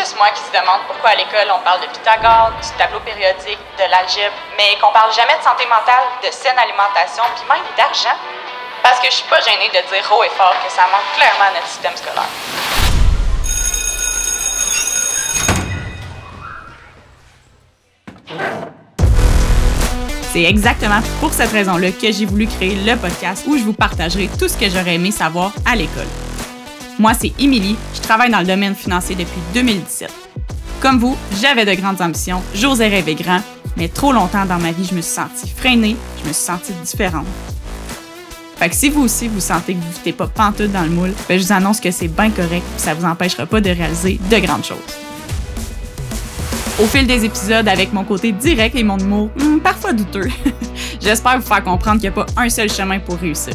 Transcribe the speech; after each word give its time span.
juste 0.00 0.16
moi 0.16 0.30
qui 0.32 0.40
se 0.40 0.48
demande 0.48 0.80
pourquoi 0.86 1.10
à 1.10 1.14
l'école 1.14 1.52
on 1.52 1.60
parle 1.60 1.82
de 1.82 1.86
Pythagore, 1.92 2.52
du 2.56 2.68
tableau 2.78 3.00
périodique, 3.00 3.60
de 3.76 3.84
l'algèbre, 3.84 4.32
mais 4.56 4.72
qu'on 4.80 4.92
parle 4.92 5.12
jamais 5.12 5.36
de 5.36 5.44
santé 5.44 5.66
mentale, 5.68 6.08
de 6.24 6.30
saine 6.32 6.56
alimentation, 6.56 7.22
puis 7.36 7.44
même 7.44 7.60
d'argent. 7.76 8.16
Parce 8.82 8.98
que 8.98 9.06
je 9.12 9.16
suis 9.20 9.28
pas 9.28 9.40
gênée 9.42 9.68
de 9.68 9.80
dire 9.92 10.04
haut 10.08 10.24
et 10.24 10.32
fort 10.40 10.56
que 10.64 10.72
ça 10.72 10.88
manque 10.88 11.04
clairement 11.16 11.52
à 11.52 11.52
notre 11.52 11.68
système 11.68 11.92
scolaire. 12.00 12.32
C'est 20.32 20.44
exactement 20.44 21.00
pour 21.20 21.32
cette 21.34 21.52
raison-là 21.52 21.90
que 21.92 22.10
j'ai 22.10 22.24
voulu 22.24 22.46
créer 22.46 22.76
le 22.76 22.96
podcast 22.96 23.44
où 23.46 23.58
je 23.58 23.64
vous 23.64 23.74
partagerai 23.74 24.30
tout 24.38 24.48
ce 24.48 24.56
que 24.56 24.70
j'aurais 24.70 24.94
aimé 24.94 25.10
savoir 25.10 25.52
à 25.66 25.76
l'école. 25.76 26.08
Moi, 27.00 27.14
c'est 27.18 27.32
Émilie, 27.38 27.76
je 27.94 28.00
travaille 28.02 28.30
dans 28.30 28.40
le 28.40 28.46
domaine 28.46 28.74
financier 28.74 29.16
depuis 29.16 29.40
2017. 29.54 30.12
Comme 30.82 30.98
vous, 30.98 31.16
j'avais 31.40 31.64
de 31.64 31.72
grandes 31.72 32.02
ambitions, 32.02 32.42
j'osais 32.54 32.88
rêver 32.88 33.14
grand, 33.14 33.40
mais 33.78 33.88
trop 33.88 34.12
longtemps 34.12 34.44
dans 34.44 34.58
ma 34.58 34.70
vie, 34.70 34.84
je 34.84 34.94
me 34.94 35.00
suis 35.00 35.14
sentie 35.14 35.48
freinée, 35.48 35.96
je 36.22 36.28
me 36.28 36.34
suis 36.34 36.44
sentie 36.44 36.74
différente. 36.84 37.24
Fait 38.58 38.68
que 38.68 38.76
si 38.76 38.90
vous 38.90 39.00
aussi 39.00 39.28
vous 39.28 39.40
sentez 39.40 39.72
que 39.72 39.78
vous 39.78 39.98
n'êtes 40.04 40.14
pas 40.14 40.26
pantoute 40.26 40.72
dans 40.72 40.82
le 40.82 40.90
moule, 40.90 41.14
ben 41.26 41.38
je 41.40 41.46
vous 41.46 41.52
annonce 41.54 41.80
que 41.80 41.90
c'est 41.90 42.08
bien 42.08 42.28
correct 42.28 42.64
et 42.76 42.78
ça 42.78 42.92
vous 42.92 43.06
empêchera 43.06 43.46
pas 43.46 43.62
de 43.62 43.70
réaliser 43.70 44.20
de 44.30 44.36
grandes 44.36 44.66
choses. 44.66 44.76
Au 46.82 46.84
fil 46.84 47.06
des 47.06 47.24
épisodes, 47.24 47.66
avec 47.66 47.94
mon 47.94 48.04
côté 48.04 48.30
direct 48.32 48.76
et 48.76 48.84
mon 48.84 48.98
humour 48.98 49.30
hmm, 49.38 49.60
parfois 49.60 49.94
douteux, 49.94 50.28
j'espère 51.00 51.40
vous 51.40 51.46
faire 51.46 51.64
comprendre 51.64 51.98
qu'il 51.98 52.10
n'y 52.10 52.18
a 52.18 52.24
pas 52.24 52.26
un 52.36 52.50
seul 52.50 52.70
chemin 52.70 52.98
pour 52.98 53.16
réussir. 53.16 53.54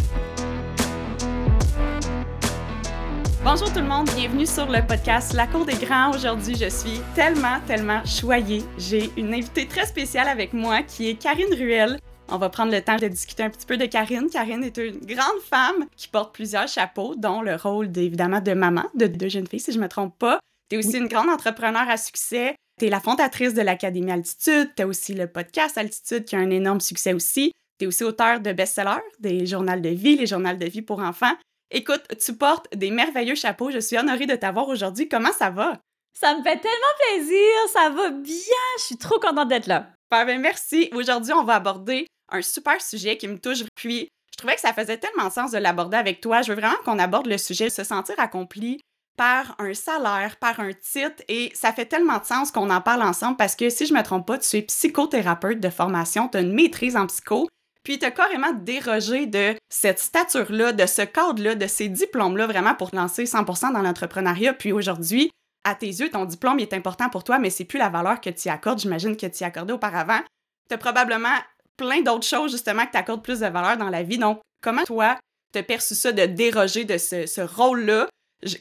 Bonjour 3.46 3.72
tout 3.72 3.80
le 3.80 3.86
monde, 3.86 4.10
bienvenue 4.16 4.48
sur 4.48 4.66
le 4.66 4.82
podcast 4.88 5.34
La 5.34 5.46
Cour 5.46 5.68
des 5.68 5.76
Grands. 5.76 6.10
Aujourd'hui, 6.16 6.56
je 6.56 6.68
suis 6.68 7.00
tellement, 7.14 7.60
tellement 7.68 8.04
choyée. 8.04 8.64
J'ai 8.80 9.12
une 9.18 9.36
invitée 9.36 9.68
très 9.68 9.86
spéciale 9.86 10.28
avec 10.28 10.52
moi 10.52 10.82
qui 10.82 11.10
est 11.10 11.14
Karine 11.14 11.54
Ruel. 11.54 12.00
On 12.28 12.40
va 12.40 12.50
prendre 12.50 12.72
le 12.72 12.82
temps 12.82 12.96
de 12.96 13.08
discuter 13.08 13.44
un 13.44 13.52
petit 13.52 13.68
peu 13.68 13.78
de 13.78 13.86
Karine. 13.86 14.32
Karine 14.32 14.64
est 14.64 14.76
une 14.78 14.98
grande 14.98 15.42
femme 15.48 15.86
qui 15.96 16.08
porte 16.08 16.34
plusieurs 16.34 16.68
chapeaux, 16.68 17.14
dont 17.16 17.44
le 17.44 17.54
rôle 17.56 17.96
évidemment 17.96 18.42
de 18.42 18.54
maman 18.54 18.86
de 18.96 19.06
deux 19.06 19.30
jeunes 19.30 19.46
filles, 19.46 19.60
si 19.60 19.72
je 19.72 19.80
me 19.80 19.88
trompe 19.88 20.18
pas. 20.18 20.40
Tu 20.72 20.78
es 20.78 20.80
aussi 20.80 20.98
une 20.98 21.08
grande 21.08 21.30
entrepreneur 21.30 21.88
à 21.88 21.98
succès. 21.98 22.56
Tu 22.80 22.88
es 22.88 22.90
la 22.90 23.00
fondatrice 23.00 23.54
de 23.54 23.62
l'Académie 23.62 24.12
Altitude. 24.12 24.72
Tu 24.76 24.82
as 24.82 24.88
aussi 24.88 25.14
le 25.14 25.28
podcast 25.28 25.78
Altitude 25.78 26.26
qui 26.26 26.36
a 26.36 26.40
un 26.40 26.50
énorme 26.50 26.82
succès 26.82 27.14
aussi. 27.14 27.52
Tu 27.78 27.86
es 27.86 27.88
aussi 27.88 28.06
auteur 28.06 28.40
de 28.40 28.54
best-sellers, 28.54 29.04
des 29.20 29.46
journaux 29.46 29.80
de 29.80 29.90
vie, 29.90 30.16
les 30.16 30.26
journaux 30.26 30.56
de 30.56 30.66
vie 30.66 30.82
pour 30.82 31.00
enfants. 31.00 31.36
Écoute, 31.72 32.04
tu 32.24 32.34
portes 32.34 32.68
des 32.76 32.92
merveilleux 32.92 33.36
chapeaux. 33.36 33.72
Je 33.72 33.80
suis 33.80 33.98
honorée 33.98 34.28
de 34.28 34.36
t'avoir 34.36 34.68
aujourd'hui. 34.68 35.10
Comment 35.10 35.32
ça 35.32 35.50
va? 35.50 35.80
Ça 36.14 36.36
me 36.36 36.44
fait 36.44 36.60
tellement 36.60 36.96
plaisir. 37.08 37.50
Ça 37.74 37.90
va 37.90 38.10
bien. 38.12 38.34
Je 38.78 38.84
suis 38.84 38.98
trop 38.98 39.20
contente 39.20 39.50
d'être 39.50 39.68
là. 39.68 39.90
Ben, 40.12 40.40
merci. 40.40 40.90
Aujourd'hui, 40.94 41.34
on 41.34 41.44
va 41.44 41.56
aborder 41.56 42.08
un 42.30 42.42
super 42.42 42.82
sujet 42.82 43.18
qui 43.18 43.28
me 43.28 43.40
touche. 43.40 43.64
Puis, 43.76 44.08
je 44.32 44.38
trouvais 44.38 44.56
que 44.56 44.62
ça 44.62 44.74
faisait 44.74 44.98
tellement 44.98 45.30
sens 45.30 45.52
de 45.52 45.58
l'aborder 45.58 45.98
avec 45.98 46.22
toi. 46.22 46.42
Je 46.42 46.54
veux 46.54 46.60
vraiment 46.60 46.78
qu'on 46.86 47.00
aborde 47.00 47.28
le 47.28 47.38
sujet 47.38 47.66
de 47.66 47.74
se 47.74 47.84
sentir 47.84 48.16
accompli 48.20 48.80
par 49.18 49.56
un 49.60 49.74
salaire, 49.74 50.38
par 50.38 50.60
un 50.60 50.74
titre, 50.74 51.24
et 51.28 51.52
ça 51.56 51.72
fait 51.72 51.86
tellement 51.86 52.18
de 52.18 52.26
sens 52.26 52.52
qu'on 52.52 52.70
en 52.70 52.82
parle 52.82 53.02
ensemble 53.02 53.38
parce 53.38 53.56
que 53.56 53.70
si 53.70 53.86
je 53.86 53.94
me 53.94 54.04
trompe 54.04 54.28
pas, 54.28 54.38
tu 54.38 54.58
es 54.58 54.62
psychothérapeute 54.62 55.60
de 55.60 55.70
formation, 55.70 56.28
tu 56.28 56.38
as 56.38 56.42
une 56.42 56.54
maîtrise 56.54 56.98
en 56.98 57.08
psycho, 57.08 57.48
puis 57.86 58.00
tu 58.00 58.06
as 58.06 58.12
carrément 58.12 58.52
dérogé 58.52 59.28
de 59.28 59.56
cette 59.70 60.00
stature-là, 60.00 60.74
de 60.74 60.86
ce 60.88 61.04
cadre-là, 61.04 61.54
de 61.54 61.68
ces 61.68 61.88
diplômes-là 61.88 62.48
vraiment 62.48 62.74
pour 62.74 62.90
te 62.90 62.96
lancer 62.96 63.26
100% 63.26 63.74
dans 63.74 63.82
l'entrepreneuriat. 63.82 64.54
Puis 64.54 64.72
aujourd'hui, 64.72 65.32
à 65.64 65.76
tes 65.76 65.88
yeux, 65.88 66.10
ton 66.10 66.26
diplôme 66.26 66.60
est 66.60 66.74
important 66.74 67.10
pour 67.10 67.24
toi, 67.24 67.38
mais 67.38 67.52
c'est 67.52 67.64
plus 67.64 67.78
la 67.78 67.90
valeur 67.90 68.20
que 68.20 68.32
tu 68.32 68.48
y 68.48 68.52
accordes, 68.52 68.80
j'imagine 68.80 69.16
que 69.16 69.28
tu 69.28 69.44
y 69.44 69.44
accordais 69.44 69.74
auparavant. 69.74 70.20
Tu 70.68 70.74
as 70.74 70.78
probablement 70.80 71.38
plein 71.78 72.02
d'autres 72.02 72.26
choses 72.26 72.52
justement 72.52 72.86
que 72.88 72.92
tu 72.92 72.98
accordes 72.98 73.24
plus 73.24 73.42
de 73.42 73.48
valeur 73.48 73.78
dans 73.78 73.90
la 73.90 74.02
vie. 74.02 74.18
Donc, 74.18 74.42
comment 74.62 74.84
toi, 74.84 75.20
tu 75.54 75.60
as 75.60 75.64
perçu 75.64 75.94
ça 75.94 76.12
de 76.12 76.26
déroger 76.26 76.86
de 76.86 76.98
ce, 76.98 77.28
ce 77.28 77.42
rôle-là, 77.42 78.08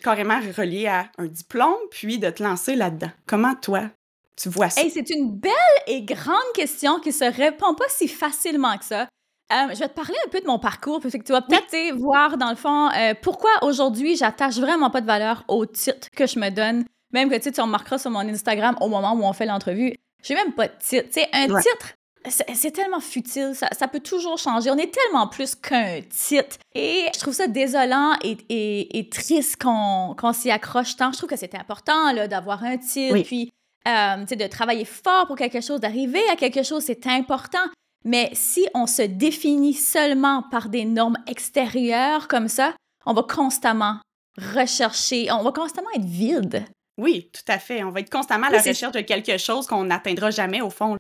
carrément 0.03 0.39
relié 0.56 0.87
à 0.87 1.11
un 1.17 1.27
diplôme, 1.27 1.81
puis 1.91 2.19
de 2.19 2.29
te 2.29 2.43
lancer 2.43 2.77
là-dedans? 2.77 3.11
Comment 3.27 3.55
toi, 3.55 3.89
tu 4.37 4.51
vois 4.51 4.69
ça? 4.69 4.83
Hey, 4.83 4.91
c'est 4.91 5.09
une 5.09 5.33
belle 5.33 5.53
et 5.87 6.03
grande 6.03 6.53
question 6.55 7.01
qui 7.01 7.12
se 7.12 7.25
répond 7.25 7.75
pas 7.75 7.89
si 7.89 8.06
facilement 8.06 8.77
que 8.77 8.85
ça. 8.85 9.09
Euh, 9.53 9.75
je 9.75 9.78
vais 9.78 9.88
te 9.88 9.94
parler 9.94 10.16
un 10.25 10.28
peu 10.31 10.41
de 10.41 10.47
mon 10.47 10.59
parcours, 10.59 11.00
parce 11.00 11.15
que 11.15 11.22
tu 11.22 11.32
vas 11.32 11.43
peut-être 11.43 11.97
voir, 11.97 12.38
dans 12.38 12.50
le 12.50 12.56
fond, 12.56 12.88
euh, 12.91 13.15
pourquoi 13.21 13.50
aujourd'hui, 13.62 14.16
j'attache 14.16 14.56
vraiment 14.59 14.91
pas 14.91 15.00
de 15.00 15.06
valeur 15.06 15.44
au 15.49 15.66
titre 15.66 16.09
que 16.16 16.27
je 16.27 16.38
me 16.38 16.50
donne. 16.50 16.84
Même 17.12 17.31
que 17.31 17.37
tu 17.37 17.60
remarqueras 17.60 17.99
sur 17.99 18.10
mon 18.10 18.21
Instagram 18.21 18.77
au 18.81 18.88
moment 18.88 19.12
où 19.12 19.22
on 19.22 19.32
fait 19.32 19.47
l'entrevue, 19.47 19.94
j'ai 20.22 20.34
même 20.34 20.53
pas 20.53 20.66
de 20.66 20.72
titre. 20.81 21.09
sais, 21.12 21.28
un 21.32 21.47
titre, 21.47 21.94
c'est 22.27 22.71
tellement 22.71 23.00
futile, 23.00 23.53
ça, 23.55 23.88
peut 23.88 24.00
toujours 24.00 24.38
changer. 24.38 24.71
On 24.71 24.78
est 24.78 24.93
tellement 24.93 25.28
plus 25.28 25.55
qu'un 25.55 26.00
titre. 26.09 26.56
Et 26.75 27.06
je 27.15 27.21
trouve 27.21 27.34
ça 27.34 27.47
désolant 27.47 28.15
et, 28.22 29.09
triste 29.11 29.62
qu'on 29.62 30.32
s'y 30.32 30.50
accroche 30.50 30.97
tant. 30.97 31.12
Je 31.12 31.19
trouve 31.19 31.28
que 31.28 31.37
c'est 31.37 31.55
important 31.55 32.15
d'avoir 32.26 32.65
un 32.65 32.78
titre, 32.78 33.22
puis 33.25 33.53
euh, 33.87 34.25
de 34.25 34.47
travailler 34.47 34.87
fort 34.87 35.26
pour 35.26 35.37
quelque 35.37 35.61
chose, 35.61 35.81
d'arriver 35.81 36.22
à 36.32 36.37
quelque 36.37 36.62
chose, 36.62 36.84
c'est 36.84 37.06
important. 37.06 37.66
Mais 38.05 38.31
si 38.35 38.67
on 38.75 38.87
se 38.87 39.03
définit 39.03 39.75
seulement 39.75 40.43
par 40.51 40.69
des 40.69 40.85
normes 40.85 41.17
extérieures 41.27 42.29
comme 42.29 42.49
ça, 42.49 42.75
on 43.07 43.15
va 43.15 43.23
constamment 43.23 44.01
rechercher, 44.37 45.31
on 45.33 45.43
va 45.43 45.53
constamment 45.53 45.91
être 45.95 46.05
vide. 46.05 46.65
Oui, 46.99 47.31
tout 47.33 47.53
à 47.53 47.59
fait. 47.59 47.83
On 47.83 47.91
va 47.91 48.01
être 48.01 48.11
constamment 48.11 48.47
à 48.49 48.51
la 48.51 48.61
recherche 48.61 48.93
de 48.93 49.01
quelque 49.01 49.39
chose 49.39 49.67
qu'on 49.67 49.85
n'atteindra 49.85 50.31
jamais 50.31 50.61
au 50.61 50.71
fond. 50.71 50.97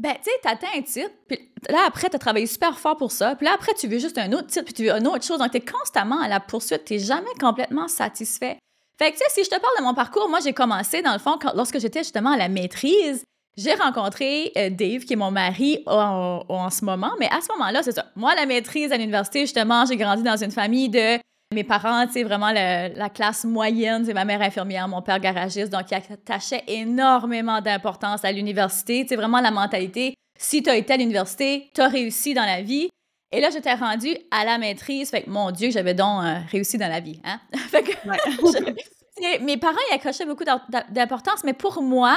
Ben, 0.00 0.14
tu 0.14 0.24
sais, 0.24 0.30
t'atteins 0.42 0.76
un 0.76 0.82
titre, 0.82 1.12
puis 1.28 1.38
là, 1.68 1.84
après, 1.86 2.08
t'as 2.08 2.18
travaillé 2.18 2.46
super 2.46 2.78
fort 2.78 2.96
pour 2.96 3.12
ça, 3.12 3.36
puis 3.36 3.46
là, 3.46 3.52
après, 3.54 3.74
tu 3.74 3.86
veux 3.86 4.00
juste 4.00 4.18
un 4.18 4.32
autre 4.32 4.48
titre, 4.48 4.64
puis 4.64 4.74
tu 4.74 4.84
veux 4.84 4.90
une 4.90 5.06
autre 5.06 5.24
chose. 5.24 5.38
Donc, 5.38 5.52
t'es 5.52 5.60
constamment 5.60 6.20
à 6.20 6.26
la 6.26 6.40
poursuite, 6.40 6.84
t'es 6.84 6.98
jamais 6.98 7.30
complètement 7.38 7.86
satisfait. 7.86 8.58
Fait 8.98 9.12
que, 9.12 9.16
tu 9.16 9.22
sais, 9.22 9.30
si 9.30 9.44
je 9.44 9.50
te 9.50 9.60
parle 9.60 9.78
de 9.78 9.84
mon 9.84 9.94
parcours, 9.94 10.28
moi, 10.28 10.40
j'ai 10.42 10.52
commencé, 10.52 11.00
dans 11.00 11.12
le 11.12 11.20
fond, 11.20 11.38
lorsque 11.54 11.78
j'étais 11.78 12.00
justement 12.00 12.32
à 12.32 12.36
la 12.36 12.48
maîtrise, 12.48 13.22
j'ai 13.56 13.74
rencontré 13.74 14.52
euh, 14.56 14.70
Dave, 14.70 15.04
qui 15.04 15.12
est 15.12 15.16
mon 15.16 15.30
mari 15.30 15.82
en, 15.86 16.44
en, 16.48 16.70
ce 16.70 16.84
moment, 16.84 17.12
mais 17.20 17.26
à 17.26 17.40
ce 17.40 17.52
moment-là, 17.52 17.82
c'est 17.82 17.92
ça. 17.92 18.06
Moi, 18.16 18.34
la 18.34 18.46
maîtrise 18.46 18.92
à 18.92 18.96
l'université, 18.96 19.40
justement, 19.40 19.84
j'ai 19.86 19.96
grandi 19.96 20.22
dans 20.22 20.36
une 20.36 20.50
famille 20.50 20.88
de 20.88 21.18
mes 21.54 21.64
parents, 21.64 22.06
c'est 22.10 22.24
vraiment 22.24 22.50
la 22.50 23.08
classe 23.08 23.44
moyenne. 23.44 24.04
C'est 24.04 24.14
ma 24.14 24.24
mère 24.24 24.42
infirmière, 24.42 24.88
mon 24.88 25.02
père 25.02 25.20
garagiste, 25.20 25.72
donc 25.72 25.90
il 25.90 25.94
attachait 25.94 26.64
énormément 26.66 27.60
d'importance 27.60 28.24
à 28.24 28.32
l'université. 28.32 29.06
C'est 29.08 29.16
vraiment 29.16 29.40
la 29.40 29.50
mentalité. 29.50 30.14
Si 30.38 30.62
tu 30.62 30.68
as 30.70 30.76
été 30.76 30.94
à 30.94 30.96
l'université, 30.96 31.70
tu 31.74 31.80
as 31.80 31.88
réussi 31.88 32.34
dans 32.34 32.44
la 32.44 32.60
vie. 32.60 32.88
Et 33.32 33.40
là, 33.40 33.50
j'étais 33.50 33.74
rendue 33.74 34.16
à 34.30 34.44
la 34.44 34.58
maîtrise. 34.58 35.10
Fait 35.10 35.22
que, 35.22 35.30
mon 35.30 35.50
Dieu, 35.50 35.70
j'avais 35.70 35.94
donc 35.94 36.24
euh, 36.24 36.38
réussi 36.50 36.78
dans 36.78 36.88
la 36.88 37.00
vie. 37.00 37.20
Hein? 37.24 37.40
fait 37.70 37.82
que, 37.82 37.92
mes 39.44 39.56
parents 39.56 39.76
y 39.90 39.94
accrochaient 39.94 40.26
beaucoup 40.26 40.44
d'importance, 40.90 41.42
mais 41.44 41.52
pour 41.52 41.82
moi, 41.82 42.16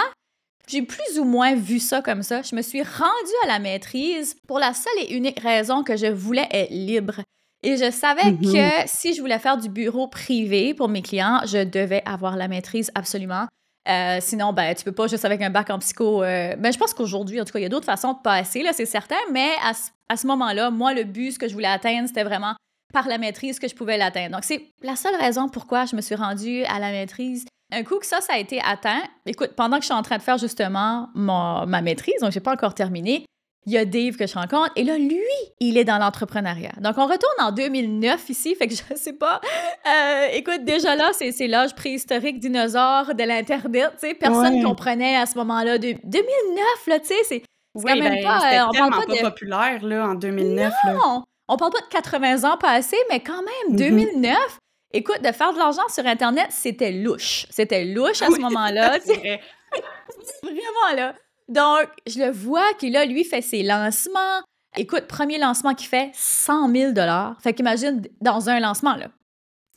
j'ai 0.68 0.82
plus 0.82 1.20
ou 1.20 1.24
moins 1.24 1.56
vu 1.56 1.80
ça 1.80 2.02
comme 2.02 2.24
ça. 2.24 2.42
Je 2.42 2.56
me 2.56 2.62
suis 2.62 2.82
rendue 2.82 3.38
à 3.44 3.48
la 3.48 3.60
maîtrise 3.60 4.36
pour 4.48 4.60
la 4.60 4.74
seule 4.74 4.94
et 5.00 5.14
unique 5.14 5.40
raison 5.40 5.84
que 5.84 5.96
je 5.96 6.08
voulais 6.08 6.48
être 6.52 6.72
libre. 6.72 7.22
Et 7.64 7.78
je 7.78 7.90
savais 7.90 8.32
mm-hmm. 8.32 8.84
que 8.84 8.88
si 8.90 9.14
je 9.14 9.22
voulais 9.22 9.40
faire 9.40 9.58
du 9.58 9.70
bureau 9.70 10.08
privé 10.08 10.74
pour 10.74 10.90
mes 10.90 11.02
clients, 11.02 11.42
je 11.46 11.64
devais 11.64 12.04
avoir 12.06 12.36
la 12.36 12.48
maîtrise 12.48 12.92
absolument. 12.94 13.48
Euh, 13.90 14.18
sinon, 14.20 14.54
ben, 14.54 14.76
tu 14.76 14.84
peux 14.84 14.92
pas 14.92 15.08
juste 15.08 15.26
avec 15.26 15.42
un 15.42 15.50
bac 15.50 15.70
en 15.70 15.80
psycho. 15.80 16.24
Euh, 16.24 16.56
ben, 16.58 16.74
je 16.74 16.78
pense 16.78 16.94
qu'aujourd'hui, 16.94 17.40
en 17.40 17.46
tout 17.46 17.54
cas, 17.54 17.60
il 17.60 17.64
y 17.64 17.66
a 17.66 17.70
d'autres 17.70 17.86
façons 17.86 18.14
de 18.14 18.20
passer, 18.22 18.62
là, 18.62 18.74
c'est 18.74 18.86
certain. 18.86 19.16
Mais 19.32 19.50
à, 19.64 19.72
à 20.10 20.18
ce 20.18 20.28
moment-là, 20.28 20.70
moi, 20.70 20.94
le 20.94 21.04
but, 21.04 21.32
ce 21.32 21.40
que 21.40 21.48
je 21.48 21.54
voulais 21.54 21.68
atteindre, 21.68 22.08
c'était 22.08 22.26
vraiment 22.26 22.54
par 22.94 23.08
la 23.08 23.18
maîtrise 23.18 23.60
que 23.60 23.68
je 23.68 23.76
pouvais 23.76 23.98
l'atteindre. 23.98 24.36
Donc, 24.36 24.44
c'est 24.44 24.62
la 24.82 24.96
seule 24.96 25.16
raison 25.16 25.50
pourquoi 25.50 25.86
je 25.86 25.96
me 25.96 26.02
suis 26.02 26.16
rendue 26.16 26.64
à 26.66 26.80
la 26.80 26.92
maîtrise. 26.92 27.46
Un 27.72 27.84
coup 27.84 28.00
que 28.00 28.06
ça, 28.06 28.22
ça 28.22 28.34
a 28.34 28.38
été 28.38 28.62
atteint, 28.64 29.04
écoute, 29.26 29.52
pendant 29.58 29.78
que 29.78 29.82
je 29.82 29.88
suis 29.88 29.94
en 29.94 30.02
train 30.02 30.18
de 30.18 30.22
faire 30.22 30.38
justement 30.38 31.10
ma 31.16 31.82
maîtrise, 31.82 32.16
donc 32.22 32.32
j'ai 32.32 32.40
pas 32.40 32.54
encore 32.54 32.74
terminé, 32.74 33.26
il 33.68 33.74
y 33.74 33.78
a 33.78 33.84
Dave 33.84 34.16
que 34.16 34.26
je 34.26 34.34
rencontre. 34.34 34.72
Et 34.78 34.84
là, 34.86 34.98
lui, 34.98 35.20
il 35.60 35.78
est 35.78 35.84
dans 35.84 35.98
l'entrepreneuriat. 35.98 36.72
Donc, 36.80 36.98
on 36.98 37.06
retourne 37.06 37.36
en 37.40 37.52
2009 37.52 38.30
ici, 38.30 38.56
fait 38.56 38.68
que 38.68 38.74
je 38.74 38.96
sais 38.96 39.14
pas. 39.14 39.42
Euh, 39.86 40.28
écoute, 40.32 40.64
déjà 40.64 40.96
là, 40.96 41.12
c'est 41.12 41.48
l'âge 41.48 41.76
préhistorique 41.76 42.40
dinosaure 42.40 43.14
de 43.14 43.24
l'Internet. 43.24 43.92
Tu 44.00 44.08
sais, 44.08 44.14
personne 44.14 44.64
comprenait 44.64 45.18
à 45.18 45.26
ce 45.26 45.38
moment-là. 45.40 45.78
De, 45.78 45.96
2009, 46.02 46.88
là, 46.88 47.00
tu 47.00 47.08
sais, 47.08 47.16
c'est 47.24 47.44
quand 47.76 47.84
même 47.84 48.00
ben, 48.00 48.24
pas... 48.24 48.38
Euh, 48.38 48.68
on 48.70 48.90
parle 48.90 49.06
pas, 49.06 49.14
de... 49.14 49.22
populaire, 49.22 49.84
là, 49.84 50.08
en 50.08 50.16
2009. 50.16 50.74
Non! 50.94 51.24
On 51.50 51.58
parle 51.58 51.74
pas 51.74 51.82
de 51.82 51.88
80 51.90 52.50
ans 52.50 52.58
passés, 52.58 52.98
mais 53.10 53.20
quand 53.20 53.44
même, 53.44 53.76
2009... 53.76 54.34
Mm-hmm. 54.34 54.58
Écoute, 54.94 55.22
de 55.22 55.32
faire 55.32 55.54
de 55.54 55.58
l'argent 55.58 55.88
sur 55.90 56.06
Internet, 56.06 56.48
c'était 56.50 56.92
louche. 56.92 57.46
C'était 57.50 57.86
louche 57.86 58.22
à 58.22 58.28
ce 58.28 58.40
moment-là. 58.40 58.98
Vraiment, 60.44 60.96
là. 60.96 61.14
Donc, 61.50 61.90
je 62.06 62.20
le 62.20 62.32
vois 62.32 62.74
qu'il 62.80 62.96
a, 62.96 63.06
lui, 63.06 63.24
fait 63.24 63.42
ses 63.42 63.64
lancements. 63.64 64.42
Écoute, 64.76 65.08
premier 65.08 65.38
lancement 65.38 65.74
qu'il 65.74 65.88
fait, 65.88 66.12
100 66.14 66.72
000 66.72 66.94
Fait 67.42 67.54
qu'imagine, 67.54 68.02
dans 68.22 68.50
un 68.50 68.60
lancement, 68.60 68.96
là. 68.96 69.10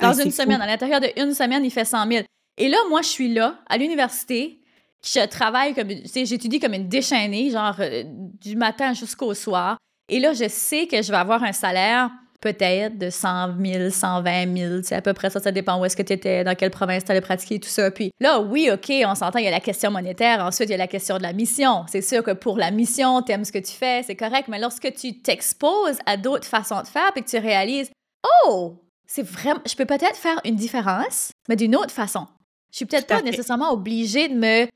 Dans 0.01 0.15
une 0.15 0.31
semaine, 0.31 0.61
à 0.63 0.67
l'intérieur 0.67 1.01
d'une 1.01 1.35
semaine, 1.35 1.65
il 1.65 1.71
fait 1.71 1.85
100 1.85 2.07
000. 2.11 2.25
Et 2.57 2.69
là, 2.69 2.79
moi, 2.89 3.03
je 3.03 3.09
suis 3.09 3.33
là, 3.33 3.59
à 3.69 3.77
l'université, 3.77 4.61
je 5.05 5.27
travaille 5.27 5.75
comme, 5.75 5.89
tu 5.89 6.09
sais, 6.09 6.25
j'étudie 6.25 6.59
comme 6.59 6.75
une 6.75 6.89
déchaînée, 6.89 7.51
genre 7.51 7.77
euh, 7.81 8.03
du 8.07 8.57
matin 8.57 8.93
jusqu'au 8.93 9.35
soir. 9.35 9.77
Et 10.09 10.19
là, 10.21 10.33
je 10.33 10.49
sais 10.49 10.87
que 10.87 11.03
je 11.03 11.11
vais 11.11 11.19
avoir 11.19 11.43
un 11.43 11.53
salaire 11.53 12.11
peut-être 12.41 12.99
de 12.99 13.11
100 13.11 13.57
000, 13.63 13.91
120 13.91 14.57
000, 14.57 14.75
c'est 14.83 14.95
à 14.95 15.03
peu 15.03 15.13
près 15.13 15.31
ça, 15.31 15.41
ça 15.41 15.53
dépend 15.53 15.79
où 15.81 15.85
est-ce 15.85 15.97
que 15.97 16.03
tu 16.03 16.13
étais, 16.13 16.43
dans 16.45 16.55
quelle 16.55 16.71
province 16.71 17.05
tu 17.05 17.11
allais 17.11 17.21
pratiquer, 17.21 17.61
tout 17.61 17.69
ça. 17.69 17.91
Puis 17.91 18.11
là, 18.21 18.41
oui, 18.41 18.71
OK, 18.73 18.91
on 19.07 19.15
s'entend, 19.15 19.39
il 19.39 19.45
y 19.45 19.49
a 19.49 19.51
la 19.51 19.61
question 19.61 19.91
monétaire, 19.91 20.45
ensuite, 20.45 20.69
il 20.69 20.73
y 20.73 20.75
a 20.75 20.79
la 20.79 20.87
question 20.87 21.19
de 21.19 21.23
la 21.23 21.33
mission. 21.33 21.85
C'est 21.89 22.03
sûr 22.03 22.23
que 22.23 22.33
pour 22.33 22.57
la 22.57 22.71
mission, 22.71 23.23
tu 23.23 23.33
aimes 23.33 23.45
ce 23.45 23.53
que 23.53 23.59
tu 23.59 23.73
fais, 23.73 24.03
c'est 24.03 24.17
correct, 24.17 24.49
mais 24.49 24.59
lorsque 24.59 24.93
tu 24.95 25.21
t'exposes 25.21 25.99
à 26.07 26.17
d'autres 26.17 26.47
façons 26.47 26.81
de 26.81 26.87
faire, 26.87 27.13
puis 27.13 27.23
que 27.23 27.29
tu 27.29 27.39
réalises, 27.39 27.91
oh, 28.47 28.77
c'est 29.07 29.27
vraiment, 29.27 29.61
je 29.67 29.75
peux 29.75 29.87
peut-être 29.87 30.17
faire 30.17 30.41
une 30.45 30.57
différence, 30.57 31.33
mais 31.49 31.57
d'une 31.57 31.77
autre 31.77 31.91
façon. 31.91 32.27
Je 32.73 32.77
suis 32.77 32.87
peut-être 32.87 33.09
pas 33.09 33.21
nécessairement 33.23 33.73
obligée 33.73 34.29
de 34.29 34.35
me 34.35 34.69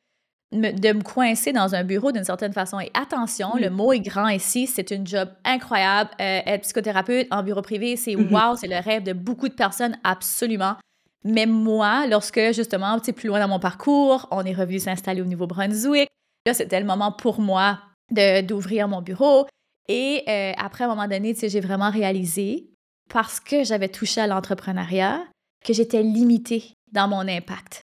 de 0.55 0.93
me 0.93 1.03
coincer 1.03 1.53
dans 1.53 1.75
un 1.75 1.85
bureau 1.85 2.13
d'une 2.13 2.25
certaine 2.25 2.53
façon. 2.53 2.81
Et 2.81 2.91
attention, 2.95 3.57
le 3.57 3.71
mot 3.71 3.93
est 3.93 4.01
grand 4.01 4.29
ici, 4.29 4.67
c'est 4.67 4.91
une 4.91 5.07
job 5.07 5.29
incroyable. 5.45 6.11
Euh, 6.21 6.41
être 6.47 6.63
psychothérapeute 6.63 7.27
en 7.31 7.43
bureau 7.43 7.63
privé, 7.63 7.97
c'est 7.97 8.15
mm-hmm. 8.15 8.51
wow, 8.51 8.57
c'est 8.57 8.69
le 8.69 8.79
rêve 8.83 9.03
de 9.03 9.13
beaucoup 9.13 9.49
de 9.49 9.55
personnes, 9.55 9.97
absolument. 10.05 10.77
Mais 11.25 11.47
moi, 11.47 12.07
lorsque 12.07 12.53
justement, 12.53 12.99
tu 12.99 13.07
sais, 13.07 13.13
plus 13.13 13.29
loin 13.29 13.41
dans 13.41 13.49
mon 13.49 13.59
parcours, 13.59 14.29
on 14.31 14.45
est 14.45 14.53
revenu 14.53 14.79
s'installer 14.79 15.23
au 15.23 15.25
Nouveau-Brunswick, 15.25 16.09
là, 16.47 16.55
c'était 16.55 16.81
le 16.81 16.87
moment 16.87 17.13
pour 17.13 17.41
moi 17.41 17.81
d'ouvrir 18.11 18.89
mon 18.89 19.01
bureau. 19.01 19.47
Et 19.89 20.23
euh, 20.29 20.53
après, 20.59 20.85
à 20.85 20.87
un 20.87 20.91
moment 20.91 21.09
donné, 21.09 21.35
tu 21.35 21.41
sais, 21.41 21.49
j'ai 21.49 21.61
vraiment 21.61 21.91
réalisé, 21.91 22.71
parce 23.11 23.41
que 23.41 23.65
j'avais 23.65 23.89
touché 23.89 24.21
à 24.21 24.27
l'entrepreneuriat, 24.27 25.25
que 25.65 25.73
j'étais 25.73 26.03
limitée 26.03 26.75
dans 26.93 27.09
mon 27.09 27.27
impact. 27.27 27.84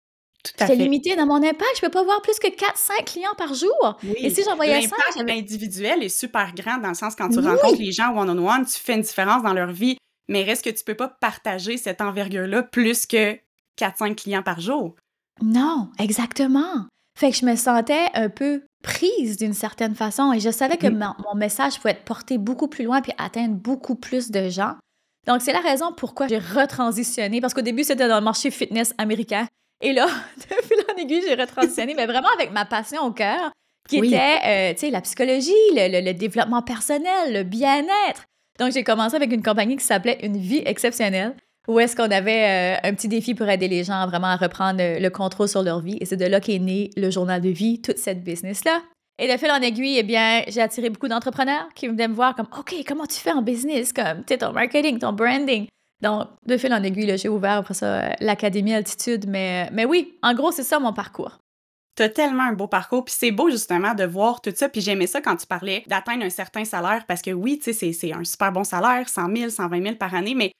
J'étais 0.59 0.77
limitée 0.77 1.17
dans 1.17 1.27
mon 1.27 1.37
impact. 1.37 1.77
Je 1.77 1.81
peux 1.81 1.91
pas 1.91 2.05
voir 2.05 2.23
plus 2.23 2.39
que 2.39 2.49
4-5 2.49 3.05
clients 3.05 3.35
par 3.37 3.55
jour. 3.55 3.99
Et 4.17 4.31
si 4.31 4.43
j'en 4.43 4.57
voyais 4.57 4.83
5, 4.83 4.91
L'impact 5.17 5.31
individuel 5.31 6.03
est 6.03 6.09
super 6.09 6.55
grand 6.55 6.79
dans 6.79 6.89
le 6.89 6.95
sens 6.95 7.15
quand 7.15 7.29
tu 7.29 7.39
rencontres 7.39 7.79
les 7.79 7.93
gens 7.93 8.17
one-on-one, 8.17 8.65
tu 8.67 8.79
fais 8.79 8.95
une 8.95 9.03
différence 9.03 9.43
dans 9.43 9.55
leur 9.55 9.73
vie. 9.73 9.97
Mais 10.29 10.43
reste 10.43 10.65
que 10.65 10.71
tu 10.71 10.85
peux 10.85 10.95
pas 10.95 11.09
partager 11.09 11.77
cette 11.77 12.01
envergure-là 12.01 12.63
plus 12.63 13.07
que 13.07 13.39
4-5 13.79 14.15
clients 14.15 14.43
par 14.43 14.61
jour? 14.61 14.95
Non, 15.43 15.91
exactement. 15.99 16.87
Fait 17.19 17.31
que 17.31 17.37
je 17.37 17.47
me 17.47 17.57
sentais 17.57 18.07
un 18.15 18.29
peu 18.29 18.63
prise 18.83 19.37
d'une 19.37 19.55
certaine 19.55 19.95
façon 19.95 20.33
et 20.33 20.41
je 20.41 20.51
savais 20.51 20.77
que 20.77 20.87
mm. 20.87 21.15
mon, 21.25 21.35
message 21.35 21.77
pouvait 21.77 21.91
être 21.91 22.05
porté 22.05 22.39
beaucoup 22.39 22.69
plus 22.69 22.85
loin 22.85 23.01
puis 23.01 23.13
atteindre 23.19 23.55
beaucoup 23.55 23.97
plus 23.97 24.31
de 24.31 24.49
gens. 24.49 24.75
Donc, 25.27 25.43
c'est 25.43 25.53
la 25.53 25.61
raison 25.61 25.93
pourquoi 25.93 26.29
j'ai 26.29 26.39
retransitionné 26.39 27.41
parce 27.41 27.55
qu'au 27.55 27.63
début, 27.63 27.85
c'était 27.85 28.09
dans 28.09 28.19
le 28.19 28.25
marché 28.25 28.51
fitness 28.51 28.95
américain. 28.99 29.47
Et 29.81 29.93
là, 29.93 30.07
de 30.37 30.67
fil 30.67 30.79
en 30.93 31.01
aiguille, 31.01 31.23
j'ai 31.27 31.35
retransitionné, 31.35 31.95
mais 31.95 32.07
vraiment 32.07 32.29
avec 32.35 32.53
ma 32.53 32.65
passion 32.65 33.03
au 33.03 33.13
cœur, 33.13 33.53
qui 33.89 33.99
était, 33.99 34.39
euh, 34.45 34.73
tu 34.75 34.81
sais, 34.81 34.91
la 34.91 35.01
psychologie, 35.01 35.53
le, 35.75 36.13
développement 36.13 36.63
personnel, 36.63 37.33
le 37.33 37.43
bien-être. 37.43 38.25
Donc, 38.59 38.73
j'ai 38.73 38.85
commencé 38.85 39.17
avec 39.17 39.33
une 39.33 39.43
compagnie 39.43 39.77
qui 39.77 39.85
s'appelait 39.85 40.19
Une 40.23 40.37
vie 40.37 40.63
exceptionnelle, 40.67 41.35
où 41.69 41.79
est-ce 41.79 41.97
qu'on 41.97 42.11
avait 42.11 42.77
euh, 42.77 42.89
un 42.89 42.95
petit 42.95 43.09
défi 43.09 43.35
pour 43.35 43.49
aider 43.49 43.69
les 43.69 43.85
gens 43.85 44.07
vraiment 44.07 44.27
à 44.27 44.37
reprendre 44.37 44.81
le 44.81 45.09
contrôle 45.11 45.49
sur 45.49 45.63
leur 45.63 45.81
vie. 45.81 45.97
Et 46.01 46.07
c'est 46.07 46.17
de 46.17 46.27
là 46.27 46.41
qu'est 46.41 46.59
né 46.59 46.91
le 46.97 47.11
journal 47.11 47.41
de 47.41 47.51
vie, 47.51 47.81
toute 47.81 47.99
cette 47.99 48.25
business-là. 48.25 48.83
Et 49.21 49.31
de 49.31 49.37
fil 49.37 49.51
en 49.51 49.61
aiguille, 49.61 49.99
eh 49.99 50.03
bien, 50.03 50.43
j'ai 50.49 50.61
attiré 50.61 50.91
beaucoup 50.91 51.09
d'entrepreneurs 51.09 51.69
qui 51.75 51.89
venaient 51.89 52.09
me 52.09 52.15
voir 52.15 52.35
comme, 52.35 52.47
OK, 52.57 52.75
comment 52.87 53.07
tu 53.07 53.17
fais 53.17 53.33
en 53.33 53.43
business, 53.43 53.93
comme, 53.93 54.25
tu 54.25 54.39
ton 54.39 54.53
marketing, 54.53 54.99
ton 54.99 55.13
branding. 55.13 55.67
Donc, 56.01 56.29
de 56.47 56.57
fil 56.57 56.73
en 56.73 56.83
aiguille, 56.83 57.17
j'ai 57.19 57.29
ouvert 57.29 57.59
après 57.59 57.75
ça 57.75 58.01
euh, 58.01 58.13
l'Académie 58.21 58.75
Altitude. 58.75 59.27
Mais, 59.29 59.67
euh, 59.67 59.71
mais 59.73 59.85
oui, 59.85 60.17
en 60.23 60.35
gros, 60.35 60.53
c'est 60.53 60.63
ça 60.63 60.79
mon 60.79 60.93
parcours. 60.93 61.39
T'as 61.97 62.09
tellement 62.09 62.45
un 62.45 62.53
beau 62.53 62.69
parcours, 62.69 63.05
puis 63.05 63.15
c'est 63.19 63.33
beau 63.33 63.51
justement 63.51 63.95
de 63.95 64.05
voir 64.05 64.41
tout 64.41 64.53
ça. 64.55 64.69
Puis 64.69 64.81
j'aimais 64.81 65.09
ça 65.09 65.21
quand 65.21 65.35
tu 65.35 65.47
parlais 65.47 65.83
d'atteindre 65.89 66.25
un 66.25 66.31
certain 66.31 66.65
salaire, 66.65 67.05
parce 67.09 67.23
que 67.23 67.33
oui, 67.33 67.59
tu 67.59 67.73
sais, 67.73 67.93
c'est 67.93 68.13
un 68.13 68.23
super 68.23 68.53
bon 68.53 68.63
salaire, 68.63 69.09
100 69.09 69.37
000, 69.37 69.51
120 69.51 69.83
000 69.83 69.95
par 69.97 70.15
année, 70.15 70.37
mais 70.37 70.53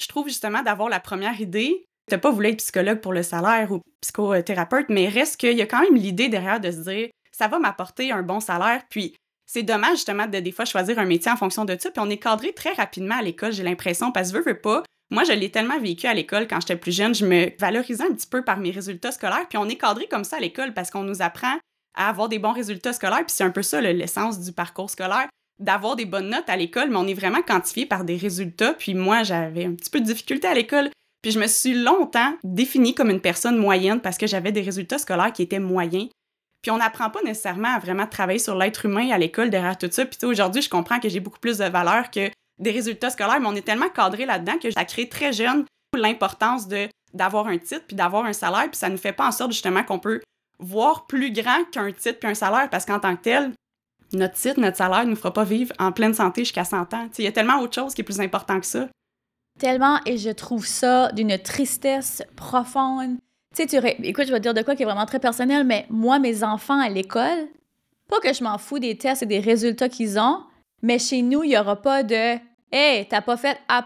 je 0.00 0.08
trouve 0.08 0.28
justement 0.28 0.62
d'avoir 0.62 0.88
la 0.88 0.98
première 1.00 1.38
idée. 1.38 1.84
T'as 2.08 2.16
pas 2.16 2.30
voulu 2.30 2.48
être 2.48 2.56
psychologue 2.56 3.00
pour 3.00 3.12
le 3.12 3.22
salaire 3.22 3.70
ou 3.70 3.80
psychothérapeute, 4.00 4.86
mais 4.88 5.08
reste 5.08 5.36
qu'il 5.36 5.56
y 5.56 5.62
a 5.62 5.66
quand 5.66 5.82
même 5.82 5.96
l'idée 5.96 6.30
derrière 6.30 6.60
de 6.60 6.70
se 6.70 6.78
dire, 6.78 7.08
ça 7.30 7.48
va 7.48 7.58
m'apporter 7.58 8.10
un 8.10 8.22
bon 8.22 8.40
salaire, 8.40 8.82
puis 8.88 9.14
c'est 9.52 9.64
dommage 9.64 9.96
justement 9.96 10.28
de 10.28 10.38
des 10.38 10.52
fois 10.52 10.64
choisir 10.64 11.00
un 11.00 11.06
métier 11.06 11.30
en 11.30 11.36
fonction 11.36 11.64
de 11.64 11.76
ça. 11.76 11.90
Puis 11.90 12.00
on 12.00 12.08
est 12.08 12.18
cadré 12.18 12.52
très 12.52 12.72
rapidement 12.72 13.16
à 13.16 13.22
l'école, 13.22 13.52
j'ai 13.52 13.64
l'impression, 13.64 14.12
parce 14.12 14.30
que 14.30 14.36
veux, 14.36 14.44
veux 14.44 14.60
pas. 14.60 14.84
Moi, 15.10 15.24
je 15.24 15.32
l'ai 15.32 15.50
tellement 15.50 15.80
vécu 15.80 16.06
à 16.06 16.14
l'école 16.14 16.46
quand 16.46 16.60
j'étais 16.60 16.76
plus 16.76 16.94
jeune, 16.94 17.16
je 17.16 17.26
me 17.26 17.50
valorisais 17.58 18.04
un 18.04 18.12
petit 18.12 18.28
peu 18.28 18.44
par 18.44 18.58
mes 18.58 18.70
résultats 18.70 19.10
scolaires. 19.10 19.48
Puis 19.48 19.58
on 19.58 19.68
est 19.68 19.74
cadré 19.74 20.06
comme 20.06 20.22
ça 20.22 20.36
à 20.36 20.40
l'école 20.40 20.72
parce 20.72 20.92
qu'on 20.92 21.02
nous 21.02 21.20
apprend 21.20 21.58
à 21.96 22.08
avoir 22.08 22.28
des 22.28 22.38
bons 22.38 22.52
résultats 22.52 22.92
scolaires. 22.92 23.24
Puis 23.26 23.34
c'est 23.34 23.42
un 23.42 23.50
peu 23.50 23.62
ça 23.62 23.80
l'essence 23.80 24.38
du 24.38 24.52
parcours 24.52 24.88
scolaire, 24.88 25.26
d'avoir 25.58 25.96
des 25.96 26.06
bonnes 26.06 26.30
notes 26.30 26.48
à 26.48 26.56
l'école, 26.56 26.88
mais 26.88 26.98
on 26.98 27.08
est 27.08 27.14
vraiment 27.14 27.42
quantifié 27.42 27.86
par 27.86 28.04
des 28.04 28.16
résultats. 28.16 28.74
Puis 28.74 28.94
moi, 28.94 29.24
j'avais 29.24 29.64
un 29.64 29.74
petit 29.74 29.90
peu 29.90 29.98
de 29.98 30.06
difficulté 30.06 30.46
à 30.46 30.54
l'école. 30.54 30.90
Puis 31.22 31.32
je 31.32 31.40
me 31.40 31.48
suis 31.48 31.74
longtemps 31.74 32.34
définie 32.44 32.94
comme 32.94 33.10
une 33.10 33.20
personne 33.20 33.58
moyenne 33.58 34.00
parce 34.00 34.16
que 34.16 34.28
j'avais 34.28 34.52
des 34.52 34.62
résultats 34.62 34.98
scolaires 34.98 35.32
qui 35.32 35.42
étaient 35.42 35.58
moyens. 35.58 36.08
Puis 36.62 36.70
on 36.70 36.78
n'apprend 36.78 37.10
pas 37.10 37.22
nécessairement 37.22 37.74
à 37.74 37.78
vraiment 37.78 38.06
travailler 38.06 38.38
sur 38.38 38.56
l'être 38.56 38.86
humain 38.86 39.10
à 39.10 39.18
l'école 39.18 39.50
derrière 39.50 39.78
tout 39.78 39.88
ça. 39.90 40.04
Puis 40.04 40.18
aujourd'hui, 40.24 40.62
je 40.62 40.68
comprends 40.68 41.00
que 41.00 41.08
j'ai 41.08 41.20
beaucoup 41.20 41.38
plus 41.38 41.58
de 41.58 41.64
valeur 41.64 42.10
que 42.10 42.30
des 42.58 42.70
résultats 42.70 43.10
scolaires, 43.10 43.40
mais 43.40 43.46
on 43.46 43.54
est 43.54 43.66
tellement 43.66 43.88
cadré 43.88 44.26
là-dedans 44.26 44.58
que 44.58 44.70
ça 44.70 44.84
crée 44.84 45.08
très 45.08 45.32
jeune 45.32 45.64
l'importance 45.96 46.68
de 46.68 46.88
d'avoir 47.12 47.48
un 47.48 47.58
titre 47.58 47.84
puis 47.88 47.96
d'avoir 47.96 48.24
un 48.24 48.32
salaire. 48.32 48.68
Puis 48.70 48.76
ça 48.76 48.88
ne 48.88 48.96
fait 48.96 49.12
pas 49.12 49.26
en 49.26 49.32
sorte 49.32 49.52
justement 49.52 49.82
qu'on 49.82 49.98
peut 49.98 50.20
voir 50.58 51.06
plus 51.06 51.32
grand 51.32 51.64
qu'un 51.72 51.90
titre 51.92 52.20
puis 52.20 52.28
un 52.28 52.34
salaire 52.34 52.68
parce 52.70 52.84
qu'en 52.84 53.00
tant 53.00 53.16
que 53.16 53.22
tel, 53.22 53.52
notre 54.12 54.34
titre, 54.34 54.60
notre 54.60 54.76
salaire 54.76 55.04
ne 55.04 55.10
nous 55.10 55.16
fera 55.16 55.32
pas 55.32 55.44
vivre 55.44 55.72
en 55.78 55.92
pleine 55.92 56.14
santé 56.14 56.42
jusqu'à 56.42 56.64
100 56.64 56.94
ans. 56.94 57.08
Il 57.18 57.24
y 57.24 57.28
a 57.28 57.32
tellement 57.32 57.60
autre 57.60 57.74
chose 57.74 57.94
qui 57.94 58.02
est 58.02 58.04
plus 58.04 58.20
important 58.20 58.60
que 58.60 58.66
ça. 58.66 58.88
Tellement, 59.58 60.00
et 60.06 60.18
je 60.18 60.30
trouve 60.30 60.66
ça 60.66 61.12
d'une 61.12 61.38
tristesse 61.38 62.22
profonde. 62.36 63.18
Tu 63.56 63.68
sais, 63.68 63.80
tu 63.80 64.06
écoute, 64.06 64.26
je 64.26 64.32
vais 64.32 64.38
te 64.38 64.44
dire 64.44 64.54
de 64.54 64.62
quoi 64.62 64.76
qui 64.76 64.82
est 64.82 64.86
vraiment 64.86 65.06
très 65.06 65.18
personnel, 65.18 65.64
mais 65.64 65.84
moi, 65.90 66.20
mes 66.20 66.44
enfants 66.44 66.78
à 66.78 66.88
l'école, 66.88 67.48
pas 68.08 68.20
que 68.20 68.32
je 68.32 68.44
m'en 68.44 68.58
fous 68.58 68.78
des 68.78 68.96
tests 68.96 69.24
et 69.24 69.26
des 69.26 69.40
résultats 69.40 69.88
qu'ils 69.88 70.20
ont, 70.20 70.44
mais 70.82 71.00
chez 71.00 71.20
nous, 71.20 71.42
il 71.42 71.48
n'y 71.48 71.58
aura 71.58 71.82
pas 71.82 72.04
de 72.04 72.38
Hey, 72.72 73.08
t'as 73.08 73.20
pas 73.20 73.36
fait 73.36 73.58
A, 73.68 73.84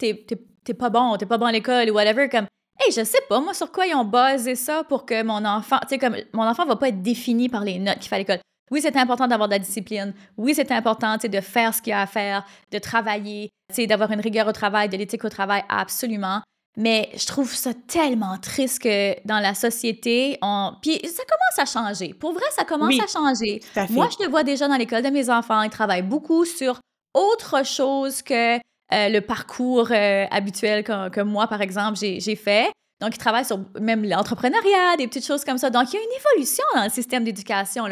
t'es 0.00 0.74
pas 0.74 0.90
bon, 0.90 1.16
t'es 1.16 1.26
pas 1.26 1.38
bon 1.38 1.46
à 1.46 1.52
l'école 1.52 1.88
ou 1.90 1.94
whatever. 1.94 2.28
Comme, 2.28 2.46
hey, 2.80 2.90
je 2.90 3.04
sais 3.04 3.20
pas, 3.28 3.40
moi, 3.40 3.54
sur 3.54 3.70
quoi 3.70 3.86
ils 3.86 3.94
ont 3.94 4.04
basé 4.04 4.56
ça 4.56 4.82
pour 4.82 5.06
que 5.06 5.22
mon 5.22 5.44
enfant, 5.44 5.78
tu 5.82 5.90
sais, 5.90 5.98
comme, 5.98 6.16
mon 6.32 6.42
enfant 6.42 6.66
va 6.66 6.74
pas 6.74 6.88
être 6.88 7.00
défini 7.00 7.48
par 7.48 7.62
les 7.62 7.78
notes 7.78 8.00
qu'il 8.00 8.08
fait 8.08 8.16
à 8.16 8.18
l'école. 8.18 8.40
Oui, 8.72 8.80
c'est 8.82 8.96
important 8.96 9.28
d'avoir 9.28 9.48
de 9.48 9.54
la 9.54 9.60
discipline. 9.60 10.12
Oui, 10.36 10.54
c'est 10.56 10.72
important 10.72 11.16
de 11.16 11.40
faire 11.40 11.72
ce 11.72 11.80
qu'il 11.80 11.92
y 11.92 11.94
a 11.94 12.00
à 12.00 12.06
faire, 12.06 12.44
de 12.72 12.78
travailler, 12.80 13.50
d'avoir 13.86 14.10
une 14.10 14.20
rigueur 14.20 14.48
au 14.48 14.52
travail, 14.52 14.88
de 14.88 14.96
l'éthique 14.96 15.24
au 15.24 15.28
travail, 15.28 15.62
absolument. 15.68 16.42
Mais 16.78 17.10
je 17.16 17.26
trouve 17.26 17.52
ça 17.52 17.72
tellement 17.74 18.38
triste 18.38 18.80
que 18.80 19.16
dans 19.26 19.40
la 19.40 19.54
société, 19.54 20.38
on... 20.42 20.74
Puis 20.80 21.00
ça 21.08 21.24
commence 21.24 21.58
à 21.58 21.64
changer. 21.66 22.14
Pour 22.14 22.32
vrai, 22.32 22.44
ça 22.54 22.64
commence 22.64 22.94
à 23.00 23.06
changer. 23.08 23.60
Moi, 23.90 24.08
je 24.16 24.24
le 24.24 24.30
vois 24.30 24.44
déjà 24.44 24.68
dans 24.68 24.76
l'école 24.76 25.02
de 25.02 25.10
mes 25.10 25.28
enfants. 25.28 25.62
Ils 25.62 25.70
travaillent 25.70 26.02
beaucoup 26.02 26.44
sur 26.44 26.78
autre 27.14 27.66
chose 27.66 28.22
que 28.22 28.58
euh, 28.58 28.60
le 28.90 29.18
parcours 29.18 29.88
euh, 29.90 30.26
habituel 30.30 30.84
que, 30.84 31.20
moi, 31.22 31.48
par 31.48 31.62
exemple, 31.62 31.98
j'ai 31.98 32.36
fait. 32.36 32.70
Donc, 33.00 33.16
ils 33.16 33.18
travaillent 33.18 33.44
sur 33.44 33.58
même 33.80 34.04
l'entrepreneuriat, 34.04 34.96
des 34.98 35.08
petites 35.08 35.26
choses 35.26 35.44
comme 35.44 35.58
ça. 35.58 35.70
Donc, 35.70 35.92
il 35.92 35.96
y 35.96 35.98
a 35.98 36.02
une 36.02 36.16
évolution 36.36 36.64
dans 36.76 36.84
le 36.84 36.90
système 36.90 37.24
d'éducation 37.24 37.86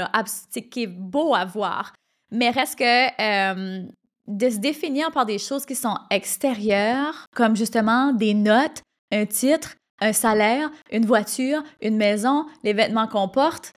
qui 0.71 0.85
est 0.85 0.87
beau 0.87 1.35
à 1.35 1.45
voir. 1.45 1.93
Mais 2.31 2.50
reste 2.50 2.78
que 2.78 2.85
euh, 3.21 3.83
de 4.26 4.50
se 4.50 4.59
définir 4.59 5.11
par 5.12 5.26
des 5.26 5.38
choses 5.38 5.64
qui 5.64 5.75
sont 5.75 5.97
extérieures, 6.11 7.26
comme 7.35 7.56
justement 7.56 8.12
des 8.12 8.35
notes, 8.35 8.83
un 9.12 9.26
titre, 9.26 9.76
un 10.00 10.12
salaire, 10.12 10.71
une 10.90 11.06
voiture, 11.06 11.62
une 11.80 11.97
maison, 11.97 12.47
les 12.62 12.73
vêtements 12.73 13.06
qu'on 13.06 13.28
porte, 13.28 13.73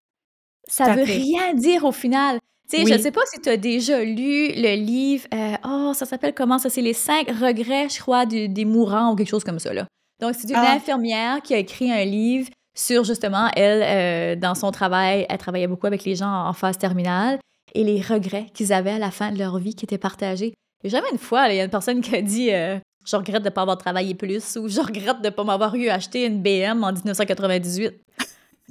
ça 0.68 0.94
veut 0.94 1.04
rien 1.04 1.54
dire 1.54 1.86
au 1.86 1.92
final. 1.92 2.40
Tu 2.70 2.78
sais, 2.78 2.86
je 2.86 3.02
sais 3.02 3.12
pas 3.12 3.22
si 3.32 3.40
tu 3.40 3.48
as 3.48 3.56
déjà 3.56 4.04
lu 4.04 4.50
le 4.54 4.76
livre, 4.76 5.26
euh, 5.34 5.56
oh, 5.66 5.94
ça 5.94 6.06
s'appelle 6.06 6.34
comment 6.34 6.58
ça? 6.58 6.70
C'est 6.70 6.82
les 6.82 6.94
cinq 6.94 7.30
regrets, 7.30 7.88
je 7.88 8.00
crois, 8.02 8.26
des 8.26 8.66
mourants 8.66 9.14
ou 9.14 9.16
quelque 9.16 9.30
chose 9.30 9.46
comme 9.46 9.60
ça. 9.60 9.74
Là. 9.74 9.88
Donc, 10.20 10.36
c'est 10.38 10.50
une 10.50 10.56
ah. 10.56 10.74
infirmière 10.74 11.42
qui 11.42 11.54
a 11.54 11.58
écrit 11.58 11.92
un 11.92 12.04
livre 12.04 12.50
sur 12.78 13.04
justement, 13.06 13.50
elle, 13.56 13.84
euh, 13.84 14.40
dans 14.40 14.54
son 14.54 14.72
travail, 14.72 15.26
elle 15.30 15.38
travaillait 15.38 15.68
beaucoup 15.68 15.88
avec 15.88 16.04
les 16.04 16.16
gens 16.16 16.48
en 16.48 16.54
phase 16.54 16.78
terminale 16.78 17.40
et 17.74 17.84
les 17.84 18.02
regrets 18.02 18.48
qu'ils 18.54 18.74
avaient 18.74 18.92
à 18.92 19.00
la 19.00 19.12
fin 19.12 19.32
de 19.32 19.40
leur 19.40 19.58
vie 19.58 19.76
qui 19.76 19.86
étaient 19.86 19.98
partagés. 19.98 20.54
Et 20.84 20.90
jamais 20.90 21.08
une 21.12 21.18
fois, 21.18 21.50
il 21.50 21.58
y 21.58 21.60
a 21.60 21.64
une 21.64 21.70
personne 21.70 22.02
qui 22.02 22.16
a 22.16 22.22
dit 22.22 22.52
euh, 22.52 22.78
Je 23.06 23.16
regrette 23.16 23.44
de 23.44 23.50
ne 23.50 23.54
pas 23.54 23.62
avoir 23.62 23.78
travaillé 23.78 24.16
plus 24.16 24.58
ou 24.58 24.68
Je 24.68 24.80
regrette 24.80 25.22
de 25.22 25.28
ne 25.28 25.30
pas 25.30 25.44
m'avoir 25.44 25.76
eu 25.76 25.90
acheter 25.90 26.26
une 26.26 26.42
BM 26.42 26.84
en 26.84 26.92
1998. 26.92 27.94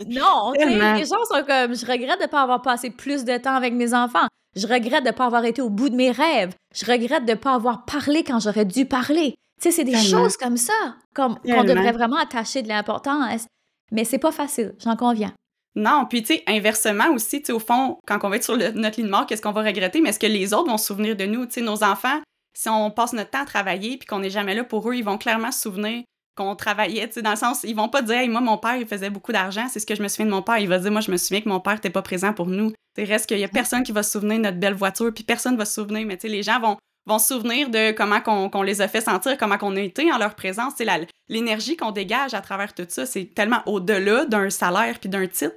non, 0.09 0.53
les 0.53 1.05
gens 1.05 1.25
sont 1.25 1.45
comme 1.47 1.75
Je 1.75 1.87
regrette 1.87 2.19
de 2.19 2.25
ne 2.25 2.31
pas 2.31 2.43
avoir 2.43 2.63
passé 2.63 2.91
plus 2.91 3.25
de 3.25 3.37
temps 3.39 3.55
avec 3.55 3.75
mes 3.75 3.95
enfants. 3.95 4.27
Je 4.55 4.67
regrette 4.67 5.05
de 5.05 5.11
ne 5.11 5.15
pas 5.15 5.27
avoir 5.27 5.45
été 5.45 5.61
au 5.61 5.69
bout 5.69 5.91
de 5.91 5.97
mes 5.97 6.11
rêves. 6.11 6.55
Je 6.75 6.87
regrette 6.87 7.27
de 7.27 7.33
ne 7.33 7.37
pas 7.37 7.55
avoir 7.55 7.85
parlé 7.85 8.25
quand 8.25 8.41
j'aurais 8.41 8.65
dû 8.65 8.87
parler. 8.87 9.35
Tu 9.61 9.71
sais, 9.71 9.71
c'est 9.71 9.85
des 9.85 9.97
choses 9.97 10.37
comme 10.37 10.57
ça 10.57 10.73
qu'on 11.15 11.35
devrait 11.45 11.93
vraiment 11.93 12.17
attacher 12.17 12.63
de 12.63 12.69
l'importance. 12.69 13.47
Mais 13.93 14.05
c'est 14.05 14.19
pas 14.19 14.33
facile, 14.33 14.75
j'en 14.79 14.97
conviens. 14.97 15.33
Non, 15.77 16.07
puis 16.09 16.23
tu 16.23 16.35
sais, 16.35 16.43
inversement 16.47 17.11
aussi, 17.13 17.41
tu 17.41 17.47
sais, 17.47 17.53
au 17.53 17.59
fond, 17.59 17.99
quand 18.07 18.19
on 18.23 18.31
va 18.31 18.37
être 18.37 18.45
sur 18.45 18.57
notre 18.57 18.97
ligne 18.97 19.07
de 19.07 19.11
mort, 19.11 19.27
qu'est-ce 19.27 19.43
qu'on 19.43 19.53
va 19.53 19.63
regretter? 19.63 20.01
Mais 20.01 20.09
est-ce 20.09 20.19
que 20.19 20.27
les 20.27 20.55
autres 20.55 20.71
vont 20.71 20.79
se 20.79 20.87
souvenir 20.87 21.15
de 21.17 21.27
nous? 21.27 21.45
Tu 21.45 21.53
sais, 21.53 21.61
nos 21.61 21.85
enfants, 21.85 22.21
si 22.57 22.71
on 22.71 22.91
passe 22.91 23.13
notre 23.13 23.31
temps 23.31 23.43
à 23.43 23.45
travailler 23.45 23.99
puis 23.99 24.07
qu'on 24.07 24.21
n'est 24.21 24.31
jamais 24.31 24.55
là 24.55 24.65
pour 24.65 24.89
eux, 24.91 24.95
ils 24.95 25.05
vont 25.05 25.19
clairement 25.19 25.53
se 25.53 25.61
souvenir 25.61 26.03
qu'on 26.35 26.57
travaillait, 26.57 27.07
tu 27.09 27.15
sais, 27.15 27.23
dans 27.23 27.31
le 27.31 27.37
sens, 27.37 27.63
ils 27.65 27.77
vont 27.77 27.89
pas 27.89 28.03
dire, 28.03 28.17
hey, 28.17 28.29
moi, 28.29 28.41
mon 28.41 28.59
père, 28.59 28.77
il 28.77 28.87
faisait 28.87 29.11
beaucoup 29.11 29.33
d'argent, 29.33 29.67
c'est 29.71 29.81
ce 29.81 29.87
que 29.87 29.95
je 29.95 30.03
me 30.03 30.09
souviens 30.09 30.27
de 30.27 30.31
mon 30.31 30.43
père. 30.43 30.59
Il 30.59 30.69
va 30.69 30.79
dire, 30.79 30.93
moi, 30.93 31.01
je 31.01 31.11
me 31.11 31.17
souviens 31.17 31.41
que 31.41 31.49
mon 31.49 31.61
père 31.61 31.75
n'était 31.75 31.91
pas 31.91 32.03
présent 32.03 32.33
pour 32.33 32.47
nous. 32.47 32.73
C'est 32.95 33.05
reste 33.05 33.27
qu'il 33.27 33.39
y 33.39 33.45
a 33.45 33.49
personne 33.49 33.83
qui 33.83 33.93
va 33.93 34.03
se 34.03 34.13
souvenir 34.13 34.39
de 34.39 34.43
notre 34.43 34.59
belle 34.59 34.75
voiture, 34.75 35.13
puis 35.15 35.25
personne 35.25 35.57
va 35.57 35.65
se 35.65 35.75
souvenir, 35.75 36.07
mais 36.07 36.17
tu 36.17 36.23
sais, 36.23 36.29
les 36.29 36.43
gens 36.43 36.61
vont, 36.61 36.77
vont 37.07 37.19
se 37.19 37.35
souvenir 37.35 37.71
de 37.71 37.93
comment 37.93 38.21
qu'on 38.21 38.63
les 38.63 38.81
a 38.83 38.89
fait 38.89 39.01
sentir, 39.01 39.37
comment 39.39 39.59
qu'on 39.59 39.77
a 39.77 39.81
été 39.81 40.11
en 40.13 40.19
leur 40.19 40.35
présence. 40.35 40.75
C'est 40.77 40.87
l'énergie 41.29 41.77
qu'on 41.77 41.91
dégage 41.91 42.35
à 42.35 42.41
travers 42.41 42.75
tout 42.75 42.87
ça, 42.89 43.07
c'est 43.07 43.35
tellement 43.35 43.63
au-delà 43.67 44.27
d'un 44.27 44.51
salaire 44.51 44.99
puis 44.99 45.09
d'un 45.09 45.27
titre. 45.27 45.57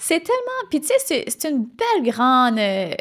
C'est 0.00 0.20
tellement. 0.20 0.68
Puis, 0.70 0.80
tu 0.80 0.88
sais, 0.88 1.24
c'est 1.26 1.48
une 1.48 1.64
belle 1.64 2.12
grande 2.12 2.58
euh, 2.58 2.94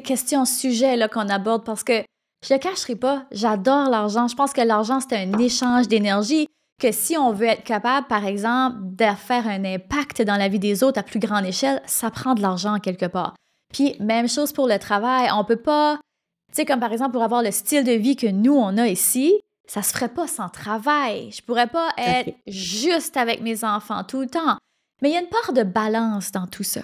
question, 0.00 0.44
sujet 0.44 0.98
qu'on 1.10 1.28
aborde 1.28 1.64
parce 1.64 1.82
que 1.82 2.02
je 2.46 2.52
le 2.52 2.58
cacherai 2.58 2.96
pas, 2.96 3.24
j'adore 3.30 3.88
l'argent. 3.88 4.28
Je 4.28 4.34
pense 4.34 4.52
que 4.52 4.60
l'argent, 4.60 5.00
c'est 5.00 5.16
un 5.16 5.38
échange 5.38 5.88
d'énergie. 5.88 6.48
Que 6.80 6.90
si 6.90 7.16
on 7.16 7.32
veut 7.32 7.46
être 7.46 7.62
capable, 7.62 8.08
par 8.08 8.26
exemple, 8.26 8.76
de 8.80 9.04
faire 9.16 9.46
un 9.46 9.64
impact 9.64 10.22
dans 10.22 10.36
la 10.36 10.48
vie 10.48 10.58
des 10.58 10.82
autres 10.82 10.98
à 10.98 11.04
plus 11.04 11.20
grande 11.20 11.46
échelle, 11.46 11.80
ça 11.86 12.10
prend 12.10 12.34
de 12.34 12.42
l'argent 12.42 12.78
quelque 12.80 13.06
part. 13.06 13.34
Puis, 13.72 13.96
même 14.00 14.28
chose 14.28 14.52
pour 14.52 14.66
le 14.66 14.78
travail. 14.78 15.28
On 15.32 15.44
peut 15.44 15.56
pas. 15.56 15.98
Tu 16.50 16.56
sais, 16.56 16.64
comme 16.64 16.80
par 16.80 16.92
exemple, 16.92 17.12
pour 17.12 17.22
avoir 17.22 17.42
le 17.42 17.50
style 17.50 17.84
de 17.84 17.92
vie 17.92 18.16
que 18.16 18.26
nous, 18.26 18.54
on 18.54 18.76
a 18.78 18.88
ici, 18.88 19.34
ça 19.66 19.82
se 19.82 19.92
ferait 19.92 20.08
pas 20.08 20.26
sans 20.26 20.48
travail. 20.48 21.30
Je 21.30 21.40
pourrais 21.40 21.68
pas 21.68 21.90
être 21.96 22.34
juste 22.46 23.16
avec 23.16 23.40
mes 23.40 23.64
enfants 23.64 24.04
tout 24.04 24.20
le 24.20 24.26
temps. 24.26 24.58
Mais 25.02 25.10
il 25.10 25.14
y 25.14 25.16
a 25.16 25.20
une 25.20 25.28
part 25.28 25.52
de 25.52 25.64
balance 25.64 26.32
dans 26.32 26.46
tout 26.46 26.62
ça. 26.62 26.80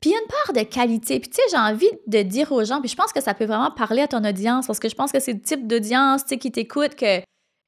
Puis 0.00 0.10
il 0.10 0.12
y 0.12 0.16
a 0.16 0.20
une 0.20 0.28
part 0.28 0.54
de 0.54 0.62
qualité. 0.62 1.20
Puis 1.20 1.30
tu 1.30 1.36
sais, 1.36 1.42
j'ai 1.50 1.56
envie 1.56 1.90
de 2.06 2.22
dire 2.22 2.50
aux 2.52 2.64
gens, 2.64 2.80
puis 2.80 2.88
je 2.88 2.96
pense 2.96 3.12
que 3.12 3.20
ça 3.20 3.34
peut 3.34 3.44
vraiment 3.44 3.70
parler 3.70 4.02
à 4.02 4.08
ton 4.08 4.24
audience, 4.24 4.66
parce 4.66 4.78
que 4.78 4.88
je 4.88 4.94
pense 4.94 5.12
que 5.12 5.20
c'est 5.20 5.32
le 5.34 5.40
type 5.40 5.66
d'audience 5.66 6.22
qui 6.22 6.50
t'écoute 6.50 6.94
que 6.94 7.20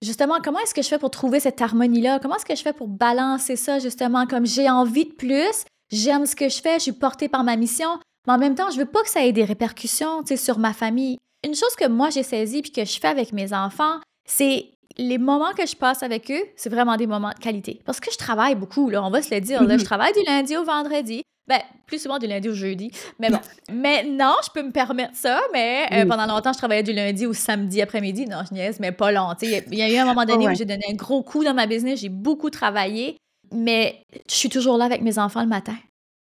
justement, 0.03 0.39
comment 0.43 0.59
est-ce 0.61 0.75
que 0.75 0.83
je 0.83 0.89
fais 0.89 0.99
pour 0.99 1.11
trouver 1.11 1.41
cette 1.41 1.61
harmonie-là? 1.61 2.21
Comment 2.21 2.37
est-ce 2.37 2.47
que 2.47 2.55
je 2.55 2.63
fais 2.63 2.73
pour 2.73 2.89
balancer 2.89 3.57
ça, 3.57 3.79
justement, 3.79 4.27
comme 4.27 4.47
j'ai 4.47 4.71
envie 4.71 5.07
de 5.07 5.13
plus, 5.13 5.65
j'aime 5.91 6.25
ce 6.25 6.37
que 6.37 6.49
je 6.49 6.61
fais, 6.61 6.75
je 6.75 6.85
suis 6.85 6.93
portée 6.93 7.29
par 7.29 7.45
ma 7.45 7.57
mission, 7.57 7.99
mais 8.27 8.33
en 8.33 8.39
même 8.39 8.55
temps, 8.55 8.71
je 8.71 8.79
veux 8.79 8.87
pas 8.87 9.03
que 9.03 9.11
ça 9.11 9.25
ait 9.25 9.33
des 9.33 9.45
répercussions 9.45 10.23
sur 10.37 10.59
ma 10.59 10.73
famille. 10.73 11.19
Une 11.45 11.55
chose 11.55 11.75
que 11.77 11.89
moi 11.89 12.11
j'ai 12.11 12.23
saisie 12.23 12.63
puis 12.63 12.71
que 12.71 12.85
je 12.85 13.01
fais 13.01 13.09
avec 13.09 13.33
mes 13.33 13.53
enfants, 13.53 13.99
c'est 14.29 14.71
les 14.99 15.19
moments 15.19 15.53
que 15.57 15.67
je 15.67 15.77
passe 15.77 16.03
avec 16.03 16.31
eux, 16.31 16.43
c'est 16.57 16.71
vraiment 16.71 16.97
des 16.97 17.07
moments 17.07 17.31
de 17.31 17.39
qualité. 17.39 17.81
Parce 17.85 18.01
que 18.01 18.11
je 18.13 18.19
travaille 18.19 18.55
beaucoup, 18.55 18.91
là, 18.91 19.03
on 19.05 19.11
va 19.11 19.23
se 19.23 19.35
le 19.35 19.41
dire. 19.41 19.63
Là, 19.63 19.79
je 19.79 19.85
travaille 19.85 20.13
du 20.13 20.23
lundi 20.27 20.57
au 20.57 20.65
vendredi. 20.65 21.23
Ben, 21.49 21.61
plus 21.87 22.01
souvent 22.01 22.19
du 22.19 22.29
lundi 22.29 22.49
au 22.49 22.55
jeudi. 22.55 22.93
Mais 23.19 23.29
bon, 23.29 23.41
maintenant, 23.73 24.35
je 24.45 24.51
peux 24.53 24.63
me 24.63 24.71
permettre 24.71 25.17
ça, 25.17 25.41
mais 25.53 25.89
euh, 25.93 26.07
pendant 26.07 26.27
longtemps, 26.27 26.53
je 26.53 26.59
travaillais 26.59 26.85
du 26.85 26.93
lundi 26.93 27.27
au 27.27 27.33
samedi 27.33 27.83
après-midi. 27.83 28.27
Non, 28.27 28.43
je 28.49 28.55
niaise, 28.55 28.79
mais 28.79 28.93
pas 28.93 29.11
long. 29.11 29.35
Il 29.43 29.75
y, 29.75 29.83
a 29.83 29.91
eu 29.91 29.97
un 29.97 30.05
moment 30.05 30.25
donné 30.25 30.49
où 30.49 30.55
j'ai 30.55 30.65
donné 30.65 30.85
un 30.89 30.95
gros 30.95 31.25
coup 31.25 31.43
dans 31.43 31.55
ma 31.55 31.67
business, 31.67 32.01
j'ai 32.01 32.09
beaucoup 32.09 32.51
travaillé, 32.51 33.17
mais 33.53 34.05
je 34.29 34.35
suis 34.35 34.49
toujours 34.49 34.77
là 34.77 34.85
avec 34.85 35.03
mes 35.03 35.19
enfants 35.19 35.43
le 35.43 35.49
matin. 35.49 35.75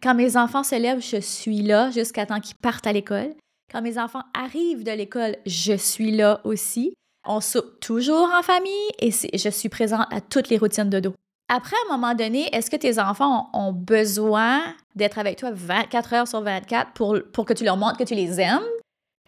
Quand 0.00 0.14
mes 0.14 0.36
enfants 0.36 0.62
se 0.62 0.76
lèvent, 0.76 1.02
je 1.02 1.20
suis 1.20 1.62
là 1.62 1.90
jusqu'à 1.90 2.26
temps 2.26 2.38
qu'ils 2.38 2.56
partent 2.56 2.86
à 2.86 2.92
l'école. 2.92 3.34
Quand 3.72 3.82
mes 3.82 3.98
enfants 3.98 4.22
arrivent 4.32 4.84
de 4.84 4.92
l'école, 4.92 5.36
je 5.44 5.72
suis 5.72 6.12
là 6.12 6.40
aussi. 6.44 6.94
On 7.26 7.40
soupe 7.40 7.80
toujours 7.80 8.28
en 8.38 8.42
famille 8.42 8.90
et 9.00 9.10
je 9.10 9.48
suis 9.50 9.68
présente 9.68 10.06
à 10.12 10.20
toutes 10.20 10.48
les 10.48 10.58
routines 10.58 10.90
de 10.90 11.00
dos. 11.00 11.14
Après, 11.48 11.76
à 11.76 11.92
un 11.92 11.96
moment 11.96 12.14
donné, 12.14 12.48
est-ce 12.52 12.70
que 12.70 12.76
tes 12.76 12.98
enfants 12.98 13.50
ont 13.52 13.72
besoin 13.72 14.62
d'être 14.96 15.18
avec 15.18 15.38
toi 15.38 15.50
24 15.52 16.12
heures 16.12 16.28
sur 16.28 16.40
24 16.40 16.92
pour, 16.92 17.16
pour 17.32 17.44
que 17.44 17.52
tu 17.52 17.64
leur 17.64 17.76
montres 17.76 17.98
que 17.98 18.04
tu 18.04 18.14
les 18.14 18.40
aimes? 18.40 18.64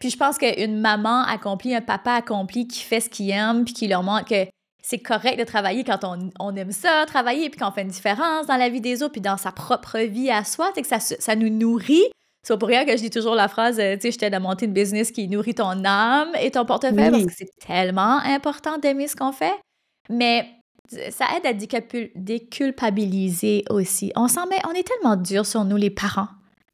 Puis 0.01 0.11
je 0.11 0.17
pense 0.17 0.39
qu'une 0.39 0.81
maman 0.81 1.23
accomplie, 1.23 1.75
un 1.75 1.81
papa 1.81 2.13
accompli 2.13 2.67
qui 2.67 2.81
fait 2.81 3.01
ce 3.01 3.09
qu'il 3.09 3.31
aime, 3.31 3.65
puis 3.65 3.75
qui 3.75 3.89
leur 3.89 4.03
montre 4.03 4.27
que 4.27 4.47
c'est 4.83 4.99
correct 4.99 5.39
de 5.39 5.45
travailler 5.45 5.85
quand 5.85 6.01
on, 6.39 6.57
aime 6.57 6.73
ça, 6.73 7.05
travailler, 7.07 7.51
puis 7.51 7.61
qu'on 7.61 7.71
fait 7.73 7.83
une 7.83 7.89
différence 7.89 8.47
dans 8.47 8.57
la 8.57 8.69
vie 8.69 8.81
des 8.81 9.03
autres, 9.03 9.13
puis 9.13 9.21
dans 9.21 9.37
sa 9.37 9.53
propre 9.53 9.99
vie 9.99 10.31
à 10.31 10.45
soi, 10.45 10.71
c'est 10.75 10.83
que 10.83 10.89
ça, 10.89 11.01
ça 11.01 11.37
nous 11.37 11.51
nourrit, 11.51 12.05
c'est 12.49 12.59
pour 12.59 12.69
rien 12.69 12.85
que 12.85 12.93
je 12.93 13.03
dis 13.03 13.11
toujours 13.11 13.35
la 13.35 13.49
phrase, 13.49 13.79
euh, 13.79 13.95
tu 13.95 14.03
sais, 14.03 14.13
je 14.13 14.19
t'aide 14.19 14.35
à 14.35 14.41
monter 14.41 14.65
une 14.67 14.73
business 14.73 15.11
qui 15.11 15.29
nourrit 15.29 15.55
ton 15.55 15.85
âme 15.85 16.31
et 16.41 16.51
ton 16.51 16.65
portefeuille 16.65 17.11
parce 17.11 17.27
que 17.27 17.33
c'est 17.37 17.51
tellement 17.67 18.19
important 18.25 18.79
d'aimer 18.79 19.07
ce 19.07 19.17
qu'on 19.17 19.33
fait. 19.33 19.55
Mais 20.09 20.49
ça 21.11 21.27
aide 21.37 21.47
à 21.47 21.53
déculpabiliser 22.15 23.65
aussi. 23.69 24.13
On 24.17 24.29
s'en 24.29 24.47
met, 24.47 24.61
on 24.67 24.73
est 24.73 24.87
tellement 24.87 25.17
dur 25.17 25.45
sur 25.45 25.65
nous, 25.65 25.77
les 25.77 25.91
parents. 25.91 26.29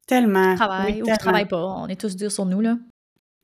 Tellement. 0.07 0.53
On 0.53 0.55
travaille 0.55 1.01
ou 1.01 1.11
on 1.11 1.15
travaille 1.17 1.47
pas, 1.47 1.61
on 1.61 1.87
est 1.87 1.99
tous 1.99 2.15
durs 2.15 2.31
sur 2.31 2.45
nous, 2.45 2.61
là. 2.61 2.77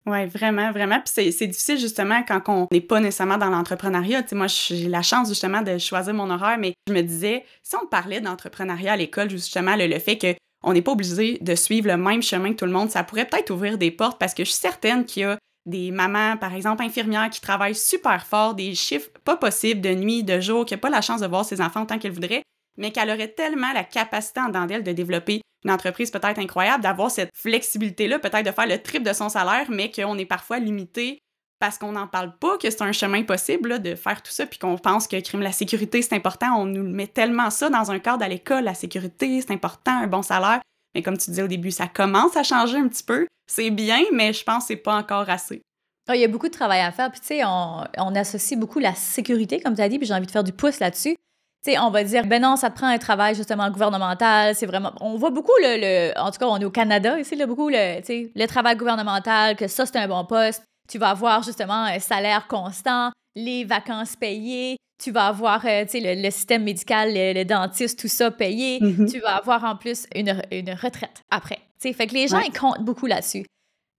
Oui, 0.08 0.26
vraiment, 0.26 0.72
vraiment. 0.72 1.00
Puis 1.00 1.32
c'est 1.32 1.48
difficile 1.48 1.78
justement 1.78 2.24
quand 2.24 2.42
on 2.48 2.68
n'est 2.72 2.82
pas 2.82 3.00
nécessairement 3.00 3.38
dans 3.38 3.50
l'entrepreneuriat. 3.50 4.24
Tu 4.24 4.30
sais, 4.30 4.36
moi, 4.36 4.48
j'ai 4.48 4.88
la 4.88 5.04
chance 5.04 5.28
justement 5.28 5.62
de 5.62 5.78
choisir 5.78 6.14
mon 6.14 6.30
horaire, 6.32 6.58
mais 6.58 6.74
je 6.88 6.94
me 6.94 7.02
disais, 7.02 7.46
si 7.62 7.76
on 7.76 7.86
parlait 7.86 8.20
d'entrepreneuriat 8.20 8.94
à 8.94 8.98
l'école, 8.98 9.30
justement, 9.30 9.76
le, 9.76 9.86
le 9.86 10.00
fait 10.00 10.18
que 10.18 10.34
on 10.64 10.74
n'est 10.74 10.82
pas 10.82 10.92
obligé 10.92 11.38
de 11.42 11.56
suivre 11.56 11.88
le 11.88 11.98
même 11.98 12.22
chemin 12.22 12.52
que 12.52 12.58
tout 12.58 12.66
le 12.66 12.72
monde. 12.72 12.90
Ça 12.90 13.04
pourrait 13.04 13.26
peut-être 13.26 13.50
ouvrir 13.50 13.78
des 13.78 13.92
portes 13.92 14.20
parce 14.20 14.34
que 14.34 14.44
je 14.44 14.52
suis 14.52 14.60
certaine 14.60 15.06
qu'il 15.06 15.24
y 15.24 15.26
a 15.26 15.38
des 15.66 15.92
mamans, 15.92 16.38
par 16.38 16.54
exemple, 16.56 16.84
infirmières 16.84 17.30
qui 17.30 17.42
travaillent 17.42 17.76
super 17.76 18.26
fort, 18.26 18.56
des 18.56 18.74
chiffres 18.74 19.10
pas 19.24 19.38
possibles 19.38 19.82
de 19.82 19.94
nuit, 19.94 20.24
de 20.24 20.40
jour, 20.40 20.66
qui 20.66 20.74
n'ont 20.74 20.80
pas 20.80 20.90
la 20.90 21.02
chance 21.02 21.22
de 21.22 21.28
voir 21.28 21.46
ses 21.46 21.62
enfants 21.62 21.84
autant 21.84 22.00
qu'elles 22.00 22.12
voudraient, 22.12 22.44
mais 22.78 22.92
qu'elle 22.92 23.10
aurait 23.10 23.28
tellement 23.28 23.72
la 23.74 23.84
capacité 23.84 24.40
en 24.40 24.50
d'elle 24.66 24.84
de 24.84 24.92
développer 24.92 25.42
une 25.64 25.72
entreprise 25.72 26.10
peut-être 26.10 26.40
incroyable, 26.40 26.82
d'avoir 26.82 27.12
cette 27.12 27.30
flexibilité-là, 27.36 28.18
peut-être 28.18 28.46
de 28.46 28.52
faire 28.52 28.68
le 28.68 28.82
triple 28.82 29.06
de 29.06 29.14
son 29.14 29.30
salaire, 29.30 29.68
mais 29.70 29.92
qu'on 29.92 30.18
est 30.18 30.26
parfois 30.26 30.58
limité 30.58 31.20
parce 31.62 31.78
qu'on 31.78 31.92
n'en 31.92 32.08
parle 32.08 32.36
pas, 32.38 32.58
que 32.58 32.72
c'est 32.72 32.82
un 32.82 32.92
chemin 32.92 33.22
possible 33.22 33.84
de 33.84 33.94
faire 33.94 34.24
tout 34.24 34.32
ça, 34.32 34.48
puis 34.48 34.58
qu'on 34.58 34.80
pense 34.80 35.08
que 35.08 35.18
crime 35.22 35.44
la 35.44 35.52
sécurité, 35.52 36.02
c'est 36.02 36.16
important. 36.16 36.48
On 36.58 36.66
nous 36.66 36.84
met 36.84 37.06
tellement 37.06 37.52
ça 37.52 37.70
dans 37.70 37.92
un 37.92 38.00
cadre 38.00 38.26
à 38.26 38.28
l'école, 38.28 38.64
la 38.64 38.74
sécurité, 38.74 39.40
c'est 39.42 39.54
important, 39.54 39.92
un 39.92 40.08
bon 40.08 40.24
salaire. 40.24 40.60
Mais 40.96 41.04
comme 41.04 41.20
tu 41.20 41.30
disais 41.30 41.44
au 41.44 41.48
début, 41.48 41.70
ça 41.70 41.88
commence 41.88 42.36
à 42.36 42.42
changer 42.42 42.80
un 42.80 42.88
petit 42.88 43.04
peu. 43.04 43.28
C'est 43.46 43.70
bien, 43.70 44.00
mais 44.12 44.34
je 44.34 44.44
pense 44.44 44.64
que 44.64 44.68
c'est 44.70 44.76
pas 44.76 44.96
encore 44.96 45.30
assez. 45.30 45.62
Ah, 46.10 46.16
il 46.16 46.22
y 46.22 46.26
a 46.26 46.28
beaucoup 46.28 46.48
de 46.48 46.54
travail 46.54 46.82
à 46.82 46.92
faire. 46.92 47.12
Puis, 47.12 47.22
tu 47.22 47.28
sais, 47.28 47.42
on, 47.46 48.16
associe 48.16 48.60
beaucoup 48.60 48.80
la 48.80 48.96
sécurité, 48.96 49.62
comme 49.62 49.76
tu 49.76 49.82
as 49.82 49.88
dit, 49.88 50.00
puis 50.00 50.08
j'ai 50.08 50.16
envie 50.16 50.26
de 50.26 50.32
faire 50.32 50.44
du 50.44 50.54
pouce 50.54 50.80
là-dessus. 50.80 51.16
Tu 51.64 51.74
sais, 51.74 51.80
on 51.80 51.92
va 51.92 52.04
dire, 52.04 52.26
ben 52.26 52.42
non, 52.42 52.56
ça 52.56 52.72
te 52.72 52.76
prend 52.76 52.88
un 52.88 52.98
travail 52.98 53.36
justement 53.36 53.70
gouvernemental. 53.70 54.56
C'est 54.56 54.66
vraiment. 54.66 54.94
On 55.00 55.16
voit 55.16 55.30
beaucoup 55.30 55.54
le, 55.60 56.18
En 56.20 56.32
tout 56.32 56.40
cas, 56.40 56.48
on 56.48 56.58
est 56.58 56.66
au 56.66 56.72
Canada 56.72 57.20
ici, 57.20 57.36
là, 57.36 57.46
beaucoup 57.46 57.70
le, 57.70 58.02
le 58.36 58.46
travail 58.48 58.76
gouvernemental, 58.76 59.56
que 59.56 59.68
ça, 59.68 59.86
c'est 59.86 59.98
un 59.98 60.08
bon 60.08 60.26
poste 60.26 60.64
tu 60.92 60.98
vas 60.98 61.12
avoir 61.12 61.42
justement 61.42 61.86
un 61.86 62.00
salaire 62.00 62.48
constant, 62.48 63.12
les 63.36 63.64
vacances 63.64 64.18
payées, 64.18 64.76
tu 65.02 65.12
vas 65.12 65.28
avoir 65.28 65.66
euh, 65.66 65.86
le, 65.94 66.22
le, 66.22 66.32
système 66.32 66.64
médical, 66.64 67.12
le, 67.14 67.44
dentiste, 67.44 68.00
tout 68.00 68.10
ça 68.10 68.30
payé, 68.30 68.80
mm-hmm. 68.80 69.10
tu 69.10 69.20
vas 69.20 69.38
avoir 69.38 69.64
en 69.64 69.78
plus 69.78 70.06
une, 70.14 70.42
une 70.52 70.72
retraite 70.72 71.22
après. 71.32 71.60
sais, 71.80 71.94
fait 71.94 72.08
que 72.08 72.14
les 72.14 72.28
gens, 72.28 72.40
ils 72.40 72.52
comptent 72.52 72.84
beaucoup 72.84 73.08
là-dessus. 73.08 73.46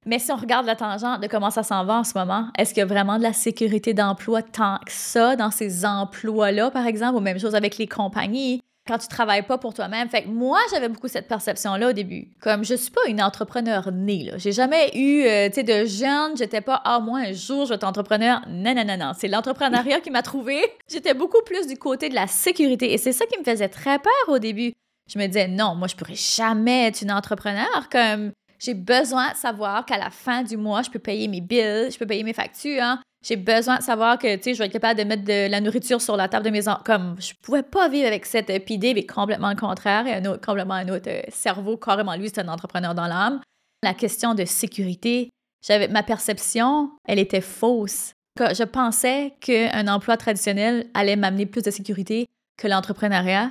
Mais 0.05 0.19
si 0.19 0.33
on 0.33 0.37
regarde 0.37 0.67
la 0.67 0.77
tangente 0.77 1.23
de 1.23 1.29
comment 1.29 1.51
ça 1.51 1.63
s'en 1.63 1.85
va 1.85 2.01
en 2.01 2.05
ce 2.05 2.19
moment, 2.19 2.49
est-ce 2.59 2.75
qu'il 2.75 2.81
y 2.81 2.83
a 2.83 2.87
vraiment 2.87 3.19
de 3.19 3.23
la 3.23 3.33
sécurité 3.33 3.95
d'emploi 3.95 4.43
tant 4.43 4.79
que 4.85 4.93
ça 4.93 5.37
dans 5.37 5.51
ces 5.51 5.87
emplois-là, 5.87 6.71
par 6.71 6.87
exemple, 6.87 7.17
ou 7.17 7.21
même 7.21 7.39
chose 7.39 7.55
avec 7.55 7.79
les 7.79 7.87
compagnies? 7.87 8.61
Quand 8.87 8.99
tu 8.99 9.07
travailles 9.09 9.47
pas 9.47 9.59
pour 9.59 9.75
toi-même. 9.75 10.09
Fait 10.09 10.25
que 10.25 10.29
moi, 10.29 10.59
j'avais 10.71 10.89
beaucoup 10.89 11.09
cette 11.09 11.29
perception-là 11.29 11.91
au 11.91 11.93
début. 11.93 12.29
Comme 12.41 12.65
je 12.65 12.75
suis 12.75 12.91
pas 12.91 13.03
une 13.09 13.23
entrepreneur 13.23 13.93
née, 13.93 14.25
là. 14.25 14.39
J'ai 14.39 14.53
jamais 14.53 14.91
eu, 14.97 15.25
euh, 15.25 15.49
tu 15.49 15.55
sais, 15.55 15.63
de 15.63 15.87
jeune, 15.87 16.37
j'étais 16.37 16.61
pas, 16.61 16.81
ah, 16.85 16.99
moi, 17.01 17.21
un 17.21 17.33
jour, 17.33 17.65
je 17.65 17.71
vais 17.71 17.75
être 17.77 17.85
entrepreneur. 17.85 18.43
Non, 18.49 18.75
non, 18.75 18.85
non, 18.85 18.97
non. 18.97 19.13
C'est 19.17 19.29
l'entrepreneuriat 19.29 20.01
qui 20.01 20.11
m'a 20.11 20.23
trouvé. 20.23 20.61
J'étais 20.91 21.15
beaucoup 21.15 21.43
plus 21.45 21.67
du 21.67 21.77
côté 21.77 22.09
de 22.09 22.15
la 22.15 22.27
sécurité. 22.27 22.93
Et 22.93 22.99
c'est 22.99 23.13
ça 23.13 23.25
qui 23.27 23.39
me 23.39 23.45
faisait 23.45 23.69
très 23.69 23.99
peur 23.99 24.29
au 24.29 24.39
début. 24.39 24.73
Je 25.13 25.19
me 25.19 25.27
disais, 25.27 25.49
non, 25.49 25.75
moi, 25.75 25.89
je 25.89 25.95
pourrais 25.95 26.15
jamais 26.15 26.89
être 26.89 27.03
une 27.03 27.13
entrepreneur. 27.13 27.89
Comme, 27.91 28.33
j'ai 28.59 28.75
besoin 28.75 29.33
de 29.33 29.37
savoir 29.37 29.85
qu'à 29.85 29.99
la 29.99 30.11
fin 30.11 30.43
du 30.43 30.57
mois, 30.57 30.83
je 30.83 30.91
peux 30.91 30.99
payer 30.99 31.29
mes 31.29 31.41
bills, 31.41 31.91
je 31.91 31.99
peux 31.99 32.07
payer 32.07 32.25
mes 32.25 32.33
factures. 32.33 32.83
Hein. 32.83 33.01
J'ai 33.23 33.37
besoin 33.37 33.79
de 33.79 33.83
savoir 33.83 34.19
que, 34.19 34.35
tu 34.37 34.43
sais, 34.43 34.55
je 34.55 34.59
vais 34.59 34.67
être 34.67 34.73
capable 34.73 34.99
de 34.99 35.05
mettre 35.05 35.23
de 35.23 35.49
la 35.49 35.61
nourriture 35.61 36.01
sur 36.01 36.17
la 36.17 36.29
table 36.29 36.45
de 36.45 36.51
mes 36.51 36.67
enfants. 36.67 36.83
Comme, 36.85 37.17
je 37.21 37.33
pouvais 37.41 37.63
pas 37.63 37.89
vivre 37.89 38.09
avec 38.09 38.27
cette 38.27 38.51
euh, 38.51 38.59
idée, 38.69 38.95
mais 38.95 39.07
complètement 39.07 39.51
le 39.51 39.57
contraire. 39.57 40.07
Et 40.09 40.15
un 40.15 40.25
autre, 40.25 40.45
complètement 40.45 40.75
un 40.75 40.89
autre 40.89 41.09
euh, 41.09 41.23
cerveau, 41.29 41.77
carrément 41.77 42.17
lui, 42.17 42.29
c'est 42.29 42.41
un 42.41 42.49
entrepreneur 42.49 42.95
dans 42.95 43.07
l'âme. 43.07 43.41
La 43.85 43.95
question 43.95 44.35
de 44.35 44.45
sécurité, 44.45 45.31
j'avais 45.65 45.87
ma 45.87 46.03
perception, 46.03 46.91
elle 47.07 47.21
était 47.21 47.41
fausse. 47.41 48.13
Je 48.39 48.65
pensais 48.65 49.35
qu'un 49.41 49.89
emploi 49.89 50.17
traditionnel 50.17 50.87
allait 50.95 51.17
m'amener 51.17 51.47
plus 51.47 51.63
de 51.63 51.71
sécurité 51.71 52.27
que 52.59 52.67
l'entrepreneuriat. 52.67 53.51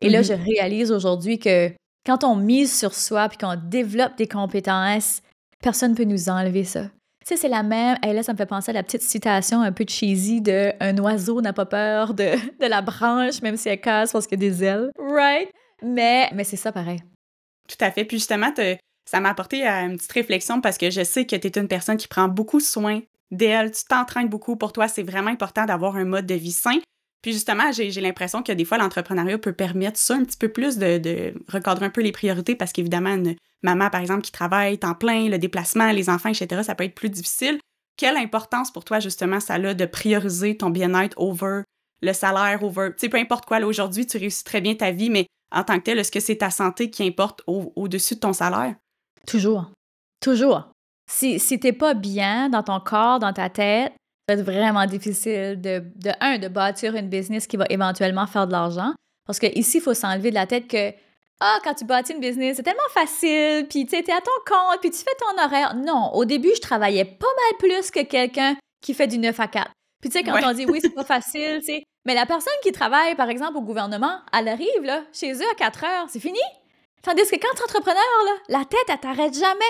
Et 0.00 0.08
là, 0.08 0.22
je 0.22 0.32
réalise 0.32 0.92
aujourd'hui 0.92 1.38
que 1.38 1.70
quand 2.06 2.24
on 2.24 2.36
mise 2.36 2.78
sur 2.78 2.94
soi 2.94 3.28
puis 3.28 3.38
qu'on 3.38 3.56
développe 3.56 4.16
des 4.16 4.28
compétences, 4.28 5.20
personne 5.62 5.92
ne 5.92 5.96
peut 5.96 6.04
nous 6.04 6.28
enlever 6.30 6.64
ça 6.64 6.82
c'est 7.36 7.48
la 7.48 7.62
même. 7.62 7.96
Et 8.06 8.12
là, 8.12 8.22
ça 8.22 8.32
me 8.32 8.38
fait 8.38 8.46
penser 8.46 8.70
à 8.70 8.74
la 8.74 8.82
petite 8.82 9.02
citation 9.02 9.60
un 9.60 9.72
peu 9.72 9.84
cheesy 9.86 10.40
de 10.40 10.72
Un 10.80 10.96
oiseau 10.98 11.40
n'a 11.40 11.52
pas 11.52 11.66
peur 11.66 12.14
de, 12.14 12.34
de 12.60 12.66
la 12.66 12.82
branche, 12.82 13.42
même 13.42 13.56
si 13.56 13.68
elle 13.68 13.80
casse 13.80 14.12
parce 14.12 14.26
qu'il 14.26 14.42
y 14.42 14.46
a 14.46 14.50
des 14.50 14.64
ailes. 14.64 14.90
Right? 14.98 15.50
Mais, 15.82 16.30
mais 16.32 16.44
c'est 16.44 16.56
ça 16.56 16.72
pareil. 16.72 17.02
Tout 17.68 17.84
à 17.84 17.90
fait. 17.90 18.04
Puis 18.04 18.18
justement, 18.18 18.52
ça 19.04 19.20
m'a 19.20 19.30
apporté 19.30 19.66
à 19.66 19.82
une 19.82 19.96
petite 19.96 20.12
réflexion 20.12 20.60
parce 20.60 20.78
que 20.78 20.90
je 20.90 21.02
sais 21.02 21.24
que 21.24 21.36
tu 21.36 21.46
es 21.46 21.58
une 21.58 21.68
personne 21.68 21.96
qui 21.96 22.08
prend 22.08 22.28
beaucoup 22.28 22.60
soin 22.60 23.00
d'elle. 23.30 23.70
Tu 23.70 23.84
t'entraînes 23.84 24.28
beaucoup. 24.28 24.56
Pour 24.56 24.72
toi, 24.72 24.88
c'est 24.88 25.02
vraiment 25.02 25.30
important 25.30 25.64
d'avoir 25.64 25.96
un 25.96 26.04
mode 26.04 26.26
de 26.26 26.34
vie 26.34 26.52
sain. 26.52 26.78
Puis 27.22 27.32
justement, 27.32 27.70
j'ai 27.72 27.90
l'impression 28.00 28.42
que 28.42 28.52
des 28.52 28.64
fois, 28.64 28.78
l'entrepreneuriat 28.78 29.38
peut 29.38 29.52
permettre 29.52 29.98
ça 29.98 30.14
un 30.14 30.24
petit 30.24 30.38
peu 30.38 30.48
plus 30.48 30.78
de, 30.78 31.34
recadrer 31.48 31.86
un 31.86 31.90
peu 31.90 32.00
les 32.00 32.12
priorités 32.12 32.54
parce 32.54 32.72
qu'évidemment, 32.72 33.14
une 33.14 33.36
maman, 33.62 33.90
par 33.90 34.00
exemple, 34.00 34.22
qui 34.22 34.32
travaille 34.32 34.78
temps 34.78 34.94
plein, 34.94 35.28
le 35.28 35.38
déplacement, 35.38 35.92
les 35.92 36.08
enfants, 36.08 36.30
etc., 36.30 36.62
ça 36.64 36.74
peut 36.74 36.84
être 36.84 36.94
plus 36.94 37.10
difficile. 37.10 37.58
Quelle 37.98 38.16
importance 38.16 38.72
pour 38.72 38.84
toi, 38.84 39.00
justement, 39.00 39.40
ça 39.40 39.54
a 39.54 39.74
de 39.74 39.84
prioriser 39.84 40.56
ton 40.56 40.70
bien-être 40.70 41.18
over 41.18 41.62
le 42.02 42.12
salaire, 42.12 42.62
over, 42.62 42.90
tu 42.92 43.00
sais, 43.00 43.08
peu 43.08 43.18
importe 43.18 43.44
quoi, 43.44 43.60
aujourd'hui, 43.60 44.06
tu 44.06 44.16
réussis 44.16 44.44
très 44.44 44.60
bien 44.60 44.74
ta 44.74 44.90
vie, 44.90 45.10
mais 45.10 45.26
en 45.52 45.64
tant 45.64 45.78
que 45.78 45.84
tel, 45.84 45.98
est-ce 45.98 46.12
que 46.12 46.20
c'est 46.20 46.36
ta 46.36 46.50
santé 46.50 46.90
qui 46.90 47.06
importe 47.06 47.42
au-dessus 47.46 48.14
de 48.14 48.20
ton 48.20 48.32
salaire? 48.32 48.74
Toujours. 49.26 49.70
Toujours. 50.20 50.70
Si, 51.10 51.38
si 51.40 51.58
t'es 51.58 51.72
pas 51.72 51.94
bien 51.94 52.48
dans 52.48 52.62
ton 52.62 52.80
corps, 52.80 53.18
dans 53.18 53.32
ta 53.32 53.50
tête, 53.50 53.92
être 54.32 54.42
vraiment 54.42 54.86
difficile 54.86 55.60
de, 55.60 55.82
de, 55.96 56.10
un, 56.20 56.38
de 56.38 56.48
bâtir 56.48 56.94
une 56.94 57.08
business 57.08 57.46
qui 57.46 57.56
va 57.56 57.66
éventuellement 57.70 58.26
faire 58.26 58.46
de 58.46 58.52
l'argent. 58.52 58.92
Parce 59.26 59.38
que 59.38 59.46
ici, 59.58 59.78
il 59.78 59.80
faut 59.80 59.94
s'enlever 59.94 60.30
de 60.30 60.34
la 60.34 60.46
tête 60.46 60.66
que, 60.66 60.90
ah, 61.40 61.58
quand 61.64 61.74
tu 61.74 61.84
bâtis 61.84 62.12
une 62.12 62.20
business, 62.20 62.56
c'est 62.56 62.62
tellement 62.62 62.80
facile, 62.92 63.66
puis 63.68 63.86
tu 63.86 63.94
es 63.94 64.12
à 64.12 64.20
ton 64.20 64.30
compte, 64.46 64.80
puis 64.80 64.90
tu 64.90 64.98
fais 64.98 65.16
ton 65.18 65.42
horaire. 65.42 65.74
Non, 65.76 66.10
au 66.14 66.24
début, 66.24 66.50
je 66.54 66.60
travaillais 66.60 67.04
pas 67.04 67.26
mal 67.26 67.58
plus 67.58 67.90
que 67.90 68.02
quelqu'un 68.02 68.56
qui 68.82 68.94
fait 68.94 69.06
du 69.06 69.18
9 69.18 69.38
à 69.38 69.48
4. 69.48 69.70
Puis 70.00 70.10
tu 70.10 70.18
sais, 70.18 70.24
quand 70.24 70.38
on 70.42 70.52
dit 70.52 70.64
oui, 70.66 70.78
c'est 70.80 70.94
pas 70.94 71.04
facile, 71.04 71.58
tu 71.60 71.66
sais, 71.66 71.82
mais 72.06 72.14
la 72.14 72.26
personne 72.26 72.52
qui 72.62 72.72
travaille, 72.72 73.14
par 73.14 73.28
exemple, 73.28 73.58
au 73.58 73.62
gouvernement, 73.62 74.20
elle 74.32 74.48
arrive, 74.48 74.82
là, 74.82 75.02
chez 75.12 75.32
eux 75.32 75.50
à 75.50 75.54
4 75.54 75.84
heures, 75.84 76.06
c'est 76.08 76.20
fini. 76.20 76.40
Tandis 77.02 77.22
que 77.22 77.36
quand 77.36 77.54
tu 77.54 77.60
es 77.60 77.64
entrepreneur, 77.64 78.02
là, 78.24 78.32
la 78.48 78.64
tête, 78.64 78.84
elle 78.88 78.98
t'arrête 78.98 79.34
jamais. 79.34 79.60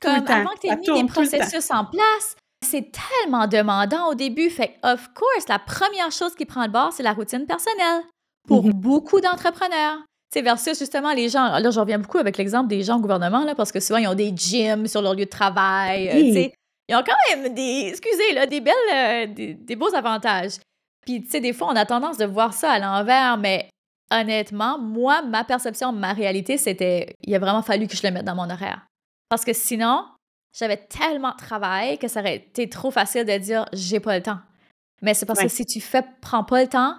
Comme 0.00 0.26
avant 0.26 0.50
que 0.50 0.60
tu 0.60 0.66
aies 0.68 0.76
mis 0.76 1.02
des 1.02 1.08
processus 1.08 1.70
en 1.70 1.84
place, 1.84 2.36
c'est 2.64 2.90
tellement 2.90 3.46
demandant 3.46 4.08
au 4.10 4.14
début. 4.14 4.50
Fait 4.50 4.76
of 4.82 5.08
course, 5.14 5.48
la 5.48 5.58
première 5.58 6.10
chose 6.10 6.34
qui 6.34 6.44
prend 6.44 6.64
le 6.64 6.70
bord, 6.70 6.92
c'est 6.92 7.02
la 7.02 7.12
routine 7.12 7.46
personnelle 7.46 8.02
pour 8.46 8.66
mm-hmm. 8.66 8.72
beaucoup 8.72 9.20
d'entrepreneurs. 9.20 9.98
C'est 10.32 10.42
versus 10.42 10.76
justement 10.78 11.12
les 11.12 11.28
gens. 11.28 11.58
Là, 11.58 11.70
je 11.70 11.78
reviens 11.78 11.98
beaucoup 11.98 12.18
avec 12.18 12.36
l'exemple 12.36 12.68
des 12.68 12.82
gens 12.82 12.96
au 12.96 13.00
gouvernement, 13.00 13.44
là, 13.44 13.54
parce 13.54 13.70
que 13.70 13.78
souvent, 13.78 14.00
ils 14.00 14.08
ont 14.08 14.14
des 14.14 14.32
gyms 14.34 14.88
sur 14.88 15.00
leur 15.00 15.14
lieu 15.14 15.26
de 15.26 15.30
travail. 15.30 16.08
Euh, 16.08 16.48
ils 16.88 16.96
ont 16.96 17.04
quand 17.06 17.14
même 17.30 17.54
des, 17.54 17.86
excusez, 17.88 18.32
là, 18.34 18.46
des 18.46 18.60
belles, 18.60 18.74
euh, 18.92 19.26
des, 19.28 19.76
beaux 19.76 19.94
avantages. 19.94 20.58
Puis, 21.06 21.22
tu 21.22 21.30
sais, 21.30 21.40
des 21.40 21.52
fois, 21.52 21.68
on 21.70 21.76
a 21.76 21.86
tendance 21.86 22.18
de 22.18 22.24
voir 22.24 22.52
ça 22.52 22.72
à 22.72 22.78
l'envers, 22.78 23.38
mais 23.38 23.68
honnêtement, 24.10 24.78
moi, 24.78 25.22
ma 25.22 25.44
perception, 25.44 25.92
ma 25.92 26.12
réalité, 26.12 26.58
c'était, 26.58 27.14
il 27.22 27.34
a 27.34 27.38
vraiment 27.38 27.62
fallu 27.62 27.86
que 27.86 27.96
je 27.96 28.04
le 28.04 28.12
mette 28.12 28.24
dans 28.24 28.34
mon 28.34 28.50
horaire. 28.50 28.86
Parce 29.28 29.44
que 29.44 29.52
sinon, 29.52 30.04
j'avais 30.56 30.76
tellement 30.76 31.32
de 31.32 31.36
travail 31.36 31.98
que 31.98 32.08
ça 32.08 32.20
aurait 32.20 32.36
été 32.36 32.68
trop 32.68 32.90
facile 32.90 33.24
de 33.24 33.36
dire 33.38 33.66
j'ai 33.72 34.00
pas 34.00 34.16
le 34.16 34.22
temps. 34.22 34.38
Mais 35.02 35.12
c'est 35.12 35.26
parce 35.26 35.42
que 35.42 35.48
si 35.48 35.66
tu 35.66 35.80
fais, 35.80 36.02
prends 36.20 36.44
pas 36.44 36.62
le 36.62 36.68
temps, 36.68 36.94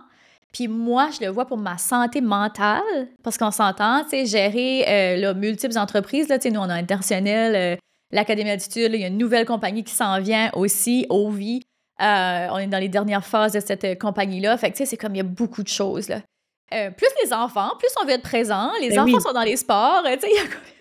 puis 0.51 0.67
moi, 0.67 1.09
je 1.11 1.25
le 1.25 1.31
vois 1.31 1.45
pour 1.45 1.57
ma 1.57 1.77
santé 1.77 2.21
mentale, 2.21 3.09
parce 3.23 3.37
qu'on 3.37 3.51
s'entend, 3.51 4.03
tu 4.03 4.11
sais, 4.11 4.25
gérer 4.25 4.85
euh, 4.87 5.33
multiples 5.33 5.77
entreprises, 5.77 6.29
là, 6.29 6.37
tu 6.37 6.43
sais, 6.47 6.53
nous, 6.53 6.61
on 6.61 6.69
a 6.69 6.75
Intentionnel, 6.75 7.55
euh, 7.55 7.75
l'Académie 8.11 8.49
d'altitude, 8.49 8.91
il 8.93 9.01
y 9.01 9.03
a 9.03 9.07
une 9.07 9.17
nouvelle 9.17 9.45
compagnie 9.45 9.83
qui 9.83 9.93
s'en 9.93 10.21
vient 10.21 10.51
aussi, 10.53 11.07
Ovi. 11.09 11.61
Euh, 12.01 12.47
on 12.51 12.57
est 12.57 12.67
dans 12.67 12.77
les 12.77 12.89
dernières 12.89 13.25
phases 13.25 13.53
de 13.53 13.59
cette 13.59 13.99
compagnie-là. 13.99 14.57
Fait 14.57 14.71
que, 14.71 14.77
tu 14.77 14.79
sais, 14.79 14.85
c'est 14.85 14.97
comme 14.97 15.15
il 15.15 15.17
y 15.17 15.21
a 15.21 15.25
beaucoup 15.25 15.63
de 15.63 15.67
choses, 15.67 16.09
là. 16.09 16.21
plus 16.69 17.09
les 17.23 17.33
enfants, 17.33 17.71
plus 17.79 17.89
on 18.01 18.05
veut 18.05 18.13
être 18.13 18.21
présent. 18.21 18.71
Les 18.79 18.89
ben 18.89 18.99
enfants 18.99 19.19
sont 19.19 19.33
dans 19.33 19.43
les 19.43 19.57
sports, 19.57 20.03
tu 20.05 20.19
sais, 20.19 20.29
il 20.29 20.35
y 20.35 20.39
a 20.39 20.74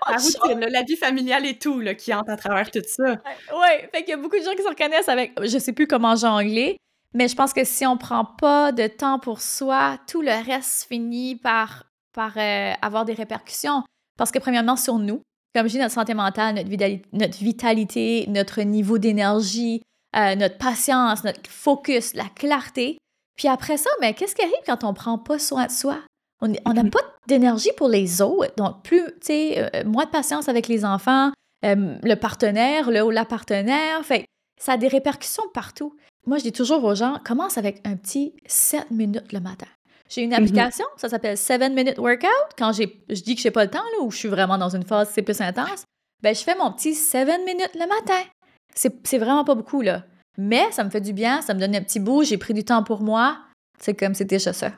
la 0.10 0.16
routine, 0.16 0.60
la 0.60 0.82
vie 0.82 0.96
familiale 0.96 1.46
et 1.46 1.58
tout, 1.58 1.80
là, 1.80 1.94
qui 1.94 2.12
entre 2.12 2.30
à 2.30 2.36
travers 2.36 2.70
tout 2.70 2.82
ça. 2.86 3.16
Oui, 3.52 3.88
fait 3.92 4.00
qu'il 4.00 4.10
y 4.10 4.12
a 4.12 4.16
beaucoup 4.16 4.38
de 4.38 4.44
gens 4.44 4.54
qui 4.54 4.62
se 4.62 4.68
reconnaissent 4.68 5.08
avec 5.08 5.32
je 5.42 5.58
sais 5.58 5.72
plus 5.72 5.86
comment 5.86 6.16
jongler, 6.16 6.76
mais 7.14 7.28
je 7.28 7.34
pense 7.34 7.52
que 7.52 7.64
si 7.64 7.86
on 7.86 7.96
prend 7.96 8.24
pas 8.24 8.72
de 8.72 8.86
temps 8.86 9.18
pour 9.18 9.40
soi, 9.40 9.98
tout 10.06 10.22
le 10.22 10.44
reste 10.44 10.86
finit 10.88 11.36
par, 11.36 11.84
par 12.12 12.32
euh, 12.36 12.72
avoir 12.82 13.04
des 13.04 13.14
répercussions. 13.14 13.82
Parce 14.18 14.30
que 14.30 14.38
premièrement, 14.38 14.76
sur 14.76 14.98
nous, 14.98 15.22
comme 15.54 15.66
je 15.66 15.72
dis, 15.72 15.78
notre 15.78 15.94
santé 15.94 16.12
mentale, 16.12 16.54
notre, 16.54 16.98
notre 17.12 17.38
vitalité, 17.38 18.26
notre 18.28 18.60
niveau 18.60 18.98
d'énergie, 18.98 19.82
euh, 20.14 20.34
notre 20.34 20.58
patience, 20.58 21.24
notre 21.24 21.48
focus, 21.48 22.14
la 22.14 22.26
clarté. 22.34 22.98
Puis 23.36 23.48
après 23.48 23.76
ça, 23.76 23.90
mais 24.00 24.12
qu'est-ce 24.14 24.34
qui 24.34 24.42
arrive 24.42 24.54
quand 24.66 24.84
on 24.84 24.92
prend 24.92 25.18
pas 25.18 25.38
soin 25.38 25.66
de 25.66 25.72
soi? 25.72 26.00
On 26.64 26.72
n'a 26.72 26.82
mhm. 26.82 26.90
pas 26.90 27.00
d'énergie 27.26 27.70
pour 27.76 27.88
les 27.88 28.22
autres. 28.22 28.54
Donc, 28.56 28.82
plus, 28.82 29.02
tu 29.04 29.12
sais, 29.22 29.70
euh, 29.74 29.84
moins 29.84 30.04
de 30.04 30.10
patience 30.10 30.48
avec 30.48 30.68
les 30.68 30.84
enfants, 30.84 31.32
euh, 31.64 31.96
le 32.02 32.14
partenaire, 32.14 32.90
le 32.90 33.02
ou 33.02 33.10
la 33.10 33.24
partenaire. 33.24 34.04
Fait 34.04 34.26
ça 34.60 34.72
a 34.72 34.76
des 34.76 34.88
répercussions 34.88 35.44
partout. 35.52 35.94
Moi, 36.26 36.38
je 36.38 36.44
dis 36.44 36.52
toujours 36.52 36.82
aux 36.84 36.94
gens, 36.94 37.20
commence 37.24 37.58
avec 37.58 37.80
un 37.86 37.96
petit 37.96 38.34
7 38.46 38.90
minutes 38.90 39.32
le 39.32 39.40
matin. 39.40 39.66
J'ai 40.08 40.22
une 40.22 40.30
mhm. 40.30 40.36
application, 40.36 40.86
ça 40.96 41.08
s'appelle 41.08 41.36
7 41.36 41.72
Minute 41.72 41.98
Workout. 41.98 42.30
Quand 42.56 42.72
je 42.72 42.84
dis 43.14 43.34
que 43.34 43.40
je 43.40 43.48
n'ai 43.48 43.52
pas 43.52 43.64
le 43.64 43.70
temps, 43.70 43.78
là, 43.78 44.04
ou 44.04 44.10
je 44.10 44.18
suis 44.18 44.28
vraiment 44.28 44.58
dans 44.58 44.74
une 44.74 44.84
phase 44.84 45.10
c'est 45.12 45.22
plus 45.22 45.40
intense, 45.40 45.84
ben, 46.22 46.34
je 46.34 46.42
fais 46.42 46.54
mon 46.56 46.72
petit 46.72 46.94
7 46.94 47.26
minutes 47.44 47.74
le 47.74 47.86
matin. 47.88 48.22
C'est 48.74 49.18
vraiment 49.18 49.44
pas 49.44 49.54
beaucoup, 49.54 49.80
là. 49.80 50.04
Mais 50.38 50.70
ça 50.70 50.84
me 50.84 50.90
fait 50.90 51.00
du 51.00 51.12
bien, 51.12 51.40
ça 51.40 51.54
me 51.54 51.60
donne 51.60 51.74
un 51.74 51.80
petit 51.80 51.98
bout, 51.98 52.22
j'ai 52.22 52.38
pris 52.38 52.54
du 52.54 52.64
temps 52.64 52.82
pour 52.82 53.00
moi. 53.02 53.38
C'est 53.78 53.94
comme 53.94 54.14
c'était 54.14 54.38
ça. 54.38 54.72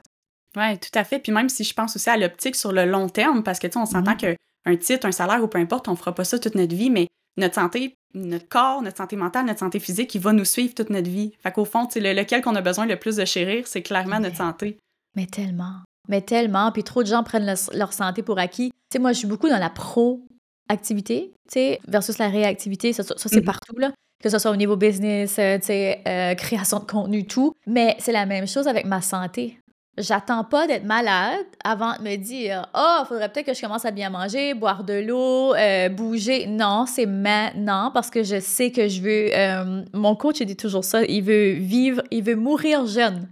Oui, 0.56 0.78
tout 0.78 0.96
à 0.96 1.04
fait. 1.04 1.18
Puis 1.18 1.32
même 1.32 1.48
si 1.48 1.64
je 1.64 1.74
pense 1.74 1.96
aussi 1.96 2.08
à 2.10 2.16
l'optique 2.16 2.56
sur 2.56 2.72
le 2.72 2.84
long 2.84 3.08
terme, 3.08 3.42
parce 3.42 3.58
que 3.58 3.66
tu 3.66 3.74
sais, 3.74 3.78
on 3.78 3.86
s'entend 3.86 4.12
mm-hmm. 4.12 4.36
qu'un 4.64 4.76
titre, 4.76 5.06
un 5.06 5.12
salaire 5.12 5.42
ou 5.42 5.48
peu 5.48 5.58
importe, 5.58 5.88
on 5.88 5.96
fera 5.96 6.14
pas 6.14 6.24
ça 6.24 6.38
toute 6.38 6.54
notre 6.54 6.74
vie, 6.74 6.90
mais 6.90 7.08
notre 7.36 7.54
santé, 7.54 7.94
notre 8.14 8.48
corps, 8.48 8.82
notre 8.82 8.96
santé 8.96 9.16
mentale, 9.16 9.46
notre 9.46 9.60
santé 9.60 9.78
physique, 9.78 10.14
il 10.14 10.20
va 10.20 10.32
nous 10.32 10.44
suivre 10.44 10.74
toute 10.74 10.90
notre 10.90 11.10
vie. 11.10 11.32
Fait 11.42 11.52
qu'au 11.52 11.64
fond, 11.64 11.86
le, 11.94 12.12
lequel 12.12 12.42
qu'on 12.42 12.54
a 12.54 12.62
besoin 12.62 12.86
le 12.86 12.96
plus 12.96 13.16
de 13.16 13.24
chérir, 13.24 13.66
c'est 13.66 13.82
clairement 13.82 14.20
notre 14.20 14.36
santé. 14.36 14.78
Mais 15.16 15.26
tellement. 15.26 15.76
Mais 16.08 16.22
tellement. 16.22 16.72
Puis 16.72 16.84
trop 16.84 17.02
de 17.02 17.08
gens 17.08 17.22
prennent 17.22 17.54
leur 17.72 17.92
santé 17.92 18.22
pour 18.22 18.38
acquis. 18.38 18.70
Tu 18.70 18.76
sais, 18.94 18.98
moi, 18.98 19.12
je 19.12 19.18
suis 19.18 19.28
beaucoup 19.28 19.48
dans 19.48 19.58
la 19.58 19.70
pro-activité, 19.70 21.32
tu 21.50 21.54
sais, 21.54 21.80
versus 21.86 22.18
la 22.18 22.28
réactivité. 22.28 22.92
Ça, 22.92 23.02
c'est 23.04 23.14
mm-hmm. 23.14 23.44
partout, 23.44 23.76
là. 23.78 23.92
Que 24.22 24.30
ce 24.30 24.38
soit 24.40 24.50
au 24.50 24.56
niveau 24.56 24.76
business, 24.76 25.38
euh, 25.38 25.58
tu 25.58 25.66
sais, 25.66 26.02
euh, 26.08 26.34
création 26.34 26.80
de 26.80 26.84
contenu, 26.84 27.24
tout. 27.24 27.54
Mais 27.66 27.94
c'est 28.00 28.10
la 28.10 28.26
même 28.26 28.48
chose 28.48 28.66
avec 28.66 28.84
ma 28.84 29.00
santé. 29.00 29.60
J'attends 29.98 30.44
pas 30.44 30.66
d'être 30.66 30.84
malade 30.84 31.44
avant 31.64 31.96
de 31.96 32.02
me 32.02 32.16
dire 32.16 32.66
Oh, 32.74 32.98
il 33.02 33.06
faudrait 33.06 33.28
peut-être 33.28 33.46
que 33.46 33.54
je 33.54 33.60
commence 33.60 33.84
à 33.84 33.90
bien 33.90 34.10
manger, 34.10 34.54
boire 34.54 34.84
de 34.84 34.94
l'eau, 34.94 35.54
euh, 35.54 35.88
bouger. 35.88 36.46
Non, 36.46 36.86
c'est 36.86 37.06
maintenant 37.06 37.90
parce 37.92 38.10
que 38.10 38.22
je 38.22 38.40
sais 38.40 38.70
que 38.70 38.88
je 38.88 39.00
veux. 39.00 39.30
Euh, 39.34 39.82
mon 39.92 40.14
coach, 40.14 40.40
il 40.40 40.46
dit 40.46 40.56
toujours 40.56 40.84
ça 40.84 41.04
il 41.04 41.22
veut 41.22 41.52
vivre, 41.52 42.02
il 42.10 42.22
veut 42.22 42.36
mourir 42.36 42.86
jeune. 42.86 43.28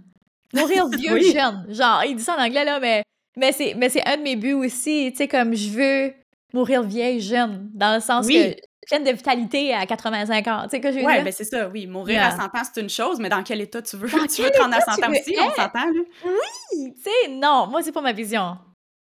Mourir 0.53 0.87
vieux 0.97 1.19
jeune. 1.31 1.65
Genre, 1.69 2.03
il 2.07 2.15
dit 2.15 2.23
ça 2.23 2.35
en 2.37 2.43
anglais, 2.43 2.65
là, 2.65 2.79
mais, 2.79 3.03
mais 3.37 3.51
c'est 3.51 4.07
un 4.07 4.17
de 4.17 4.23
mes 4.23 4.35
buts 4.35 4.53
aussi. 4.53 5.09
Tu 5.11 5.17
sais, 5.17 5.27
comme 5.27 5.53
je 5.55 5.69
veux 5.69 6.13
mourir 6.53 6.83
vieille 6.83 7.21
jeune, 7.21 7.69
dans 7.73 7.95
le 7.95 8.01
sens 8.01 8.27
que 8.27 8.55
pleine 8.87 9.03
de 9.03 9.11
vitalité 9.11 9.73
à 9.73 9.85
85 9.85 10.47
ans. 10.47 10.61
Tu 10.63 10.69
sais 10.69 10.81
que 10.81 10.91
je 10.91 10.99
veux 10.99 11.05
ouais, 11.05 11.23
ben 11.23 11.33
c'est 11.33 11.43
ça, 11.43 11.67
oui. 11.69 11.87
Mourir 11.87 12.23
à 12.23 12.31
100 12.31 12.43
ans, 12.43 12.49
c'est 12.63 12.81
une 12.81 12.89
chose, 12.89 13.19
mais 13.19 13.29
dans 13.29 13.43
quel 13.43 13.61
état 13.61 13.81
tu 13.81 13.97
veux? 13.97 14.07
tu 14.07 14.41
veux 14.41 14.49
te 14.49 14.61
rendre 14.61 14.75
à 14.75 14.81
100 14.81 15.03
ans 15.03 15.11
aussi, 15.11 15.35
on 15.39 15.49
s'entend, 15.49 15.85
là? 15.85 16.01
Oui! 16.25 16.93
Tu 16.95 17.01
sais, 17.01 17.29
non, 17.31 17.67
moi, 17.67 17.81
c'est 17.83 17.91
pas 17.91 18.01
ma 18.01 18.13
vision. 18.13 18.57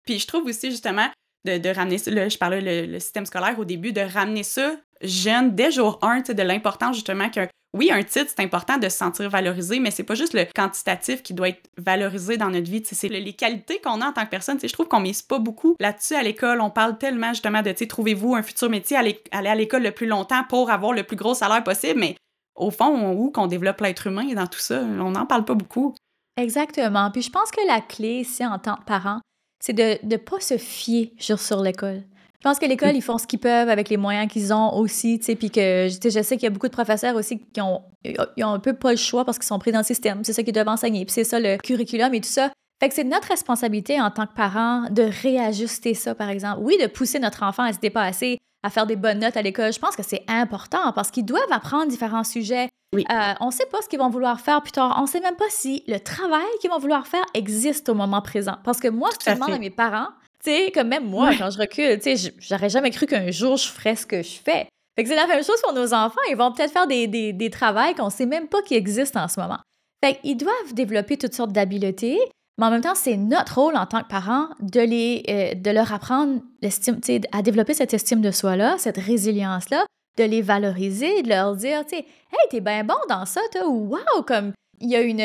Puis 0.06 0.20
je 0.20 0.28
trouve 0.28 0.46
aussi, 0.46 0.72
justement, 0.72 1.10
de, 1.46 1.58
de 1.58 1.70
ramener 1.70 1.98
ça, 1.98 2.12
là, 2.12 2.30
je 2.30 2.38
parlais 2.38 2.62
le, 2.62 2.92
le 2.92 3.00
système 3.00 3.26
scolaire 3.26 3.58
au 3.60 3.66
début, 3.66 3.94
de 3.94 4.02
ramener 4.02 4.44
ça 4.44 4.76
jeune, 5.02 5.54
dès 5.54 5.72
jour 5.72 6.00
1, 6.02 6.22
de 6.22 6.44
l'importance, 6.44 6.96
justement, 6.96 7.30
que 7.30 7.42
oui, 7.76 7.90
un 7.92 8.04
titre, 8.04 8.30
c'est 8.36 8.44
important 8.44 8.78
de 8.78 8.88
se 8.88 8.98
sentir 8.98 9.30
valorisé, 9.30 9.80
mais 9.80 9.90
c'est 9.90 10.04
pas 10.04 10.14
juste 10.14 10.34
le 10.34 10.46
quantitatif 10.54 11.24
qui 11.24 11.34
doit 11.34 11.50
être 11.50 11.70
valorisé 11.78 12.38
dans 12.38 12.52
notre 12.52 12.70
vie. 12.70 12.84
C'est 12.86 13.08
les 13.08 13.34
qualités 13.34 13.82
qu'on 13.82 14.00
a 14.02 14.10
en 14.10 14.14
tant 14.14 14.26
que 14.26 14.30
personne. 14.30 14.60
je 14.62 14.72
trouve 14.72 14.88
qu'on 14.88 15.00
mise 15.00 15.24
pas 15.24 15.40
beaucoup 15.40 15.76
là-dessus 15.80 16.14
à 16.14 16.22
l'école. 16.22 16.62
On 16.62 16.70
parle 16.70 17.00
tellement 17.00 17.30
justement 17.30 17.64
de 17.64 17.72
trouvez-vous 17.72 18.36
un 18.36 18.44
futur 18.44 18.70
métier, 18.70 18.96
aller 18.96 19.20
à 19.32 19.56
l'école 19.56 19.84
le 19.84 19.92
plus 19.92 20.06
longtemps 20.06 20.44
pour 20.48 20.70
avoir 20.70 20.94
le 20.94 21.04
plus 21.04 21.18
gros 21.18 21.34
salaire 21.34 21.64
possible, 21.64 22.00
mais 22.00 22.16
au 22.56 22.70
fond, 22.70 23.14
où 23.14 23.32
qu'on 23.32 23.48
développe 23.48 23.82
l'être 23.82 24.06
humain 24.08 24.32
dans 24.34 24.48
tout 24.48 24.60
ça, 24.60 24.80
on 24.82 25.12
n'en 25.12 25.26
parle 25.26 25.44
pas 25.44 25.56
beaucoup. 25.56 25.96
Exactement. 26.38 27.10
Puis 27.12 27.24
je 27.24 27.32
pense 27.32 27.50
que 27.50 27.66
la 27.68 27.82
clé 27.82 28.20
ici 28.20 28.46
en 28.46 28.60
tant 28.60 28.76
que 28.76 28.84
parent, 28.84 29.20
c'est 29.60 29.74
de 29.74 29.98
ne 30.04 30.18
pas 30.18 30.40
se 30.40 30.58
fier 30.58 31.14
sur 31.18 31.62
l'école. 31.62 32.04
Je 32.44 32.50
pense 32.50 32.60
que 32.60 32.66
l'école, 32.66 32.94
ils 32.94 33.02
font 33.02 33.18
ce 33.18 33.26
qu'ils 33.26 33.40
peuvent 33.40 33.70
avec 33.70 33.88
les 33.88 33.96
moyens 33.96 34.30
qu'ils 34.30 34.54
ont 34.54 34.76
aussi, 34.76 35.18
tu 35.18 35.28
sais, 35.28 35.36
puis 35.36 35.50
que 35.50 35.88
je 35.88 36.10
sais 36.10 36.36
qu'il 36.36 36.44
y 36.44 36.48
a 36.48 36.50
beaucoup 36.50 36.68
de 36.68 36.74
professeurs 36.74 37.16
aussi 37.16 37.40
qui 37.40 37.62
ont, 37.62 37.82
ont 38.38 38.54
un 38.54 38.60
peu 38.60 38.74
pas 38.74 38.92
le 38.92 38.98
choix 38.98 39.24
parce 39.24 39.38
qu'ils 39.38 39.48
sont 39.48 39.60
pris 39.60 39.72
dans 39.72 39.80
le 39.80 39.86
système. 39.86 40.26
C'est 40.26 40.34
ça 40.34 40.44
qu'ils 40.44 40.52
doivent 40.52 40.68
enseigner, 40.68 41.06
puis 41.06 41.14
c'est 41.14 41.24
ça 41.24 41.40
le 41.40 41.56
curriculum 41.56 42.14
et 42.14 42.20
tout 42.20 42.28
ça. 42.28 42.52
Fait 42.82 42.90
que 42.90 42.96
c'est 42.96 43.06
notre 43.06 43.30
responsabilité 43.30 44.02
en 44.02 44.12
tant 44.12 44.28
que 44.28 44.34
parents 44.34 44.90
de 44.90 45.04
réajuster 45.22 45.94
ça, 45.94 46.16
par 46.16 46.28
exemple. 46.28 46.60
Oui, 46.62 46.78
de 46.82 46.88
pousser 46.88 47.18
notre 47.18 47.44
enfant 47.44 47.64
à 47.64 47.72
se 47.72 47.80
dépasser, 47.80 48.40
à 48.62 48.70
faire 48.70 48.88
des 48.88 48.98
bonnes 48.98 49.20
notes 49.20 49.38
à 49.38 49.42
l'école. 49.42 49.72
Je 49.72 49.80
pense 49.80 49.96
que 49.96 50.04
c'est 50.04 50.26
important 50.28 50.92
parce 50.92 51.12
qu'ils 51.12 51.24
doivent 51.24 51.50
apprendre 51.50 51.88
différents 51.88 52.26
sujets. 52.26 52.68
Oui. 52.94 53.06
Euh, 53.10 53.34
on 53.40 53.48
ne 53.48 53.52
sait 53.52 53.68
pas 53.72 53.82
ce 53.82 53.88
qu'ils 53.88 54.00
vont 54.00 54.10
vouloir 54.10 54.42
faire 54.42 54.62
plus 54.62 54.74
tard. 54.74 54.96
On 55.00 55.04
ne 55.04 55.08
sait 55.08 55.22
même 55.22 55.38
pas 55.38 55.46
si 55.48 55.86
le 55.88 55.98
travail 56.00 56.44
qu'ils 56.60 56.70
vont 56.70 56.78
vouloir 56.78 57.08
faire 57.08 57.24
existe 57.34 57.88
au 57.88 57.94
moment 57.94 58.22
présent. 58.22 58.58
Parce 58.66 58.82
que 58.82 58.90
moi, 58.90 59.12
Tout 59.12 59.22
si 59.22 59.30
à 59.30 59.58
mes 59.58 59.70
parents, 59.70 60.10
sais, 60.44 60.72
comme 60.74 60.88
même 60.88 61.06
moi, 61.06 61.30
Ouais. 61.30 61.38
quand 61.38 61.50
je 61.50 61.58
recule, 61.58 62.00
tu 62.00 62.18
sais, 62.18 62.34
j'aurais 62.40 62.70
jamais 62.70 62.92
cru 62.92 63.06
qu'un 63.06 63.32
jour 63.32 63.58
je 63.58 63.68
ferais 63.68 63.96
ce 63.96 64.06
que 64.06 64.22
je 64.22 64.32
fais. 64.44 64.68
Fait 64.96 65.04
que 65.04 65.10
c'est 65.10 65.16
la 65.16 65.26
même 65.28 65.44
chose 65.44 65.60
pour 65.64 65.74
nos 65.74 65.94
enfants. 65.94 66.22
Ils 66.30 66.36
vont 66.38 66.52
peut-être 66.52 66.72
faire 66.72 66.86
des, 66.88 67.08
des, 67.08 67.34
des 67.34 67.50
travails 67.50 67.96
qu'on 67.96 68.10
sait 68.12 68.26
même 68.28 68.48
pas 68.48 68.62
qui 68.62 68.76
existent 68.76 69.24
en 69.24 69.28
ce 69.28 69.40
moment. 69.40 69.58
Fait 70.04 70.16
qu'ils 70.22 70.38
doivent 70.38 70.74
développer 70.74 71.18
toutes 71.18 71.34
sortes 71.34 71.52
d'habiletés, 71.52 72.20
mais 72.60 72.68
en 72.68 72.70
même 72.72 72.82
temps, 72.82 72.94
c'est 72.94 73.18
notre 73.18 73.60
rôle 73.60 73.76
en 73.76 73.86
tant 73.88 74.02
que 74.04 74.08
parents 74.10 74.50
de, 74.60 74.82
les, 74.82 75.24
euh, 75.30 75.54
de 75.56 75.72
leur 75.72 75.92
apprendre 75.92 76.42
l'estime, 76.62 77.00
tu 77.02 77.20
à 77.32 77.42
développer 77.42 77.74
cette 77.74 77.94
estime 77.94 78.22
de 78.22 78.30
soi-là, 78.30 78.76
cette 78.78 78.98
résilience-là, 78.98 79.86
de 80.20 80.24
les 80.26 80.44
valoriser, 80.44 81.24
de 81.24 81.30
leur 81.30 81.56
dire, 81.56 81.84
tu 81.88 81.96
sais, 81.96 82.02
hey, 82.04 82.48
t'es 82.52 82.60
bien 82.62 82.84
bon 82.84 82.94
dans 83.10 83.26
ça, 83.26 83.42
toi, 83.52 83.68
ou 83.68 83.96
wow, 83.96 84.22
comme 84.28 84.52
il 84.80 84.92
y 84.92 84.96
a 84.96 85.02
une, 85.02 85.22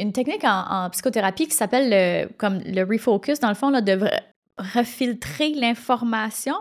une 0.00 0.12
technique 0.12 0.42
en, 0.42 0.64
en 0.86 0.90
psychothérapie 0.90 1.46
qui 1.46 1.54
s'appelle 1.54 1.90
le, 1.90 2.32
comme 2.38 2.58
le 2.64 2.82
refocus, 2.82 3.38
dans 3.38 3.48
le 3.50 3.54
fond, 3.54 3.70
là, 3.70 3.80
de 3.80 4.00
refiltrer 4.58 5.50
l'information. 5.50 6.54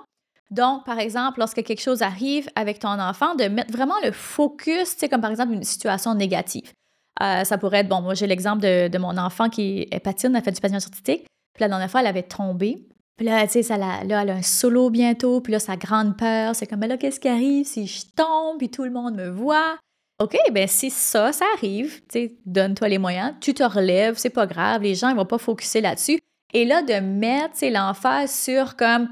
Donc, 0.50 0.86
par 0.86 1.00
exemple, 1.00 1.40
lorsque 1.40 1.64
quelque 1.64 1.82
chose 1.82 2.02
arrive 2.02 2.50
avec 2.56 2.80
ton 2.80 3.00
enfant, 3.00 3.36
de 3.36 3.46
mettre 3.46 3.72
vraiment 3.72 3.96
le 4.04 4.12
focus, 4.12 4.98
tu 4.98 5.08
comme 5.08 5.22
par 5.22 5.32
exemple 5.32 5.54
une 5.54 5.64
situation 5.64 6.14
négative. 6.14 6.72
Euh, 7.22 7.44
ça 7.44 7.58
pourrait 7.58 7.80
être, 7.80 7.90
bon, 7.90 8.02
moi 8.02 8.14
j'ai 8.14 8.28
l'exemple 8.28 8.62
de, 8.62 8.98
mon 8.98 9.18
enfant 9.18 9.50
qui 9.50 9.88
est 9.92 10.00
patine, 10.00 10.36
elle 10.36 10.44
fait 10.44 10.52
du 10.52 10.62
patinage 10.62 10.84
artistique. 10.84 11.26
Puis 11.54 11.62
la 11.62 11.68
dernière 11.70 11.90
fois, 11.90 12.02
elle 12.02 12.08
avait 12.08 12.24
tombé. 12.24 12.88
Puis 13.18 13.26
là, 13.26 13.46
tu 13.48 13.62
sais, 13.62 13.78
là, 13.78 14.00
elle 14.04 14.12
a 14.12 14.34
un 14.34 14.42
solo 14.42 14.90
bientôt. 14.90 15.42
Puis 15.42 15.54
là, 15.54 15.60
sa 15.60 15.78
grande 15.78 16.18
peur, 16.18 16.56
c'est 16.56 16.66
comme, 16.66 16.80
mais 16.80 16.88
là, 16.88 16.98
qu'est-ce 16.98 17.20
qui 17.20 17.28
arrive 17.28 17.66
si 17.66 17.88
je 17.88 18.06
tombe, 18.16 18.58
puis 18.58 18.70
tout 18.70 18.84
le 18.84 18.92
monde 18.92 19.16
me 19.16 19.30
voit? 19.30 19.78
OK, 20.20 20.38
ben 20.52 20.68
si 20.68 20.90
ça, 20.90 21.32
ça 21.32 21.46
arrive, 21.58 22.02
tu 22.08 22.32
donne-toi 22.46 22.90
les 22.90 23.00
moyens, 23.00 23.34
tu 23.42 23.54
te 23.54 23.64
relèves, 23.64 24.18
c'est 24.18 24.30
pas 24.30 24.46
grave, 24.46 24.84
les 24.84 24.94
gens, 24.96 25.10
ils 25.10 25.16
vont 25.16 25.26
pas 25.26 25.40
focuser 25.40 25.82
là-dessus. 25.82 26.20
Et 26.54 26.66
là, 26.66 26.82
de 26.82 27.00
mettre, 27.00 27.66
l'emphase 27.66 28.34
sur 28.34 28.76
comme, 28.76 29.10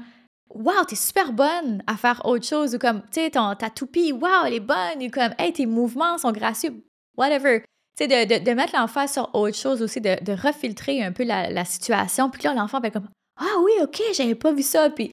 Wow, 0.52 0.84
t'es 0.88 0.96
super 0.96 1.32
bonne 1.32 1.82
à 1.86 1.96
faire 1.96 2.22
autre 2.24 2.44
chose, 2.44 2.74
ou 2.74 2.78
comme, 2.78 3.02
tu 3.12 3.20
sais, 3.20 3.30
ta 3.30 3.70
toupie, 3.70 4.12
wow, 4.12 4.46
elle 4.46 4.54
est 4.54 4.60
bonne, 4.60 5.00
ou 5.00 5.08
comme, 5.08 5.32
hey, 5.38 5.52
tes 5.52 5.66
mouvements 5.66 6.18
sont 6.18 6.32
gracieux, 6.32 6.74
whatever. 7.16 7.62
Tu 7.96 8.04
sais, 8.04 8.08
de, 8.08 8.38
de, 8.38 8.44
de 8.44 8.50
mettre 8.52 8.76
l'emphase 8.76 9.12
sur 9.12 9.32
autre 9.32 9.56
chose 9.56 9.80
aussi, 9.80 10.00
de, 10.00 10.22
de 10.24 10.32
refiltrer 10.32 11.04
un 11.04 11.12
peu 11.12 11.22
la, 11.22 11.50
la 11.50 11.64
situation. 11.64 12.30
Puis 12.30 12.42
là, 12.42 12.54
l'enfant 12.54 12.80
fait 12.80 12.90
comme, 12.90 13.08
ah 13.38 13.60
oui, 13.62 13.72
ok, 13.82 14.02
j'avais 14.12 14.34
pas 14.34 14.52
vu 14.52 14.62
ça. 14.62 14.90
Puis 14.90 15.12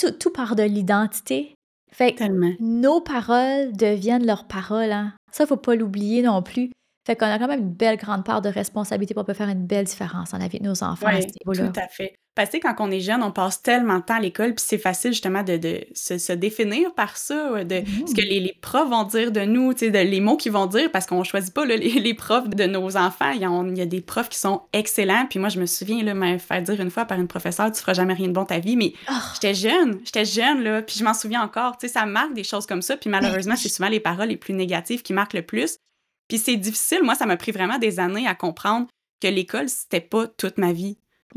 tout, 0.00 0.12
tout 0.12 0.30
part 0.30 0.56
de 0.56 0.62
l'identité. 0.62 1.54
Fait 1.92 2.12
que 2.12 2.18
Tellement. 2.18 2.52
nos 2.60 3.00
paroles 3.00 3.72
deviennent 3.72 4.24
leurs 4.24 4.46
paroles. 4.46 4.92
Hein. 4.92 5.12
Ça, 5.32 5.46
faut 5.46 5.56
pas 5.56 5.74
l'oublier 5.74 6.22
non 6.22 6.42
plus. 6.42 6.70
Fait 7.06 7.16
qu'on 7.16 7.26
a 7.26 7.38
quand 7.38 7.48
même 7.48 7.60
une 7.60 7.72
belle 7.72 7.96
grande 7.96 8.24
part 8.24 8.42
de 8.42 8.48
responsabilité 8.50 9.14
pour 9.14 9.24
peut 9.24 9.32
faire 9.34 9.48
une 9.48 9.66
belle 9.66 9.86
différence 9.86 10.30
dans 10.32 10.38
la 10.38 10.48
vie 10.48 10.58
de 10.60 10.64
nos 10.64 10.82
enfants 10.84 11.06
à 11.06 11.14
Oui, 11.14 11.22
ce 11.22 11.28
niveau-là. 11.44 11.72
tout 11.72 11.80
à 11.80 11.88
fait. 11.88 12.14
Parce 12.34 12.50
que 12.50 12.58
quand 12.58 12.74
on 12.78 12.90
est 12.90 13.00
jeune, 13.00 13.22
on 13.22 13.32
passe 13.32 13.60
tellement 13.60 13.96
de 13.98 14.02
temps 14.02 14.14
à 14.16 14.20
l'école, 14.20 14.54
puis 14.54 14.64
c'est 14.66 14.78
facile 14.78 15.10
justement 15.12 15.42
de, 15.42 15.56
de 15.56 15.80
se, 15.94 16.16
se 16.18 16.32
définir 16.32 16.94
par 16.94 17.16
ça, 17.16 17.52
ouais, 17.52 17.64
de 17.64 17.76
Mhm. 17.80 18.06
ce 18.06 18.14
que 18.14 18.20
les, 18.20 18.38
les 18.38 18.54
profs 18.60 18.88
vont 18.88 19.02
dire 19.04 19.32
de 19.32 19.40
nous, 19.40 19.74
de 19.74 19.86
les 19.86 20.20
mots 20.20 20.36
qu'ils 20.36 20.52
vont 20.52 20.66
dire, 20.66 20.90
parce 20.92 21.06
qu'on 21.06 21.24
choisit 21.24 21.52
pas 21.52 21.64
là, 21.66 21.76
les, 21.76 21.88
les 22.00 22.14
profs 22.14 22.48
de 22.48 22.64
nos 22.64 22.96
enfants. 22.96 23.30
Il 23.30 23.40
y, 23.40 23.44
a, 23.44 23.62
il 23.66 23.76
y 23.78 23.82
a 23.82 23.86
des 23.86 24.00
profs 24.00 24.28
qui 24.28 24.38
sont 24.38 24.62
excellents, 24.72 25.26
puis 25.28 25.38
moi, 25.38 25.48
je 25.48 25.58
me 25.58 25.66
souviens, 25.66 26.02
là, 26.04 26.14
me 26.14 26.38
faire 26.38 26.62
dire 26.62 26.80
une 26.80 26.90
fois 26.90 27.04
par 27.06 27.18
une 27.18 27.28
professeure, 27.28 27.72
tu 27.72 27.80
feras 27.80 27.94
jamais 27.94 28.14
rien 28.14 28.28
de 28.28 28.32
bon 28.32 28.44
ta 28.44 28.58
vie, 28.58 28.76
mais 28.76 28.92
Ah. 29.08 29.20
j'étais 29.34 29.54
jeune, 29.54 29.98
j'étais 30.04 30.24
jeune, 30.26 30.62
là, 30.62 30.82
puis 30.82 30.96
je 30.98 31.04
m'en 31.04 31.14
souviens 31.14 31.42
encore, 31.42 31.78
tu 31.78 31.88
sais, 31.88 31.92
ça 31.94 32.06
marque 32.06 32.34
des 32.34 32.44
choses 32.44 32.66
comme 32.66 32.82
ça, 32.82 32.96
puis 32.96 33.10
malheureusement, 33.10 33.56
c'est 33.56 33.68
souvent 33.70 33.88
les 33.88 34.00
paroles 34.00 34.28
les 34.28 34.36
plus 34.36 34.54
négatives 34.54 35.02
qui 35.02 35.12
marquent 35.14 35.34
le 35.34 35.42
plus. 35.42 35.78
Puis 36.30 36.38
c'est 36.38 36.56
difficile, 36.56 37.00
moi, 37.02 37.14
ça 37.14 37.26
m'a 37.26 37.36
pris 37.36 37.52
vraiment 37.52 37.76
des 37.78 38.00
années 38.00 38.26
à 38.26 38.34
comprendre 38.34 38.86
que 39.20 39.28
l'école, 39.28 39.68
c'était 39.68 40.00
pas 40.00 40.26
toute 40.26 40.56
ma 40.56 40.72
vie. 40.72 40.96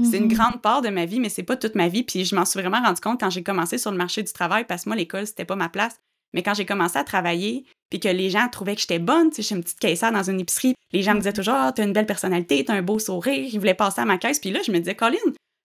C'est 0.09 0.17
une 0.17 0.23
Mhm. 0.23 0.33
grande 0.33 0.61
part 0.61 0.81
de 0.81 0.89
ma 0.89 1.05
vie, 1.05 1.19
mais 1.19 1.29
c'est 1.29 1.43
pas 1.43 1.57
toute 1.57 1.75
ma 1.75 1.87
vie. 1.89 2.03
Puis 2.03 2.23
je 2.25 2.33
m'en 2.35 2.45
suis 2.45 2.59
vraiment 2.59 2.81
rendu 2.81 3.01
compte 3.01 3.19
quand 3.19 3.29
j'ai 3.29 3.43
commencé 3.43 3.77
sur 3.77 3.91
le 3.91 3.97
marché 3.97 4.23
du 4.23 4.31
travail, 4.31 4.65
parce 4.65 4.85
que 4.85 4.89
moi, 4.89 4.95
l'école, 4.95 5.27
c'était 5.27 5.45
pas 5.45 5.55
ma 5.57 5.67
place. 5.69 5.99
Mais 6.33 6.41
quand 6.41 6.55
j'ai 6.55 6.65
commencé 6.65 6.97
à 6.97 7.03
travailler, 7.03 7.65
puis 7.91 7.99
que 7.99 8.07
les 8.07 8.31
gens 8.31 8.47
trouvaient 8.49 8.73
que 8.73 8.81
j'étais 8.81 8.97
bonne, 8.97 9.29
tu 9.29 9.35
sais, 9.35 9.41
suis 9.43 9.55
une 9.55 9.61
petite 9.63 9.79
caissière 9.79 10.11
dans 10.11 10.27
une 10.27 10.39
épicerie, 10.39 10.73
les 10.93 11.03
gens 11.03 11.13
me 11.13 11.19
disaient 11.19 11.33
toujours, 11.33 11.53
ah, 11.55 11.71
t'as 11.75 11.83
une 11.83 11.93
belle 11.93 12.07
personnalité, 12.07 12.65
t'as 12.65 12.73
un 12.73 12.81
beau 12.81 12.97
sourire, 12.97 13.47
ils 13.53 13.59
voulaient 13.59 13.75
passer 13.75 14.01
à 14.01 14.05
ma 14.05 14.17
caisse. 14.17 14.39
Puis 14.39 14.49
là, 14.49 14.61
je 14.65 14.71
me 14.71 14.79
disais, 14.79 14.95
Colin, 14.95 15.17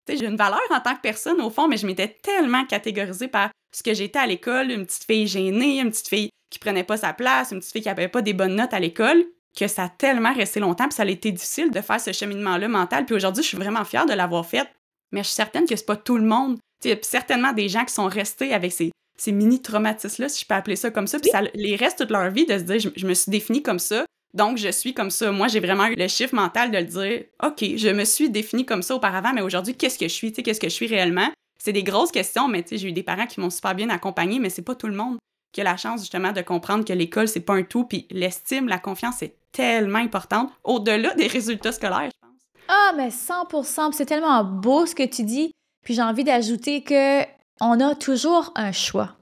j'ai 0.07 0.25
une 0.25 0.37
valeur 0.37 0.61
en 0.71 0.79
tant 0.79 0.95
que 0.95 1.01
personne 1.01 1.41
au 1.41 1.49
fond, 1.49 1.67
mais 1.67 1.77
je 1.77 1.85
m'étais 1.85 2.07
tellement 2.07 2.65
catégorisée 2.65 3.27
par 3.27 3.51
ce 3.75 3.83
que 3.83 3.93
j'étais 3.93 4.19
à 4.19 4.27
l'école, 4.27 4.71
une 4.71 4.85
petite 4.85 5.03
fille 5.03 5.27
gênée, 5.27 5.79
une 5.79 5.91
petite 5.91 6.07
fille 6.07 6.29
qui 6.49 6.59
prenait 6.59 6.83
pas 6.83 6.97
sa 6.97 7.13
place, 7.13 7.51
une 7.51 7.59
petite 7.59 7.71
fille 7.71 7.81
qui 7.81 7.89
avait 7.89 8.07
pas 8.07 8.21
des 8.21 8.33
bonnes 8.33 8.55
notes 8.55 8.73
à 8.73 8.79
l'école, 8.79 9.23
que 9.57 9.67
ça 9.67 9.83
a 9.83 9.89
tellement 9.89 10.33
resté 10.33 10.59
longtemps, 10.59 10.85
puis 10.85 10.95
ça 10.95 11.03
a 11.03 11.07
été 11.07 11.31
difficile 11.31 11.71
de 11.71 11.81
faire 11.81 11.99
ce 11.99 12.11
cheminement-là 12.11 12.67
mental. 12.67 13.05
Puis 13.05 13.15
aujourd'hui, 13.15 13.43
je 13.43 13.49
suis 13.49 13.57
vraiment 13.57 13.85
fière 13.85 14.05
de 14.05 14.13
l'avoir 14.13 14.45
fait, 14.45 14.67
mais 15.11 15.21
je 15.21 15.27
suis 15.27 15.35
certaine 15.35 15.67
que 15.67 15.75
c'est 15.75 15.85
pas 15.85 15.95
tout 15.95 16.17
le 16.17 16.25
monde. 16.25 16.57
Tu 16.81 16.89
sais, 16.89 16.89
Il 16.89 16.97
y 16.97 16.99
a 16.99 17.03
certainement 17.03 17.53
des 17.53 17.69
gens 17.69 17.85
qui 17.85 17.93
sont 17.93 18.07
restés 18.07 18.53
avec 18.53 18.71
ces, 18.71 18.91
ces 19.17 19.31
mini-traumatismes-là, 19.31 20.29
si 20.29 20.41
je 20.41 20.47
peux 20.47 20.55
appeler 20.55 20.75
ça 20.75 20.91
comme 20.91 21.07
ça, 21.07 21.19
puis 21.19 21.29
ça 21.29 21.41
les 21.53 21.75
reste 21.75 21.99
toute 21.99 22.11
leur 22.11 22.31
vie 22.31 22.45
de 22.45 22.57
se 22.57 22.63
dire, 22.63 22.79
je, 22.79 22.89
je 22.95 23.05
me 23.05 23.13
suis 23.13 23.31
définie 23.31 23.61
comme 23.61 23.79
ça, 23.79 24.05
donc 24.33 24.57
je 24.57 24.69
suis 24.69 24.93
comme 24.93 25.09
ça. 25.09 25.31
Moi, 25.31 25.47
j'ai 25.47 25.59
vraiment 25.59 25.87
eu 25.87 25.95
le 25.95 26.07
chiffre 26.07 26.35
mental 26.35 26.71
de 26.71 26.77
le 26.77 26.83
dire, 26.83 27.23
OK, 27.43 27.63
je 27.77 27.89
me 27.89 28.05
suis 28.05 28.29
définie 28.29 28.65
comme 28.65 28.81
ça 28.81 28.95
auparavant, 28.95 29.33
mais 29.33 29.41
aujourd'hui, 29.41 29.75
qu'est-ce 29.75 29.97
que 29.97 30.07
je 30.07 30.13
suis? 30.13 30.31
Qu'est-ce 30.31 30.59
que 30.59 30.69
je 30.69 30.73
suis 30.73 30.87
réellement? 30.87 31.29
C'est 31.61 31.73
des 31.73 31.83
grosses 31.83 32.11
questions, 32.11 32.47
mais 32.47 32.63
j'ai 32.71 32.87
eu 32.87 32.93
des 32.93 33.03
parents 33.03 33.27
qui 33.27 33.39
m'ont 33.41 33.49
super 33.49 33.75
bien 33.75 33.89
accompagnée, 33.89 34.39
mais 34.39 34.49
c'est 34.49 34.61
pas 34.61 34.75
tout 34.75 34.87
le 34.87 34.95
monde 34.95 35.17
qui 35.51 35.61
a 35.61 35.63
la 35.63 35.77
chance 35.77 36.01
justement 36.01 36.31
de 36.31 36.41
comprendre 36.41 36.85
que 36.85 36.93
l'école, 36.93 37.27
c'est 37.27 37.39
pas 37.39 37.55
un 37.55 37.63
tout, 37.63 37.83
puis 37.83 38.07
l'estime, 38.11 38.67
la 38.67 38.77
confiance 38.77 39.21
est 39.23 39.35
tellement 39.51 39.99
importante, 39.99 40.51
au-delà 40.63 41.13
des 41.15 41.27
résultats 41.27 41.71
scolaires, 41.71 42.09
je 42.13 42.27
pense. 42.27 42.37
Ah, 42.67 42.93
mais 42.95 43.09
100 43.09 43.45
puis 43.45 43.57
c'est 43.93 44.05
tellement 44.05 44.43
beau 44.43 44.85
ce 44.85 44.93
que 44.93 45.03
tu 45.03 45.23
dis. 45.23 45.51
Puis 45.83 45.95
j'ai 45.95 46.03
envie 46.03 46.23
d'ajouter 46.23 46.83
que 46.83 47.23
on 47.61 47.79
a 47.79 47.95
toujours 47.95 48.51
un 48.55 48.71
choix. 48.71 49.15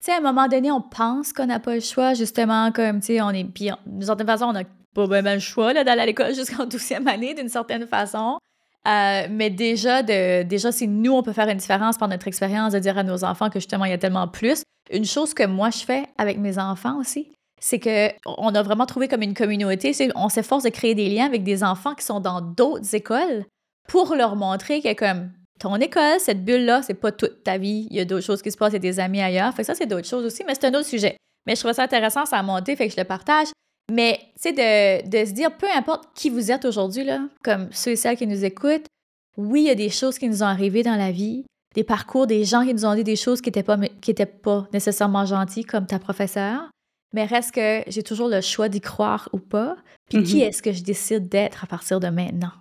Sais, 0.00 0.12
à 0.12 0.18
un 0.18 0.20
moment 0.20 0.46
donné, 0.46 0.70
on 0.70 0.80
pense 0.80 1.32
qu'on 1.32 1.46
n'a 1.46 1.58
pas 1.58 1.74
le 1.74 1.80
choix, 1.80 2.14
justement, 2.14 2.70
comme, 2.70 3.00
tu 3.00 3.06
sais, 3.06 3.20
on 3.20 3.30
est 3.30 3.44
bien. 3.44 3.78
D'une 3.84 4.02
certaine 4.02 4.26
façon, 4.26 4.46
on 4.46 4.52
n'a 4.52 4.64
pas 4.94 5.06
vraiment 5.06 5.34
le 5.34 5.40
choix 5.40 5.74
d'aller 5.74 5.90
à 5.90 6.06
l'école 6.06 6.34
jusqu'en 6.34 6.66
12e 6.66 7.08
année, 7.08 7.34
d'une 7.34 7.48
certaine 7.48 7.86
façon. 7.86 8.38
Euh, 8.86 9.26
mais 9.30 9.50
déjà, 9.50 10.02
de, 10.02 10.44
déjà, 10.44 10.72
si 10.72 10.86
nous, 10.86 11.12
on 11.12 11.22
peut 11.22 11.32
faire 11.32 11.48
une 11.48 11.58
différence 11.58 11.98
par 11.98 12.08
notre 12.08 12.28
expérience 12.28 12.72
de 12.72 12.78
dire 12.78 12.96
à 12.96 13.02
nos 13.02 13.24
enfants 13.24 13.50
que 13.50 13.58
justement, 13.58 13.84
il 13.84 13.90
y 13.90 13.94
a 13.94 13.98
tellement 13.98 14.28
plus. 14.28 14.62
Une 14.90 15.04
chose 15.04 15.34
que 15.34 15.44
moi, 15.44 15.70
je 15.70 15.84
fais 15.84 16.06
avec 16.16 16.38
mes 16.38 16.58
enfants 16.58 16.98
aussi, 16.98 17.30
c'est 17.60 17.80
que 17.80 18.08
on 18.24 18.54
a 18.54 18.62
vraiment 18.62 18.86
trouvé 18.86 19.08
comme 19.08 19.22
une 19.22 19.34
communauté. 19.34 19.92
On 20.14 20.28
s'efforce 20.28 20.64
de 20.64 20.70
créer 20.70 20.94
des 20.94 21.10
liens 21.10 21.26
avec 21.26 21.42
des 21.42 21.64
enfants 21.64 21.94
qui 21.94 22.04
sont 22.04 22.20
dans 22.20 22.40
d'autres 22.40 22.94
écoles 22.94 23.44
pour 23.88 24.14
leur 24.14 24.36
montrer 24.36 24.80
que 24.80 24.94
comme 24.94 25.30
ton 25.58 25.74
école, 25.76 26.18
cette 26.20 26.44
bulle-là, 26.44 26.82
c'est 26.82 26.94
pas 26.94 27.12
toute 27.12 27.42
ta 27.42 27.58
vie. 27.58 27.86
Il 27.90 27.96
y 27.96 28.00
a 28.00 28.04
d'autres 28.04 28.24
choses 28.24 28.42
qui 28.42 28.50
se 28.50 28.56
passent, 28.56 28.70
il 28.72 28.74
y 28.74 28.76
a 28.76 28.80
des 28.80 29.00
amis 29.00 29.20
ailleurs. 29.20 29.52
Fait 29.54 29.62
que 29.62 29.66
ça, 29.66 29.74
c'est 29.74 29.86
d'autres 29.86 30.06
choses 30.08 30.24
aussi, 30.24 30.44
mais 30.46 30.54
c'est 30.54 30.66
un 30.66 30.74
autre 30.74 30.88
sujet. 30.88 31.16
Mais 31.46 31.54
je 31.56 31.60
trouve 31.60 31.72
ça 31.72 31.82
intéressant, 31.84 32.26
ça 32.26 32.38
a 32.38 32.42
monté, 32.42 32.76
fait 32.76 32.88
que 32.88 32.94
je 32.94 33.00
le 33.00 33.06
partage. 33.06 33.48
Mais, 33.90 34.18
tu 34.34 34.50
sais, 34.50 34.52
de, 34.52 35.08
de 35.08 35.24
se 35.24 35.32
dire, 35.32 35.56
peu 35.56 35.66
importe 35.74 36.08
qui 36.14 36.28
vous 36.28 36.50
êtes 36.52 36.64
aujourd'hui, 36.66 37.04
là, 37.04 37.20
comme 37.42 37.68
ceux 37.72 37.92
et 37.92 37.96
celles 37.96 38.16
qui 38.18 38.26
nous 38.26 38.44
écoutent, 38.44 38.86
oui, 39.38 39.62
il 39.62 39.66
y 39.66 39.70
a 39.70 39.74
des 39.74 39.88
choses 39.88 40.18
qui 40.18 40.28
nous 40.28 40.42
ont 40.42 40.46
arrivées 40.46 40.82
dans 40.82 40.96
la 40.96 41.10
vie, 41.10 41.44
des 41.74 41.84
parcours, 41.84 42.26
des 42.26 42.44
gens 42.44 42.64
qui 42.66 42.74
nous 42.74 42.84
ont 42.84 42.94
dit 42.94 43.04
des 43.04 43.16
choses 43.16 43.40
qui 43.40 43.48
n'étaient 43.48 43.62
pas, 43.62 43.78
qui 44.00 44.10
étaient 44.10 44.26
pas 44.26 44.66
nécessairement 44.72 45.24
gentilles, 45.24 45.64
comme 45.64 45.86
ta 45.86 45.98
professeure. 45.98 46.68
Mais 47.14 47.24
reste 47.24 47.52
que 47.52 47.82
j'ai 47.86 48.02
toujours 48.02 48.28
le 48.28 48.42
choix 48.42 48.68
d'y 48.68 48.82
croire 48.82 49.30
ou 49.32 49.38
pas. 49.38 49.76
Puis 50.10 50.22
qui 50.22 50.36
Mhm. 50.36 50.42
est-ce 50.42 50.62
que 50.62 50.72
je 50.72 50.82
décide 50.82 51.28
d'être 51.28 51.64
à 51.64 51.66
partir 51.66 52.00
de 52.00 52.08
maintenant? 52.08 52.52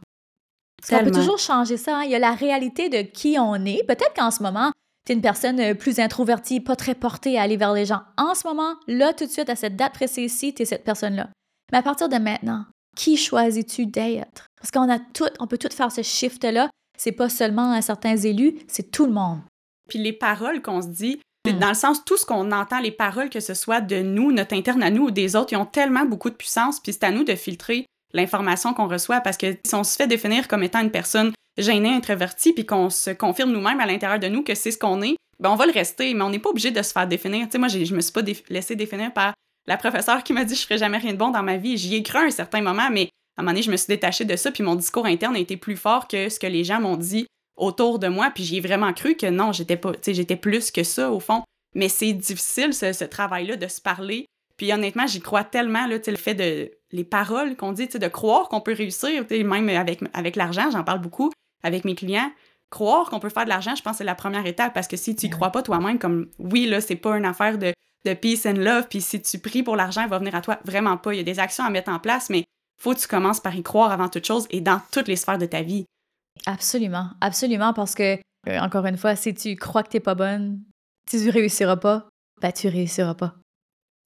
Parce 0.81 0.89
qu'on 1.01 1.05
peut 1.09 1.11
toujours 1.19 1.39
changer 1.39 1.77
ça. 1.77 1.97
hein. 1.99 2.03
Il 2.03 2.11
y 2.11 2.15
a 2.15 2.19
la 2.19 2.33
réalité 2.33 2.89
de 2.89 3.01
qui 3.01 3.37
on 3.39 3.55
est. 3.65 3.83
Peut-être 3.87 4.13
qu'en 4.15 4.31
ce 4.31 4.43
moment, 4.43 4.71
tu 5.05 5.11
es 5.11 5.15
une 5.15 5.21
personne 5.21 5.59
euh, 5.59 5.73
plus 5.73 5.99
introvertie, 5.99 6.59
pas 6.59 6.75
très 6.75 6.93
portée 6.95 7.37
à 7.37 7.41
aller 7.43 7.57
vers 7.57 7.73
les 7.73 7.85
gens. 7.85 8.01
En 8.17 8.35
ce 8.35 8.47
moment, 8.47 8.75
là, 8.87 9.13
tout 9.13 9.25
de 9.25 9.31
suite, 9.31 9.49
à 9.49 9.55
cette 9.55 9.75
date 9.75 9.93
précise-ci, 9.93 10.53
tu 10.53 10.61
es 10.63 10.65
cette 10.65 10.83
personne-là. 10.83 11.29
Mais 11.71 11.79
à 11.79 11.81
partir 11.81 12.09
de 12.09 12.17
maintenant, 12.17 12.65
qui 12.95 13.17
choisis-tu 13.17 13.85
d'être? 13.87 14.45
Parce 14.59 14.71
qu'on 14.71 14.89
a 14.89 14.99
tout, 14.99 15.27
on 15.39 15.47
peut 15.47 15.57
tout 15.57 15.69
faire 15.71 15.91
ce 15.91 16.01
shift-là. 16.01 16.69
C'est 16.97 17.11
pas 17.11 17.29
seulement 17.29 17.71
à 17.73 17.81
certains 17.81 18.17
élus, 18.17 18.57
c'est 18.67 18.91
tout 18.91 19.05
le 19.05 19.11
monde. 19.13 19.39
Puis 19.87 19.99
les 19.99 20.13
paroles 20.13 20.61
qu'on 20.61 20.81
se 20.81 20.87
dit, 20.87 21.19
c'est 21.45 21.53
Mm. 21.53 21.59
dans 21.59 21.67
le 21.69 21.73
sens, 21.75 22.03
tout 22.03 22.17
ce 22.17 22.25
qu'on 22.25 22.51
entend, 22.51 22.79
les 22.79 22.91
paroles, 22.91 23.29
que 23.29 23.39
ce 23.39 23.53
soit 23.53 23.81
de 23.81 24.01
nous, 24.01 24.31
notre 24.31 24.55
interne 24.55 24.81
à 24.83 24.89
nous 24.89 25.05
ou 25.05 25.11
des 25.11 25.35
autres, 25.35 25.53
ils 25.53 25.57
ont 25.57 25.65
tellement 25.65 26.05
beaucoup 26.05 26.29
de 26.29 26.35
puissance, 26.35 26.79
puis 26.79 26.91
c'est 26.91 27.03
à 27.05 27.11
nous 27.11 27.23
de 27.23 27.35
filtrer 27.35 27.85
l'information 28.13 28.73
qu'on 28.73 28.87
reçoit, 28.87 29.21
parce 29.21 29.37
que 29.37 29.57
si 29.65 29.75
on 29.75 29.83
se 29.83 29.95
fait 29.95 30.07
définir 30.07 30.47
comme 30.47 30.63
étant 30.63 30.81
une 30.81 30.91
personne 30.91 31.33
gênée, 31.57 31.93
introvertie, 31.93 32.53
puis 32.53 32.65
qu'on 32.65 32.89
se 32.89 33.09
confirme 33.11 33.51
nous-mêmes 33.51 33.79
à 33.79 33.85
l'intérieur 33.85 34.19
de 34.19 34.27
nous 34.27 34.43
que 34.43 34.55
c'est 34.55 34.71
ce 34.71 34.77
qu'on 34.77 35.01
est, 35.01 35.15
ben 35.39 35.51
on 35.51 35.55
va 35.55 35.65
le 35.65 35.71
rester, 35.71 36.13
mais 36.13 36.23
on 36.23 36.29
n'est 36.29 36.39
pas 36.39 36.49
obligé 36.49 36.71
de 36.71 36.81
se 36.81 36.91
faire 36.91 37.07
définir. 37.07 37.45
Tu 37.45 37.51
sais, 37.51 37.57
moi, 37.57 37.67
je 37.67 37.93
me 37.93 38.01
suis 38.01 38.11
pas 38.11 38.21
déf- 38.21 38.43
laissé 38.49 38.75
définir 38.75 39.13
par 39.13 39.33
la 39.67 39.77
professeure 39.77 40.23
qui 40.23 40.33
m'a 40.33 40.45
dit 40.45 40.55
je 40.55 40.63
ferai 40.63 40.77
jamais 40.77 40.97
rien 40.97 41.13
de 41.13 41.17
bon 41.17 41.29
dans 41.29 41.43
ma 41.43 41.57
vie. 41.57 41.77
J'y 41.77 41.95
ai 41.95 42.03
cru 42.03 42.17
à 42.17 42.21
un 42.21 42.31
certain 42.31 42.61
moment, 42.61 42.89
mais 42.91 43.09
à 43.37 43.41
un 43.41 43.43
moment 43.43 43.51
donné, 43.51 43.61
je 43.61 43.71
me 43.71 43.77
suis 43.77 43.87
détachée 43.87 44.25
de 44.25 44.35
ça, 44.35 44.51
puis 44.51 44.63
mon 44.63 44.75
discours 44.75 45.05
interne 45.05 45.35
a 45.35 45.39
été 45.39 45.57
plus 45.57 45.75
fort 45.75 46.07
que 46.07 46.29
ce 46.29 46.39
que 46.39 46.47
les 46.47 46.63
gens 46.63 46.79
m'ont 46.79 46.97
dit 46.97 47.27
autour 47.55 47.99
de 47.99 48.07
moi, 48.07 48.31
puis 48.33 48.43
j'y 48.43 48.57
ai 48.57 48.61
vraiment 48.61 48.93
cru 48.93 49.15
que 49.15 49.27
non, 49.27 49.51
j'étais 49.51 49.77
pas, 49.77 49.91
j'étais 50.05 50.35
plus 50.35 50.71
que 50.71 50.83
ça 50.83 51.11
au 51.11 51.19
fond. 51.19 51.43
Mais 51.75 51.89
c'est 51.89 52.13
difficile, 52.13 52.73
ce, 52.73 53.03
travail-là, 53.03 53.57
de 53.57 53.67
se 53.67 53.81
parler. 53.81 54.25
Puis 54.57 54.73
honnêtement, 54.73 55.05
j'y 55.07 55.21
crois 55.21 55.43
tellement, 55.43 55.85
là, 55.87 55.97
le 56.05 56.15
fait 56.15 56.33
de... 56.33 56.71
les 56.91 57.03
paroles 57.03 57.55
qu'on 57.55 57.71
dit, 57.71 57.87
de 57.87 58.07
croire 58.07 58.49
qu'on 58.49 58.61
peut 58.61 58.73
réussir, 58.73 59.23
même 59.29 59.69
avec, 59.69 60.01
avec 60.13 60.35
l'argent, 60.35 60.69
j'en 60.71 60.83
parle 60.83 60.99
beaucoup 60.99 61.31
avec 61.63 61.85
mes 61.85 61.95
clients. 61.95 62.31
Croire 62.69 63.09
qu'on 63.09 63.19
peut 63.19 63.29
faire 63.29 63.45
de 63.45 63.49
l'argent, 63.49 63.75
je 63.75 63.81
pense 63.81 63.93
que 63.93 63.97
c'est 63.99 64.03
la 64.03 64.15
première 64.15 64.45
étape, 64.45 64.73
parce 64.73 64.87
que 64.87 64.97
si 64.97 65.15
tu 65.15 65.27
y 65.27 65.29
crois 65.29 65.51
pas 65.51 65.61
toi-même, 65.61 65.99
comme, 65.99 66.27
oui, 66.37 66.65
là, 66.65 66.81
c'est 66.81 66.97
pas 66.97 67.17
une 67.17 67.25
affaire 67.25 67.57
de, 67.57 67.73
peace 68.21 68.45
and 68.45 68.57
love, 68.57 68.87
puis 68.89 69.01
si 69.01 69.21
tu 69.21 69.37
pries 69.37 69.63
pour 69.63 69.75
l'argent, 69.75 70.01
il 70.01 70.09
va 70.09 70.17
venir 70.17 70.33
à 70.33 70.41
toi. 70.41 70.59
Vraiment 70.63 70.97
pas. 70.97 71.13
Il 71.13 71.17
y 71.17 71.19
a 71.19 71.23
des 71.23 71.39
actions 71.39 71.65
à 71.65 71.69
mettre 71.69 71.91
en 71.91 71.99
place, 71.99 72.29
mais 72.29 72.45
faut 72.79 72.93
que 72.93 72.99
tu 72.99 73.07
commences 73.07 73.39
par 73.39 73.55
y 73.55 73.63
croire 73.63 73.91
avant 73.91 74.07
toute 74.07 74.25
chose 74.25 74.47
et 74.49 74.61
dans 74.61 74.81
toutes 74.91 75.07
les 75.07 75.15
sphères 75.15 75.37
de 75.37 75.45
ta 75.45 75.61
vie. 75.61 75.85
Absolument, 76.45 77.09
absolument, 77.21 77.73
parce 77.73 77.95
que, 77.95 78.17
euh, 78.47 78.59
encore 78.59 78.85
une 78.85 78.97
fois, 78.97 79.15
si 79.15 79.33
tu 79.33 79.55
crois 79.55 79.83
que 79.83 79.89
t'es 79.89 79.99
pas 79.99 80.15
bonne, 80.15 80.61
si 81.09 81.21
tu 81.21 81.29
réussiras 81.29 81.77
pas, 81.77 82.07
ben 82.41 82.51
tu 82.51 82.67
réussiras 82.67 83.15
pas. 83.15 83.35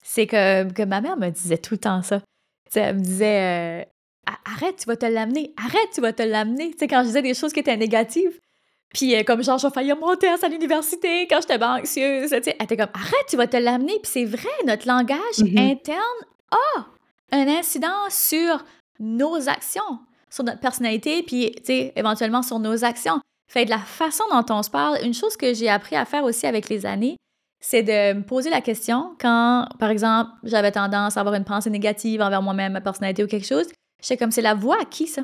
C'est 0.03 0.27
que, 0.27 0.71
que 0.71 0.83
ma 0.83 1.01
mère 1.01 1.17
me 1.17 1.29
disait 1.29 1.57
tout 1.57 1.75
le 1.75 1.79
temps 1.79 2.01
ça. 2.01 2.21
elle 2.75 2.95
me 2.95 3.01
disait 3.01 3.83
euh, 3.83 3.85
Arrête, 4.45 4.77
tu 4.77 4.85
vas 4.85 4.95
te 4.95 5.05
l'amener, 5.05 5.53
arrête, 5.57 5.89
tu 5.93 6.01
vas 6.01 6.13
te 6.13 6.23
l'amener. 6.23 6.71
Tu 6.71 6.79
sais, 6.79 6.87
quand 6.87 7.01
je 7.01 7.07
disais 7.07 7.21
des 7.21 7.33
choses 7.33 7.51
qui 7.51 7.59
étaient 7.59 7.77
négatives, 7.77 8.39
puis 8.93 9.15
euh, 9.15 9.23
comme 9.23 9.43
genre, 9.43 9.57
j'ai 9.57 9.69
failli 9.69 9.93
monter 9.93 10.27
à 10.27 10.47
l'université 10.47 11.27
quand 11.27 11.39
j'étais 11.41 11.63
anxieuse, 11.63 12.29
tu 12.29 12.43
sais, 12.43 12.55
elle 12.57 12.65
était 12.65 12.77
comme 12.77 12.89
Arrête, 12.93 13.25
tu 13.27 13.37
vas 13.37 13.47
te 13.47 13.57
l'amener. 13.57 13.99
Puis 14.01 14.11
c'est 14.11 14.25
vrai, 14.25 14.49
notre 14.65 14.87
langage 14.87 15.37
mm-hmm. 15.37 15.71
interne 15.71 16.01
a 16.51 16.85
un 17.31 17.47
incident 17.47 18.09
sur 18.09 18.63
nos 18.99 19.47
actions, 19.47 19.99
sur 20.29 20.43
notre 20.43 20.59
personnalité, 20.59 21.23
puis, 21.23 21.55
éventuellement 21.95 22.41
sur 22.41 22.59
nos 22.59 22.83
actions. 22.83 23.19
Fait 23.47 23.65
de 23.65 23.69
la 23.69 23.79
façon 23.79 24.23
dont 24.31 24.45
on 24.53 24.61
se 24.61 24.69
parle, 24.69 24.99
une 25.03 25.13
chose 25.13 25.35
que 25.35 25.53
j'ai 25.53 25.69
appris 25.69 25.95
à 25.95 26.05
faire 26.05 26.23
aussi 26.23 26.45
avec 26.45 26.69
les 26.69 26.85
années, 26.85 27.15
c'est 27.59 27.83
de 27.83 28.13
me 28.13 28.23
poser 28.23 28.49
la 28.49 28.61
question 28.61 29.15
quand, 29.19 29.67
par 29.79 29.89
exemple, 29.89 30.31
j'avais 30.43 30.71
tendance 30.71 31.17
à 31.17 31.19
avoir 31.19 31.35
une 31.35 31.43
pensée 31.43 31.69
négative 31.69 32.21
envers 32.21 32.41
moi-même, 32.41 32.73
ma 32.73 32.81
personnalité 32.81 33.23
ou 33.23 33.27
quelque 33.27 33.47
chose. 33.47 33.67
Je 34.01 34.15
comme, 34.15 34.31
c'est 34.31 34.41
la 34.41 34.53
voix 34.53 34.77
à 34.81 34.85
qui 34.85 35.07
ça? 35.07 35.23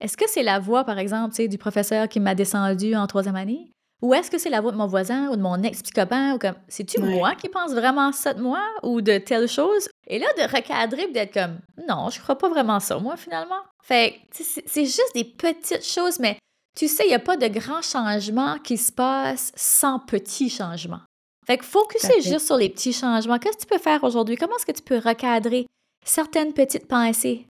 Est-ce 0.00 0.16
que 0.16 0.28
c'est 0.28 0.42
la 0.42 0.58
voix, 0.58 0.84
par 0.84 0.98
exemple, 0.98 1.34
du 1.48 1.56
professeur 1.56 2.08
qui 2.08 2.20
m'a 2.20 2.34
descendu 2.34 2.94
en 2.94 3.06
troisième 3.06 3.36
année? 3.36 3.70
Ou 4.02 4.12
est-ce 4.12 4.30
que 4.30 4.36
c'est 4.36 4.50
la 4.50 4.60
voix 4.60 4.72
de 4.72 4.76
mon 4.76 4.86
voisin 4.86 5.28
ou 5.30 5.36
de 5.36 5.40
mon 5.40 5.62
ex-psychopathe? 5.62 6.34
Ou 6.34 6.38
comme, 6.38 6.56
c'est-tu 6.68 7.00
moi 7.00 7.34
qui 7.34 7.48
pense 7.48 7.72
vraiment 7.72 8.12
ça 8.12 8.34
de 8.34 8.42
moi 8.42 8.60
ou 8.82 9.00
de 9.00 9.16
telle 9.16 9.48
chose? 9.48 9.88
Et 10.06 10.18
là, 10.18 10.26
de 10.36 10.54
recadrer 10.54 11.10
d'être 11.12 11.32
comme, 11.32 11.60
non, 11.88 12.10
je 12.10 12.20
crois 12.20 12.36
pas 12.36 12.50
vraiment 12.50 12.78
ça, 12.78 12.98
moi, 12.98 13.16
finalement. 13.16 13.62
Fait 13.82 14.20
c'est 14.30 14.84
juste 14.84 15.14
des 15.14 15.24
petites 15.24 15.84
choses, 15.84 16.18
mais 16.20 16.36
tu 16.76 16.88
sais, 16.88 17.04
il 17.06 17.08
n'y 17.08 17.14
a 17.14 17.18
pas 17.18 17.38
de 17.38 17.46
grands 17.48 17.80
changements 17.80 18.58
qui 18.58 18.76
se 18.76 18.92
passent 18.92 19.52
sans 19.56 19.98
petits 19.98 20.50
changements. 20.50 21.00
Fait 21.46 21.58
que 21.58 21.64
focuser 21.64 22.20
juste 22.22 22.46
sur 22.46 22.56
les 22.56 22.68
petits 22.68 22.92
changements. 22.92 23.38
Qu'est-ce 23.38 23.56
que 23.56 23.62
tu 23.62 23.68
peux 23.68 23.78
faire 23.78 24.02
aujourd'hui? 24.02 24.36
Comment 24.36 24.56
est-ce 24.56 24.66
que 24.66 24.72
tu 24.72 24.82
peux 24.82 24.98
recadrer 24.98 25.66
certaines 26.04 26.52
petites 26.52 26.88
pensées? 26.88 27.46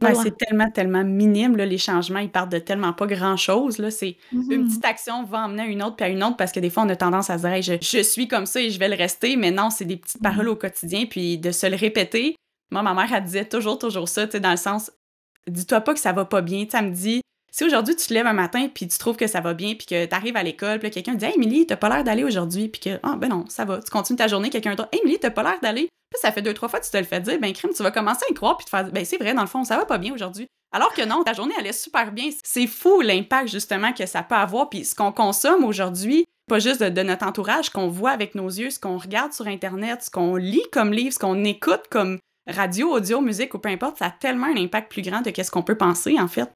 c'est 0.00 0.36
tellement, 0.36 0.70
tellement 0.70 1.04
minime, 1.04 1.56
les 1.56 1.78
changements, 1.78 2.18
ils 2.18 2.30
partent 2.30 2.52
de 2.52 2.58
tellement 2.58 2.92
pas 2.92 3.06
grand-chose. 3.06 3.76
C'est 3.90 4.16
une 4.30 4.42
mm-hmm. 4.42 4.68
petite 4.68 4.84
action 4.84 5.24
va 5.24 5.46
emmener 5.46 5.62
à 5.62 5.66
une 5.66 5.82
autre, 5.82 5.96
puis 5.96 6.04
à 6.04 6.08
une 6.08 6.22
autre, 6.22 6.36
parce 6.36 6.52
que 6.52 6.60
des 6.60 6.68
fois, 6.68 6.82
on 6.82 6.88
a 6.90 6.96
tendance 6.96 7.30
à 7.30 7.38
se 7.38 7.46
dire 7.46 7.78
je, 7.80 8.02
suis 8.02 8.28
comme 8.28 8.46
ça 8.46 8.60
et 8.60 8.70
je 8.70 8.78
vais 8.78 8.88
le 8.88 8.94
rester», 8.94 9.36
mais 9.38 9.50
non, 9.50 9.70
c'est 9.70 9.86
des 9.86 9.96
petites 9.96 10.20
mm-hmm. 10.20 10.22
paroles 10.22 10.48
au 10.48 10.56
quotidien, 10.56 11.06
puis 11.06 11.38
de 11.38 11.50
se 11.50 11.66
le 11.66 11.76
répéter. 11.76 12.36
Moi, 12.70 12.82
ma 12.82 12.94
mère, 12.94 13.10
elle 13.12 13.24
disait 13.24 13.46
toujours, 13.46 13.78
toujours 13.78 14.08
ça, 14.08 14.26
dans 14.26 14.50
le 14.50 14.56
sens 14.56 14.92
«dis-toi 15.46 15.80
pas 15.80 15.94
que 15.94 16.00
ça 16.00 16.12
va 16.12 16.26
pas 16.26 16.42
bien», 16.42 16.66
tu 16.70 16.76
me 16.76 16.90
dit 16.90 17.22
si 17.56 17.64
aujourd'hui 17.64 17.96
tu 17.96 18.06
te 18.06 18.12
lèves 18.12 18.26
un 18.26 18.34
matin 18.34 18.68
puis 18.72 18.86
tu 18.86 18.98
trouves 18.98 19.16
que 19.16 19.26
ça 19.26 19.40
va 19.40 19.54
bien 19.54 19.74
puis 19.74 19.86
que 19.86 20.04
tu 20.04 20.14
arrives 20.14 20.36
à 20.36 20.42
l'école 20.42 20.78
puis 20.78 20.90
quelqu'un 20.90 21.14
dit 21.14 21.24
Hey 21.24 21.32
Emily, 21.36 21.66
t'as 21.66 21.76
pas 21.76 21.88
l'air 21.88 22.04
d'aller 22.04 22.22
aujourd'hui 22.22 22.68
puis 22.68 22.82
que 22.82 23.00
Ah 23.02 23.16
ben 23.16 23.28
non, 23.28 23.46
ça 23.48 23.64
va, 23.64 23.80
tu 23.80 23.90
continues 23.90 24.18
ta 24.18 24.28
journée, 24.28 24.50
quelqu'un 24.50 24.74
dit 24.74 24.82
Hey 24.92 25.00
Emily, 25.02 25.18
t'as 25.18 25.30
pas 25.30 25.42
l'air 25.42 25.58
d'aller. 25.62 25.88
Puis 26.10 26.20
ça 26.20 26.32
fait 26.32 26.42
deux, 26.42 26.52
trois 26.52 26.68
fois 26.68 26.80
que 26.80 26.84
tu 26.84 26.90
te 26.90 26.98
le 26.98 27.04
fais 27.04 27.18
dire, 27.20 27.40
ben 27.40 27.52
crime, 27.52 27.72
tu 27.74 27.82
vas 27.82 27.90
commencer 27.90 28.24
à 28.28 28.30
y 28.30 28.34
croire 28.34 28.58
puis 28.58 28.66
te 28.66 28.70
faire 28.70 28.90
Ben 28.92 29.04
c'est 29.06 29.16
vrai, 29.16 29.32
dans 29.32 29.40
le 29.40 29.46
fond, 29.46 29.64
ça 29.64 29.78
va 29.78 29.86
pas 29.86 29.96
bien 29.96 30.12
aujourd'hui. 30.12 30.46
Alors 30.70 30.92
que 30.92 31.02
non, 31.02 31.24
ta 31.24 31.32
journée 31.32 31.54
allait 31.58 31.72
super 31.72 32.12
bien. 32.12 32.28
C'est 32.44 32.66
fou 32.66 33.00
l'impact 33.00 33.48
justement 33.48 33.92
que 33.94 34.04
ça 34.04 34.22
peut 34.22 34.34
avoir 34.34 34.68
puis 34.68 34.84
ce 34.84 34.94
qu'on 34.94 35.12
consomme 35.12 35.64
aujourd'hui, 35.64 36.24
pas 36.48 36.58
juste 36.58 36.82
de, 36.82 37.02
notre 37.02 37.26
entourage, 37.26 37.70
qu'on 37.70 37.88
voit 37.88 38.10
avec 38.10 38.34
nos 38.34 38.48
yeux, 38.48 38.68
ce 38.68 38.78
qu'on 38.78 38.98
regarde 38.98 39.32
sur 39.32 39.46
Internet, 39.46 40.02
ce 40.02 40.10
qu'on 40.10 40.36
lit 40.36 40.66
comme 40.72 40.92
livre, 40.92 41.14
ce 41.14 41.18
qu'on 41.18 41.42
écoute 41.44 41.84
comme 41.90 42.18
radio, 42.46 42.92
audio, 42.92 43.22
musique 43.22 43.54
ou 43.54 43.58
peu 43.58 43.70
importe, 43.70 43.98
ça 43.98 44.06
a 44.06 44.10
tellement 44.10 44.46
un 44.46 44.56
impact 44.56 44.92
plus 44.92 45.02
grand 45.02 45.22
que 45.22 45.42
ce 45.42 45.50
qu'on 45.50 45.62
peut 45.62 45.78
penser 45.78 46.20
en 46.20 46.28
fait 46.28 46.50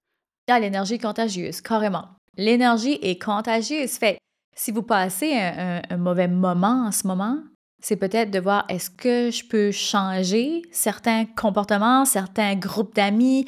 l'énergie 0.48 0.98
contagieuse, 0.98 1.60
carrément. 1.60 2.08
L'énergie 2.36 2.98
est 3.02 3.22
contagieuse. 3.22 3.92
Fait, 3.92 4.18
si 4.56 4.70
vous 4.72 4.82
passez 4.82 5.34
un, 5.34 5.96
mauvais 5.96 6.28
moment 6.28 6.86
en 6.86 6.92
ce 6.92 7.06
moment, 7.06 7.38
c'est 7.82 7.96
peut-être 7.96 8.30
de 8.30 8.38
voir 8.38 8.66
est-ce 8.68 8.90
que 8.90 9.30
je 9.30 9.44
peux 9.44 9.70
changer 9.72 10.62
certains 10.70 11.24
comportements, 11.24 12.04
certains 12.04 12.54
groupes 12.56 12.94
d'amis, 12.94 13.46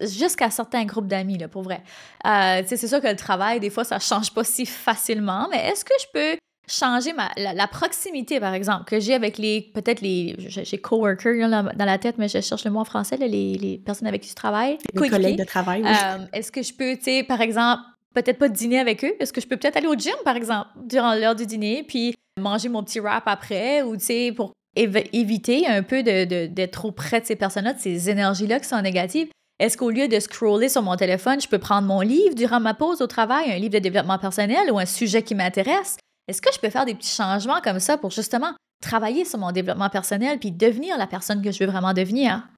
jusqu'à 0.00 0.50
certains 0.50 0.84
groupes 0.84 1.06
d'amis, 1.06 1.38
là, 1.38 1.48
pour 1.48 1.62
vrai. 1.62 1.82
Euh, 2.26 2.62
c'est 2.66 2.86
sûr 2.86 3.00
que 3.00 3.08
le 3.08 3.16
travail, 3.16 3.60
des 3.60 3.70
fois, 3.70 3.84
ça 3.84 3.98
change 3.98 4.32
pas 4.32 4.44
si 4.44 4.66
facilement, 4.66 5.48
mais 5.50 5.68
est-ce 5.68 5.84
que 5.84 5.94
je 6.00 6.06
peux 6.12 6.36
changer 6.68 7.12
ma, 7.12 7.30
la, 7.36 7.66
proximité, 7.66 8.40
par 8.40 8.54
exemple, 8.54 8.84
que 8.84 9.00
j'ai 9.00 9.14
avec 9.14 9.38
les, 9.38 9.70
peut-être 9.74 10.00
les, 10.00 10.36
j'ai 10.38 10.78
coworkers 10.78 11.48
dans 11.48 11.84
la 11.84 11.98
tête, 11.98 12.16
mais 12.18 12.28
je 12.28 12.40
cherche 12.40 12.64
le 12.64 12.70
mot 12.70 12.80
en 12.80 12.84
français, 12.84 13.16
les, 13.16 13.28
les, 13.28 13.78
personnes 13.78 14.08
avec 14.08 14.22
qui 14.22 14.30
je 14.30 14.34
travaille. 14.34 14.78
Les 14.94 15.08
collègues 15.08 15.38
de 15.38 15.44
travail, 15.44 15.82
oui. 15.82 15.88
Euh, 15.88 16.24
est-ce 16.32 16.52
que 16.52 16.62
je 16.62 16.72
peux, 16.72 16.96
tu 16.96 17.04
sais, 17.04 17.22
par 17.24 17.40
exemple, 17.40 17.82
peut-être 18.14 18.38
pas 18.38 18.48
dîner 18.48 18.78
avec 18.78 19.04
eux? 19.04 19.12
Est-ce 19.18 19.32
que 19.32 19.40
je 19.40 19.46
peux 19.46 19.56
peut-être 19.56 19.76
aller 19.76 19.88
au 19.88 19.96
gym, 19.96 20.14
par 20.24 20.36
exemple, 20.36 20.68
durant 20.84 21.14
l'heure 21.14 21.34
du 21.34 21.46
dîner, 21.46 21.84
puis 21.86 22.14
manger 22.40 22.68
mon 22.68 22.82
petit 22.82 23.00
wrap 23.00 23.24
après, 23.26 23.82
ou 23.82 23.96
tu 23.96 24.04
sais, 24.04 24.32
pour 24.34 24.52
éviter 24.74 25.66
un 25.66 25.82
peu 25.82 26.02
d'être 26.02 26.70
trop 26.70 26.92
près 26.92 27.20
de 27.20 27.26
ces 27.26 27.36
personnes-là, 27.36 27.74
de 27.74 27.80
ces 27.80 28.08
énergies-là 28.08 28.60
qui 28.60 28.68
sont 28.68 28.80
négatives? 28.80 29.28
Est-ce 29.58 29.76
qu'au 29.76 29.90
lieu 29.90 30.08
de 30.08 30.18
scroller 30.18 30.68
sur 30.68 30.82
mon 30.82 30.96
téléphone, 30.96 31.40
je 31.40 31.46
peux 31.46 31.58
prendre 31.58 31.86
mon 31.86 32.00
livre 32.00 32.34
durant 32.34 32.58
ma 32.58 32.74
pause 32.74 33.00
au 33.00 33.06
travail, 33.06 33.52
un 33.52 33.58
livre 33.58 33.74
de 33.74 33.78
développement 33.78 34.18
personnel 34.18 34.72
ou 34.72 34.78
un 34.78 34.86
sujet 34.86 35.22
qui 35.22 35.34
m'intéresse? 35.34 35.98
Est-ce 36.28 36.40
que 36.40 36.52
je 36.52 36.60
peux 36.60 36.70
faire 36.70 36.84
des 36.84 36.94
petits 36.94 37.14
changements 37.14 37.60
comme 37.60 37.80
ça 37.80 37.98
pour 37.98 38.10
justement 38.10 38.52
travailler 38.80 39.24
sur 39.24 39.38
mon 39.38 39.52
développement 39.52 39.90
personnel 39.90 40.38
puis 40.38 40.50
devenir 40.52 40.98
la 40.98 41.06
personne 41.06 41.42
que 41.42 41.50
je 41.50 41.64
veux 41.64 41.70
vraiment 41.70 41.94
devenir? 41.94 42.48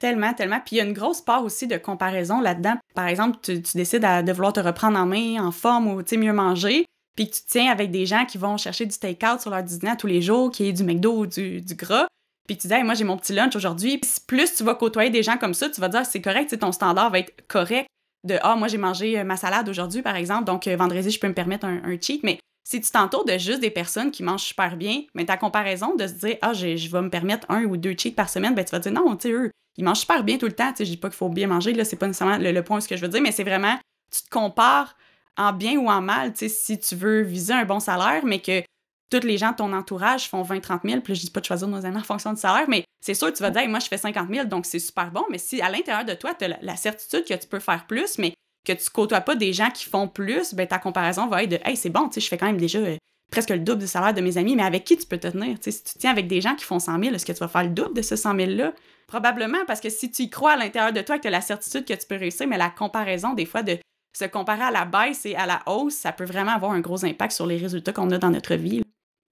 Tellement, 0.00 0.34
tellement. 0.34 0.60
Puis 0.60 0.76
il 0.76 0.78
y 0.78 0.80
a 0.80 0.84
une 0.84 0.92
grosse 0.92 1.20
part 1.20 1.44
aussi 1.44 1.66
de 1.66 1.76
comparaison 1.76 2.40
là-dedans. 2.40 2.76
Par 2.94 3.06
exemple, 3.06 3.38
tu, 3.42 3.58
décides 3.74 4.02
de 4.02 4.32
vouloir 4.32 4.52
te 4.52 4.60
reprendre 4.60 4.98
en 4.98 5.06
main, 5.06 5.44
en 5.44 5.52
forme 5.52 5.88
ou 5.88 6.02
mieux 6.16 6.32
manger, 6.32 6.84
puis 7.16 7.30
tu 7.30 7.42
tiens 7.46 7.70
avec 7.70 7.90
des 7.90 8.06
gens 8.06 8.24
qui 8.24 8.38
vont 8.38 8.56
chercher 8.56 8.86
du 8.86 8.98
take-out 8.98 9.40
sur 9.40 9.50
leur 9.50 9.62
dîner 9.62 9.96
tous 9.96 10.08
les 10.08 10.20
jours, 10.20 10.50
qui 10.50 10.68
est 10.68 10.72
du 10.72 10.82
McDo 10.82 11.18
ou 11.18 11.26
du, 11.26 11.62
gras. 11.70 12.06
Puis 12.48 12.58
tu 12.58 12.66
dis, 12.66 12.82
moi 12.82 12.94
j'ai 12.94 13.04
mon 13.04 13.16
petit 13.16 13.32
lunch 13.32 13.54
aujourd'hui. 13.54 13.98
Puis 13.98 14.10
plus 14.26 14.54
tu 14.54 14.64
vas 14.64 14.74
côtoyer 14.74 15.10
des 15.10 15.22
gens 15.22 15.38
comme 15.38 15.54
ça, 15.54 15.70
tu 15.70 15.80
vas 15.80 15.88
dire, 15.88 16.04
c'est 16.04 16.20
correct, 16.20 16.58
ton 16.58 16.72
standard 16.72 17.10
va 17.10 17.20
être 17.20 17.46
correct 17.46 17.86
de, 18.24 18.38
ah, 18.42 18.56
moi 18.56 18.68
j'ai 18.68 18.78
mangé 18.78 19.18
euh, 19.18 19.24
ma 19.24 19.36
salade 19.36 19.68
aujourd'hui, 19.68 20.02
par 20.02 20.16
exemple, 20.16 20.44
donc 20.44 20.66
euh, 20.66 20.76
vendredi, 20.76 21.10
je 21.10 21.20
peux 21.20 21.28
me 21.28 21.34
permettre 21.34 21.66
un, 21.66 21.82
un 21.84 22.00
cheat. 22.00 22.22
Mais 22.24 22.38
si 22.64 22.80
tu 22.80 22.90
t'entoures 22.90 23.26
de 23.26 23.36
juste 23.36 23.60
des 23.60 23.70
personnes 23.70 24.10
qui 24.10 24.22
mangent 24.22 24.42
super 24.42 24.76
bien, 24.76 25.02
mais 25.14 25.26
ta 25.26 25.36
comparaison 25.36 25.94
de 25.94 26.06
se 26.06 26.14
dire 26.14 26.36
ah 26.40 26.54
je, 26.54 26.88
vais 26.88 27.02
me 27.02 27.10
permettre 27.10 27.46
un 27.50 27.64
ou 27.64 27.76
deux 27.76 27.94
cheats 27.96 28.14
par 28.16 28.30
semaine, 28.30 28.54
ben 28.54 28.64
tu 28.64 28.72
vas 28.72 28.78
dire 28.78 28.92
non, 28.92 29.14
tu 29.16 29.28
sais 29.28 29.34
eux, 29.34 29.50
ils 29.76 29.84
mangent 29.84 30.00
super 30.00 30.24
bien 30.24 30.38
tout 30.38 30.46
le 30.46 30.52
temps, 30.52 30.70
tu 30.70 30.78
sais 30.78 30.84
je 30.86 30.90
dis 30.92 30.96
pas 30.96 31.08
qu'il 31.08 31.16
faut 31.16 31.28
bien 31.28 31.46
manger 31.46 31.74
là, 31.74 31.84
c'est 31.84 31.96
pas 31.96 32.06
nécessairement 32.06 32.38
le, 32.38 32.62
point 32.62 32.80
ce 32.80 32.88
que 32.88 32.96
je 32.96 33.02
veux 33.02 33.08
dire, 33.08 33.20
mais 33.20 33.32
c'est 33.32 33.44
vraiment 33.44 33.78
tu 34.10 34.22
te 34.22 34.30
compares 34.30 34.96
en 35.36 35.52
bien 35.52 35.76
ou 35.76 35.90
en 35.90 36.00
mal, 36.00 36.32
tu 36.32 36.38
sais 36.40 36.48
si 36.48 36.78
tu 36.78 36.96
veux 36.96 37.20
viser 37.20 37.52
un 37.52 37.64
bon 37.64 37.80
salaire 37.80 38.24
mais 38.24 38.40
que 38.40 38.62
tous 39.10 39.26
les 39.26 39.36
gens 39.36 39.50
de 39.50 39.56
ton 39.56 39.72
entourage 39.72 40.28
font 40.28 40.42
20 40.42 40.60
30 40.60 40.80
000, 40.84 41.00
puis 41.02 41.14
je 41.14 41.20
dis 41.20 41.30
pas 41.30 41.40
de 41.40 41.44
choisir 41.44 41.68
nos 41.68 41.84
amis 41.84 41.98
en 41.98 42.02
fonction 42.02 42.32
du 42.32 42.40
salaire, 42.40 42.66
mais 42.68 42.84
c'est 43.00 43.14
sûr 43.14 43.30
tu 43.30 43.42
vas 43.42 43.50
dire 43.50 43.68
moi 43.68 43.78
je 43.78 43.88
fais 43.88 43.98
50 43.98 44.28
000 44.32 44.46
donc 44.46 44.64
c'est 44.64 44.78
super 44.78 45.10
bon, 45.10 45.24
mais 45.30 45.38
si 45.38 45.60
à 45.60 45.68
l'intérieur 45.68 46.06
de 46.06 46.14
toi 46.14 46.34
tu 46.34 46.46
as 46.46 46.56
la 46.62 46.76
certitude 46.76 47.26
que 47.26 47.34
tu 47.34 47.46
peux 47.46 47.60
faire 47.60 47.86
plus, 47.86 48.16
mais 48.18 48.32
que 48.64 48.72
tu 48.72 48.90
côtoies 48.90 49.20
pas 49.20 49.36
des 49.36 49.52
gens 49.52 49.70
qui 49.70 49.84
font 49.84 50.08
plus, 50.08 50.54
ben 50.54 50.66
ta 50.66 50.78
comparaison 50.78 51.26
va 51.26 51.42
être 51.42 51.50
de 51.50 51.58
Hey, 51.64 51.76
c'est 51.76 51.90
bon, 51.90 52.08
je 52.14 52.20
fais 52.20 52.38
quand 52.38 52.46
même 52.46 52.56
déjà 52.56 52.78
euh, 52.78 52.96
presque 53.30 53.50
le 53.50 53.58
double 53.58 53.80
du 53.80 53.86
salaire 53.86 54.14
de 54.14 54.20
mes 54.20 54.38
amis, 54.38 54.56
mais 54.56 54.62
avec 54.62 54.84
qui 54.84 54.96
tu 54.96 55.06
peux 55.06 55.18
te 55.18 55.28
tenir? 55.28 55.56
si 55.60 55.82
tu 55.82 55.98
tiens 55.98 56.10
avec 56.10 56.26
des 56.26 56.40
gens 56.40 56.54
qui 56.54 56.64
font 56.64 56.78
100 56.78 57.02
000, 57.02 57.14
est-ce 57.14 57.26
que 57.26 57.32
tu 57.32 57.38
vas 57.38 57.48
faire 57.48 57.64
le 57.64 57.70
double 57.70 57.94
de 57.94 58.02
ce 58.02 58.16
100 58.16 58.34
000-là? 58.34 58.72
Probablement, 59.06 59.64
parce 59.66 59.80
que 59.80 59.90
si 59.90 60.10
tu 60.10 60.22
y 60.22 60.30
crois 60.30 60.52
à 60.52 60.56
l'intérieur 60.56 60.92
de 60.92 61.00
toi, 61.02 61.16
que 61.16 61.22
tu 61.22 61.28
as 61.28 61.32
la 61.32 61.40
certitude 61.40 61.84
que 61.84 61.92
tu 61.92 62.06
peux 62.06 62.16
réussir, 62.16 62.46
mais 62.46 62.56
la 62.56 62.70
comparaison, 62.70 63.34
des 63.34 63.44
fois, 63.44 63.62
de 63.62 63.78
se 64.16 64.24
comparer 64.24 64.62
à 64.62 64.70
la 64.70 64.84
baisse 64.84 65.26
et 65.26 65.34
à 65.34 65.46
la 65.46 65.62
hausse, 65.66 65.94
ça 65.94 66.12
peut 66.12 66.24
vraiment 66.24 66.52
avoir 66.52 66.72
un 66.72 66.80
gros 66.80 67.04
impact 67.04 67.32
sur 67.32 67.46
les 67.46 67.56
résultats 67.56 67.92
qu'on 67.92 68.10
a 68.12 68.18
dans 68.18 68.30
notre 68.30 68.54
vie. 68.54 68.82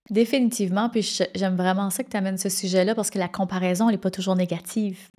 Définitivement, 0.10 0.90
puis 0.90 1.20
j'aime 1.36 1.56
vraiment 1.56 1.90
ça 1.90 2.04
que 2.04 2.10
tu 2.10 2.18
amènes 2.18 2.38
ce 2.38 2.50
sujet-là 2.50 2.96
parce 2.96 3.10
que 3.10 3.20
la 3.20 3.30
comparaison, 3.30 3.88
elle 3.88 3.96
n'est 3.96 4.02
pas 4.02 4.12
toujours 4.12 4.36
négative. 4.36 5.10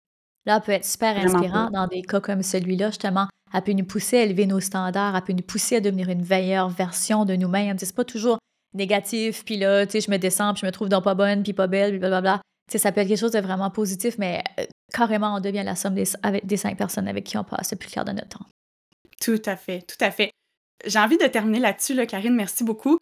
Là, 0.47 0.57
elle 0.57 0.63
peut 0.63 0.73
être 0.73 0.85
super 0.85 1.17
inspirant 1.17 1.71
dans 1.71 1.87
des 1.87 2.03
cas 2.03 2.21
comme 2.21 2.43
celui-là, 2.43 2.89
justement. 2.89 3.29
Elle 3.55 3.63
peut 3.63 3.73
nous 3.73 3.85
pousser 3.85 4.19
à 4.19 4.23
élever 4.23 4.47
nos 4.47 4.61
standards, 4.61 5.15
elle 5.15 5.23
peut 5.23 5.33
nous 5.33 5.43
pousser 5.43 5.77
à 5.77 5.81
devenir 5.81 6.09
une 6.09 6.27
meilleure 6.27 6.69
version 6.69 7.25
de 7.25 7.37
nous-mêmes. 7.37 7.79
C'est 7.79 7.95
pas 7.95 8.05
toujours 8.05 8.39
négatif, 8.75 9.45
puis 9.45 9.57
là, 9.57 9.85
tu 9.87 9.93
sais, 9.93 10.01
je 10.01 10.11
me 10.11 10.17
descends, 10.17 10.55
puis 10.55 10.63
je 10.63 10.67
me 10.67 10.73
trouve 10.73 10.89
donc 10.89 11.05
pas 11.05 11.15
bonne, 11.15 11.43
puis 11.43 11.53
pas 11.53 11.67
belle, 11.67 11.91
puis 11.91 11.99
blablabla. 11.99 12.41
Tu 12.69 12.73
sais, 12.73 12.79
ça 12.79 12.93
peut 12.93 13.03
être 13.03 13.09
quelque 13.09 13.21
chose 13.21 13.33
de 13.33 13.41
vraiment 13.41 13.71
positif, 13.71 14.17
mais 14.19 14.43
euh, 14.59 14.65
carrément, 14.93 15.35
on 15.37 15.41
devient 15.41 15.63
la 15.65 15.77
somme 15.77 15.95
des, 15.95 16.05
avec, 16.23 16.47
des 16.47 16.57
cinq 16.57 16.79
personnes 16.79 17.07
avec 17.07 17.25
qui 17.25 17.37
on 17.37 17.45
passe 17.45 17.71
le 17.73 17.77
plus 17.77 17.91
clair 17.91 18.05
de 18.05 18.13
notre 18.13 18.39
temps. 18.39 18.47
Tout 19.21 19.43
à 19.45 19.57
fait, 19.57 19.83
tout 19.83 20.03
à 20.03 20.11
fait. 20.11 20.31
J'ai 20.87 20.99
envie 20.99 21.19
de 21.19 21.27
terminer 21.27 21.61
là-dessus, 21.61 21.95
là, 21.95 22.07
Karine, 22.07 22.35
merci 22.35 22.65
beaucoup. 22.65 22.99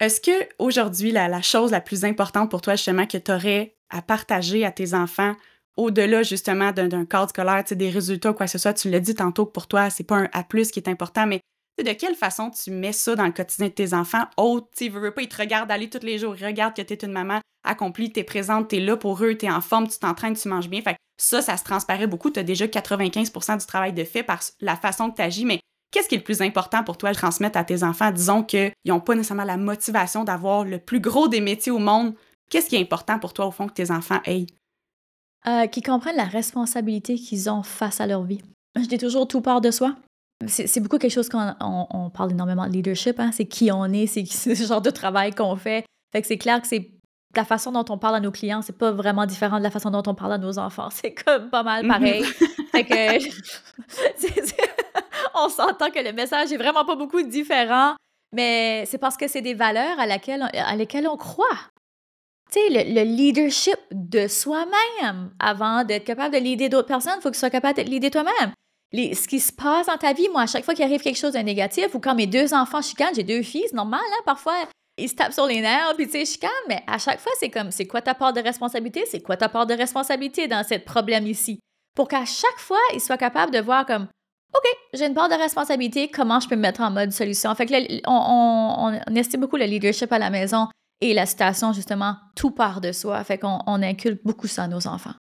Est-ce 0.00 0.20
que 0.20 0.48
aujourd'hui 0.58 1.12
la, 1.12 1.28
la 1.28 1.42
chose 1.42 1.70
la 1.70 1.82
plus 1.82 2.04
importante 2.04 2.50
pour 2.50 2.62
toi, 2.62 2.74
justement, 2.74 3.06
que 3.06 3.18
tu 3.18 3.30
aurais 3.30 3.74
à 3.90 4.00
partager 4.00 4.64
à 4.64 4.72
tes 4.72 4.94
enfants, 4.94 5.34
au-delà 5.80 6.22
justement 6.22 6.72
d'un 6.72 7.04
cadre 7.04 7.30
scolaire, 7.30 7.64
des 7.70 7.90
résultats, 7.90 8.32
quoi 8.32 8.46
que 8.46 8.52
ce 8.52 8.58
soit, 8.58 8.74
tu 8.74 8.90
l'as 8.90 9.00
dit 9.00 9.14
tantôt 9.14 9.46
que 9.46 9.52
pour 9.52 9.66
toi, 9.66 9.90
c'est 9.90 10.04
pas 10.04 10.16
un 10.16 10.28
A 10.32 10.42
qui 10.44 10.78
est 10.78 10.88
important, 10.88 11.26
mais 11.26 11.40
de 11.82 11.92
quelle 11.92 12.14
façon 12.14 12.50
tu 12.50 12.70
mets 12.70 12.92
ça 12.92 13.16
dans 13.16 13.24
le 13.24 13.32
quotidien 13.32 13.68
de 13.68 13.72
tes 13.72 13.94
enfants? 13.94 14.24
Oh, 14.36 14.60
tu 14.76 14.90
veux, 14.90 15.00
veux 15.00 15.12
pas, 15.12 15.22
ils 15.22 15.28
te 15.28 15.40
regardent 15.40 15.70
aller 15.70 15.88
tous 15.88 16.04
les 16.04 16.18
jours, 16.18 16.36
ils 16.38 16.44
regardent 16.44 16.74
que 16.74 16.82
tu 16.82 16.92
es 16.92 17.04
une 17.04 17.12
maman 17.12 17.40
accomplie, 17.64 18.12
tu 18.12 18.20
es 18.20 18.24
présente, 18.24 18.68
tu 18.68 18.76
es 18.76 18.80
là 18.80 18.96
pour 18.96 19.22
eux, 19.24 19.34
tu 19.34 19.46
es 19.46 19.50
en 19.50 19.62
forme, 19.62 19.88
tu 19.88 19.98
t'entraînes, 19.98 20.36
tu 20.36 20.48
manges 20.48 20.68
bien. 20.68 20.82
Ça, 21.16 21.40
ça 21.40 21.56
se 21.56 21.64
transparaît 21.64 22.06
beaucoup. 22.06 22.30
Tu 22.30 22.40
as 22.40 22.42
déjà 22.42 22.66
95% 22.66 23.58
du 23.58 23.66
travail 23.66 23.92
de 23.92 24.04
fait 24.04 24.22
par 24.22 24.40
la 24.60 24.76
façon 24.76 25.10
que 25.10 25.16
tu 25.16 25.22
agis, 25.22 25.44
mais 25.44 25.60
qu'est-ce 25.90 26.08
qui 26.08 26.14
est 26.14 26.18
le 26.18 26.24
plus 26.24 26.42
important 26.42 26.84
pour 26.84 26.98
toi 26.98 27.12
de 27.12 27.16
transmettre 27.16 27.58
à 27.58 27.64
tes 27.64 27.82
enfants? 27.82 28.10
Disons 28.10 28.42
qu'ils 28.42 28.72
n'ont 28.86 29.00
pas 29.00 29.14
nécessairement 29.14 29.44
la 29.44 29.56
motivation 29.56 30.24
d'avoir 30.24 30.64
le 30.64 30.78
plus 30.78 31.00
gros 31.00 31.28
des 31.28 31.40
métiers 31.40 31.72
au 31.72 31.78
monde. 31.78 32.14
Qu'est-ce 32.50 32.68
qui 32.68 32.76
est 32.76 32.80
important 32.80 33.18
pour 33.18 33.32
toi, 33.32 33.46
au 33.46 33.50
fond, 33.50 33.68
que 33.68 33.74
tes 33.74 33.90
enfants 33.90 34.20
aient? 34.24 34.46
Euh, 35.48 35.66
qu'ils 35.66 35.82
comprennent 35.82 36.16
la 36.16 36.24
responsabilité 36.24 37.14
qu'ils 37.14 37.48
ont 37.48 37.62
face 37.62 38.00
à 38.00 38.06
leur 38.06 38.24
vie. 38.24 38.42
Je 38.76 38.86
dis 38.86 38.98
toujours 38.98 39.26
tout 39.26 39.40
part 39.40 39.62
de 39.62 39.70
soi. 39.70 39.96
C'est 40.46 40.80
beaucoup 40.80 40.98
quelque 40.98 41.12
chose 41.12 41.28
qu'on 41.28 41.54
on, 41.60 42.10
parle 42.10 42.32
énormément 42.32 42.66
de 42.66 42.72
leadership, 42.72 43.18
hein? 43.20 43.30
c'est 43.32 43.46
qui 43.46 43.70
on 43.72 43.86
est, 43.86 44.06
c'est 44.06 44.24
ce 44.26 44.54
genre 44.54 44.82
de 44.82 44.90
travail 44.90 45.34
qu'on 45.34 45.56
fait. 45.56 45.84
Fait 46.12 46.20
que 46.20 46.26
c'est 46.26 46.38
clair 46.38 46.60
que 46.60 46.66
c'est 46.66 46.90
la 47.34 47.44
façon 47.44 47.72
dont 47.72 47.84
on 47.88 47.96
parle 47.96 48.16
à 48.16 48.20
nos 48.20 48.30
clients, 48.30 48.60
c'est 48.60 48.76
pas 48.76 48.90
vraiment 48.90 49.24
différent 49.24 49.58
de 49.58 49.62
la 49.62 49.70
façon 49.70 49.90
dont 49.90 50.02
on 50.06 50.14
parle 50.14 50.32
à 50.32 50.38
nos 50.38 50.58
enfants. 50.58 50.88
C'est 50.92 51.14
comme 51.14 51.48
pas 51.48 51.62
mal 51.62 51.86
pareil. 51.86 52.24
fait 52.72 52.84
que 52.84 53.18
on 55.34 55.48
s'entend 55.48 55.90
que 55.90 56.04
le 56.04 56.12
message 56.12 56.52
est 56.52 56.56
vraiment 56.56 56.84
pas 56.84 56.96
beaucoup 56.96 57.22
différent, 57.22 57.94
mais 58.34 58.84
c'est 58.86 58.98
parce 58.98 59.16
que 59.16 59.28
c'est 59.28 59.42
des 59.42 59.54
valeurs 59.54 59.98
à, 59.98 60.06
laquelle, 60.06 60.42
à 60.54 60.76
lesquelles 60.76 61.08
on 61.08 61.16
croit. 61.16 61.46
Sais, 62.52 62.68
le, 62.68 63.02
leadership 63.02 63.78
de 63.92 64.26
soi-même. 64.26 65.30
Avant 65.38 65.84
d'être 65.84 66.04
capable 66.04 66.34
de 66.34 66.40
leader 66.40 66.68
d'autres 66.68 66.88
personnes, 66.88 67.14
il 67.18 67.22
faut 67.22 67.28
que 67.28 67.34
tu 67.34 67.40
sois 67.40 67.50
capable 67.50 67.78
de 67.78 67.88
leader 67.88 68.10
toi-même 68.10 68.52
ce 68.92 69.28
qui 69.28 69.40
se 69.40 69.52
passe 69.52 69.86
dans 69.86 69.96
ta 69.96 70.12
vie, 70.12 70.28
moi, 70.30 70.42
à 70.42 70.46
chaque 70.46 70.64
fois 70.64 70.74
qu'il 70.74 70.84
arrive 70.84 71.00
quelque 71.00 71.18
chose 71.18 71.32
de 71.32 71.38
négatif, 71.38 71.94
ou 71.94 72.00
quand 72.00 72.14
mes 72.14 72.26
deux 72.26 72.52
enfants 72.54 72.82
chicanent, 72.82 73.14
j'ai 73.14 73.22
deux 73.22 73.42
filles, 73.42 73.66
c'est 73.66 73.76
normal, 73.76 74.00
hein, 74.04 74.22
parfois, 74.24 74.54
ils 74.98 75.08
se 75.08 75.14
tapent 75.14 75.32
sur 75.32 75.46
les 75.46 75.60
nerfs, 75.60 75.94
puis 75.96 76.06
tu 76.06 76.12
sais, 76.12 76.24
chicanent, 76.24 76.50
mais 76.68 76.82
à 76.86 76.98
chaque 76.98 77.20
fois, 77.20 77.32
c'est 77.38 77.50
comme, 77.50 77.70
c'est 77.70 77.86
quoi 77.86 78.02
ta 78.02 78.14
part 78.14 78.32
de 78.32 78.40
responsabilité? 78.40 79.04
C'est 79.06 79.20
quoi 79.20 79.36
ta 79.36 79.48
part 79.48 79.66
de 79.66 79.74
responsabilité 79.74 80.48
dans 80.48 80.64
ce 80.64 80.74
problème 80.74 81.26
ici? 81.26 81.60
Pour 81.94 82.08
qu'à 82.08 82.24
chaque 82.24 82.58
fois, 82.58 82.78
ils 82.94 83.00
soient 83.00 83.16
capables 83.16 83.52
de 83.52 83.60
voir 83.60 83.86
comme, 83.86 84.08
OK, 84.54 84.64
j'ai 84.94 85.06
une 85.06 85.14
part 85.14 85.28
de 85.28 85.34
responsabilité, 85.34 86.08
comment 86.08 86.40
je 86.40 86.48
peux 86.48 86.56
me 86.56 86.62
mettre 86.62 86.80
en 86.80 86.90
mode 86.90 87.12
solution? 87.12 87.54
Fait 87.54 87.66
que 87.66 87.74
on, 88.08 89.00
on, 89.06 89.14
estime 89.14 89.40
beaucoup 89.40 89.56
le 89.56 89.64
leadership 89.64 90.12
à 90.12 90.18
la 90.18 90.30
maison 90.30 90.66
et 91.00 91.14
la 91.14 91.26
situation, 91.26 91.72
justement, 91.72 92.16
tout 92.36 92.50
part 92.50 92.80
de 92.80 92.92
soi. 92.92 93.22
Fait 93.24 93.38
qu'on 93.38 93.60
on 93.66 93.82
inculque 93.82 94.22
beaucoup 94.24 94.46
ça 94.46 94.64
à 94.64 94.68
nos 94.68 94.86
enfants. 94.86 95.14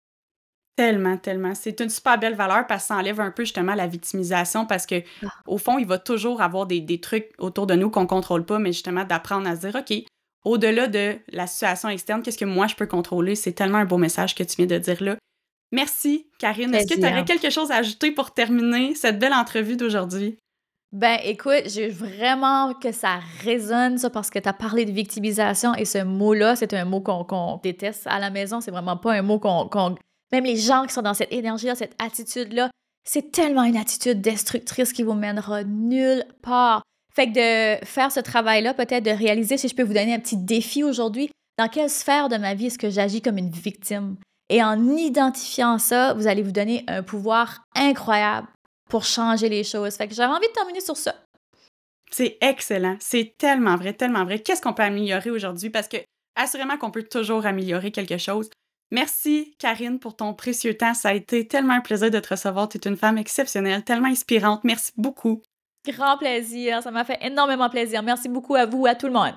Tellement, 0.76 1.18
tellement. 1.18 1.56
C'est 1.56 1.80
une 1.80 1.90
super 1.90 2.20
belle 2.20 2.36
valeur 2.36 2.68
parce 2.68 2.84
que 2.84 2.88
ça 2.90 2.98
enlève 2.98 3.20
un 3.20 3.32
peu 3.32 3.44
justement 3.44 3.74
la 3.74 3.88
victimisation 3.88 4.68
parce 4.68 4.86
que 4.86 5.02
ah. 5.26 5.30
au 5.48 5.58
fond, 5.58 5.80
il 5.80 5.88
va 5.88 5.98
toujours 5.98 6.42
avoir 6.42 6.68
des, 6.68 7.02
trucs 7.02 7.32
autour 7.40 7.66
de 7.66 7.74
nous 7.74 7.90
qu'on 7.90 8.06
contrôle 8.06 8.46
pas, 8.46 8.60
mais 8.60 8.72
justement 8.72 9.04
d'apprendre 9.04 9.48
à 9.50 9.56
se 9.56 9.62
dire, 9.62 9.76
OK, 9.76 10.04
au-delà 10.46 10.88
de 10.88 11.18
la 11.30 11.48
situation 11.48 11.90
externe, 11.90 12.22
qu'est-ce 12.22 12.38
que 12.38 12.46
moi 12.46 12.68
je 12.68 12.76
peux 12.76 12.86
contrôler? 12.86 13.34
C'est 13.36 13.54
tellement 13.54 13.80
un 13.80 13.86
beau 13.86 13.98
message 13.98 14.36
que 14.36 14.44
tu 14.44 14.56
viens 14.56 14.68
de 14.68 14.78
dire 14.78 15.02
là. 15.02 15.18
Merci, 15.72 16.28
Karine. 16.38 16.74
Est-ce 16.74 16.94
que 16.94 17.00
tu 17.00 17.06
aurais 17.06 17.26
quelque 17.26 17.50
chose 17.50 17.72
à 17.72 17.78
ajouter 17.78 18.12
pour 18.12 18.34
terminer 18.34 18.94
cette 18.94 19.18
belle 19.18 19.34
entrevue 19.34 19.78
d'aujourd'hui? 19.78 20.38
Ben 20.98 21.20
écoute, 21.24 21.66
j'ai 21.68 21.90
vraiment 21.90 22.74
que 22.74 22.92
ça 22.92 23.20
résonne, 23.44 24.00
ça, 24.00 24.10
parce 24.10 24.32
que 24.32 24.40
tu 24.40 24.50
as 24.50 24.54
parlé 24.54 24.84
de 24.84 24.92
victimisation 24.92 25.76
et 25.76 25.86
ce 25.86 26.00
mot-là, 26.04 26.56
c'est 26.56 26.74
un 26.74 26.86
mot 26.86 27.02
qu'on 27.02 27.60
déteste 27.62 28.08
à 28.08 28.18
la 28.18 28.32
maison. 28.32 28.62
C'est 28.62 28.72
vraiment 28.72 28.98
pas 28.98 29.14
un 29.14 29.22
mot 29.22 29.38
qu'on 29.38 29.96
même 30.32 30.44
les 30.44 30.58
gens 30.58 30.88
qui 30.88 30.94
sont 30.96 31.04
dans 31.04 31.14
cette 31.14 31.32
énergie-là, 31.32 31.76
cette 31.76 31.94
attitude-là, 32.02 32.72
c'est 33.08 33.32
tellement 33.32 33.62
une 33.62 33.78
attitude 33.78 34.22
destructrice 34.22 34.92
qui 34.92 35.04
vous 35.04 35.14
mènera 35.14 35.64
nulle 35.64 36.26
part. 36.42 36.82
Fait 37.14 37.32
que 37.32 37.78
de 37.80 37.86
faire 37.86 38.12
ce 38.12 38.20
travail-là, 38.20 38.74
peut-être 38.74 39.06
de 39.06 39.12
réaliser 39.12 39.58
si 39.58 39.68
je 39.68 39.76
peux 39.76 39.84
vous 39.84 39.94
donner 39.94 40.16
un 40.16 40.20
petit 40.20 40.36
défi 40.36 40.84
aujourd'hui, 40.84 41.30
dans 41.60 41.68
quelle 41.68 41.92
sphère 41.92 42.28
de 42.28 42.38
ma 42.38 42.56
vie 42.56 42.66
est-ce 42.66 42.80
que 42.80 42.90
j'agis 42.90 43.22
comme 43.22 43.38
une 43.38 43.52
victime? 43.52 44.16
Et 44.50 44.64
en 44.64 44.98
identifiant 44.98 45.78
ça, 45.78 46.16
vous 46.16 46.26
allez 46.26 46.42
vous 46.42 46.52
donner 46.52 46.84
un 46.88 47.04
pouvoir 47.04 47.66
incroyable 47.76 48.48
pour 48.90 49.04
changer 49.04 49.50
les 49.50 49.64
choses. 49.64 49.96
Fait 49.96 50.08
que 50.08 50.14
j'avais 50.14 50.34
envie 50.34 50.48
de 50.48 50.54
terminer 50.54 50.82
sur 50.82 50.98
ça. 50.98 51.16
C'est 52.12 52.38
excellent. 52.42 52.98
C'est 53.00 53.36
tellement 53.38 53.76
vrai, 53.76 53.94
tellement 53.94 54.24
vrai. 54.24 54.40
Qu'est-ce 54.40 54.62
qu'on 54.62 54.74
peut 54.74 54.84
améliorer 54.84 55.30
aujourd'hui? 55.30 55.70
Parce 55.70 55.88
que 55.88 55.98
assurément 56.36 56.78
qu'on 56.78 56.92
peut 56.92 57.04
toujours 57.04 57.46
améliorer 57.46 57.92
quelque 57.92 58.18
chose. 58.18 58.50
Merci, 58.92 59.56
Karine, 59.60 60.00
pour 60.00 60.16
ton 60.16 60.34
précieux 60.34 60.78
temps. 60.78 60.94
Ça 60.94 61.10
a 61.10 61.14
été 61.14 61.48
tellement 61.48 61.74
un 61.74 61.82
plaisir 61.82 62.10
de 62.10 62.20
te 62.20 62.30
recevoir. 62.30 62.70
Tu 62.70 62.78
es 62.78 62.90
une 62.90 62.96
femme 62.96 63.18
exceptionnelle, 63.18 63.84
tellement 63.84 64.08
inspirante. 64.08 64.64
Merci 64.64 64.94
beaucoup. 64.96 65.42
Grand 65.86 66.18
plaisir. 66.18 66.82
Ça 66.82 66.92
m'a 66.92 67.04
fait 67.04 67.20
énormément 67.22 67.70
plaisir. 67.70 68.02
Merci 68.04 68.30
beaucoup 68.30 68.56
à 68.56 68.66
vous, 68.66 68.86
à 68.86 68.96
tout 68.96 69.08
le 69.08 69.14
monde. 69.14 69.34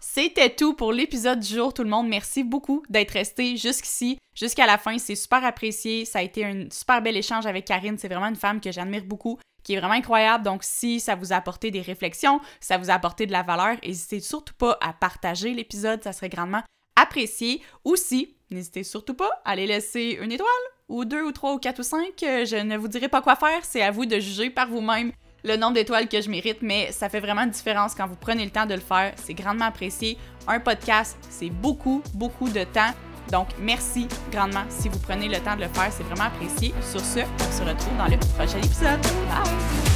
C'était 0.00 0.54
tout 0.54 0.74
pour 0.74 0.92
l'épisode 0.92 1.40
du 1.40 1.54
jour, 1.54 1.74
tout 1.74 1.82
le 1.82 1.90
monde. 1.90 2.08
Merci 2.08 2.44
beaucoup 2.44 2.84
d'être 2.88 3.10
resté 3.12 3.56
jusqu'ici, 3.56 4.18
jusqu'à 4.34 4.66
la 4.66 4.78
fin. 4.78 4.96
C'est 4.98 5.16
super 5.16 5.44
apprécié. 5.44 6.04
Ça 6.04 6.20
a 6.20 6.22
été 6.22 6.44
un 6.44 6.66
super 6.70 7.02
bel 7.02 7.16
échange 7.16 7.46
avec 7.46 7.64
Karine. 7.64 7.98
C'est 7.98 8.08
vraiment 8.08 8.28
une 8.28 8.36
femme 8.36 8.60
que 8.60 8.70
j'admire 8.70 9.04
beaucoup, 9.04 9.38
qui 9.64 9.74
est 9.74 9.78
vraiment 9.78 9.94
incroyable. 9.94 10.44
Donc, 10.44 10.62
si 10.62 11.00
ça 11.00 11.16
vous 11.16 11.32
a 11.32 11.36
apporté 11.36 11.70
des 11.70 11.80
réflexions, 11.80 12.40
ça 12.60 12.78
vous 12.78 12.90
a 12.90 12.94
apporté 12.94 13.26
de 13.26 13.32
la 13.32 13.42
valeur, 13.42 13.76
n'hésitez 13.84 14.20
surtout 14.20 14.54
pas 14.54 14.78
à 14.80 14.92
partager 14.92 15.52
l'épisode. 15.52 16.02
Ça 16.02 16.12
serait 16.12 16.28
grandement 16.28 16.62
apprécié. 16.94 17.60
Aussi, 17.84 18.36
n'hésitez 18.50 18.84
surtout 18.84 19.14
pas 19.14 19.30
à 19.44 19.50
aller 19.50 19.66
laisser 19.66 20.18
une 20.20 20.32
étoile, 20.32 20.48
ou 20.88 21.04
deux, 21.04 21.22
ou 21.22 21.32
trois, 21.32 21.54
ou 21.54 21.58
quatre, 21.58 21.80
ou 21.80 21.84
cinq. 21.84 22.14
Je 22.20 22.62
ne 22.62 22.76
vous 22.76 22.88
dirai 22.88 23.08
pas 23.08 23.20
quoi 23.20 23.36
faire, 23.36 23.64
c'est 23.64 23.82
à 23.82 23.90
vous 23.90 24.06
de 24.06 24.20
juger 24.20 24.50
par 24.50 24.68
vous-même 24.68 25.12
le 25.44 25.56
nombre 25.56 25.74
d'étoiles 25.74 26.08
que 26.08 26.20
je 26.20 26.28
mérite, 26.28 26.58
mais 26.62 26.92
ça 26.92 27.08
fait 27.08 27.20
vraiment 27.20 27.42
une 27.42 27.50
différence 27.50 27.94
quand 27.94 28.06
vous 28.06 28.16
prenez 28.16 28.44
le 28.44 28.50
temps 28.50 28.66
de 28.66 28.74
le 28.74 28.80
faire. 28.80 29.12
C'est 29.16 29.34
grandement 29.34 29.66
apprécié. 29.66 30.18
Un 30.46 30.60
podcast, 30.60 31.16
c'est 31.28 31.50
beaucoup, 31.50 32.02
beaucoup 32.14 32.48
de 32.48 32.64
temps. 32.64 32.92
Donc, 33.30 33.48
merci 33.58 34.08
grandement 34.32 34.64
si 34.68 34.88
vous 34.88 34.98
prenez 34.98 35.28
le 35.28 35.38
temps 35.38 35.54
de 35.54 35.62
le 35.62 35.68
faire. 35.68 35.90
C'est 35.90 36.04
vraiment 36.04 36.24
apprécié. 36.24 36.74
Sur 36.82 37.00
ce, 37.00 37.20
on 37.20 37.52
se 37.52 37.62
retrouve 37.62 37.96
dans 37.96 38.06
le 38.06 38.16
prochain 38.36 38.58
épisode. 38.58 39.00
Bye! 39.28 39.88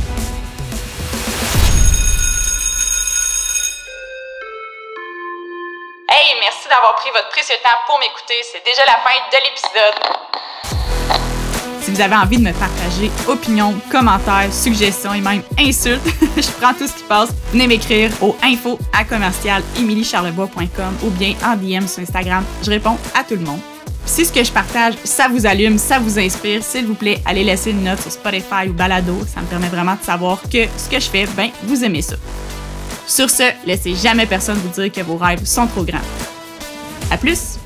merci 6.40 6.68
d'avoir 6.68 6.94
pris 6.96 7.10
votre 7.10 7.28
précieux 7.28 7.56
temps 7.62 7.78
pour 7.86 7.98
m'écouter. 7.98 8.42
C'est 8.42 8.64
déjà 8.64 8.84
la 8.84 8.98
fin 8.98 9.14
de 9.30 9.36
l'épisode. 9.44 10.81
Vous 11.92 12.00
avez 12.00 12.14
envie 12.14 12.38
de 12.38 12.42
me 12.42 12.52
partager 12.52 13.10
opinions, 13.28 13.74
commentaires, 13.90 14.50
suggestions 14.50 15.12
et 15.12 15.20
même 15.20 15.42
insultes, 15.58 16.00
je 16.36 16.50
prends 16.58 16.72
tout 16.72 16.86
ce 16.86 16.94
qui 16.94 17.02
passe. 17.06 17.28
Venez 17.52 17.66
m'écrire 17.66 18.10
au 18.22 18.34
info 18.42 18.78
à 18.98 19.04
commercial 19.04 19.62
ou 19.78 21.10
bien 21.10 21.34
en 21.44 21.54
DM 21.54 21.86
sur 21.86 22.02
Instagram. 22.02 22.44
Je 22.62 22.70
réponds 22.70 22.96
à 23.14 23.24
tout 23.24 23.34
le 23.34 23.44
monde. 23.44 23.60
Si 24.06 24.24
ce 24.24 24.32
que 24.32 24.42
je 24.42 24.50
partage, 24.50 24.94
ça 25.04 25.28
vous 25.28 25.44
allume, 25.46 25.76
ça 25.76 25.98
vous 25.98 26.18
inspire, 26.18 26.64
s'il 26.64 26.86
vous 26.86 26.94
plaît, 26.94 27.20
allez 27.26 27.44
laisser 27.44 27.72
une 27.72 27.84
note 27.84 28.00
sur 28.00 28.10
Spotify 28.10 28.68
ou 28.68 28.72
Balado. 28.72 29.18
Ça 29.32 29.42
me 29.42 29.46
permet 29.46 29.68
vraiment 29.68 29.94
de 29.94 30.02
savoir 30.02 30.40
que 30.42 30.64
ce 30.78 30.88
que 30.88 30.98
je 30.98 31.10
fais, 31.10 31.26
ben, 31.36 31.50
vous 31.64 31.84
aimez 31.84 32.02
ça. 32.02 32.16
Sur 33.06 33.28
ce, 33.28 33.44
laissez 33.66 33.94
jamais 33.94 34.24
personne 34.24 34.56
vous 34.56 34.80
dire 34.80 34.90
que 34.90 35.02
vos 35.02 35.18
rêves 35.18 35.44
sont 35.44 35.66
trop 35.66 35.84
grands. 35.84 35.98
À 37.10 37.18
plus! 37.18 37.61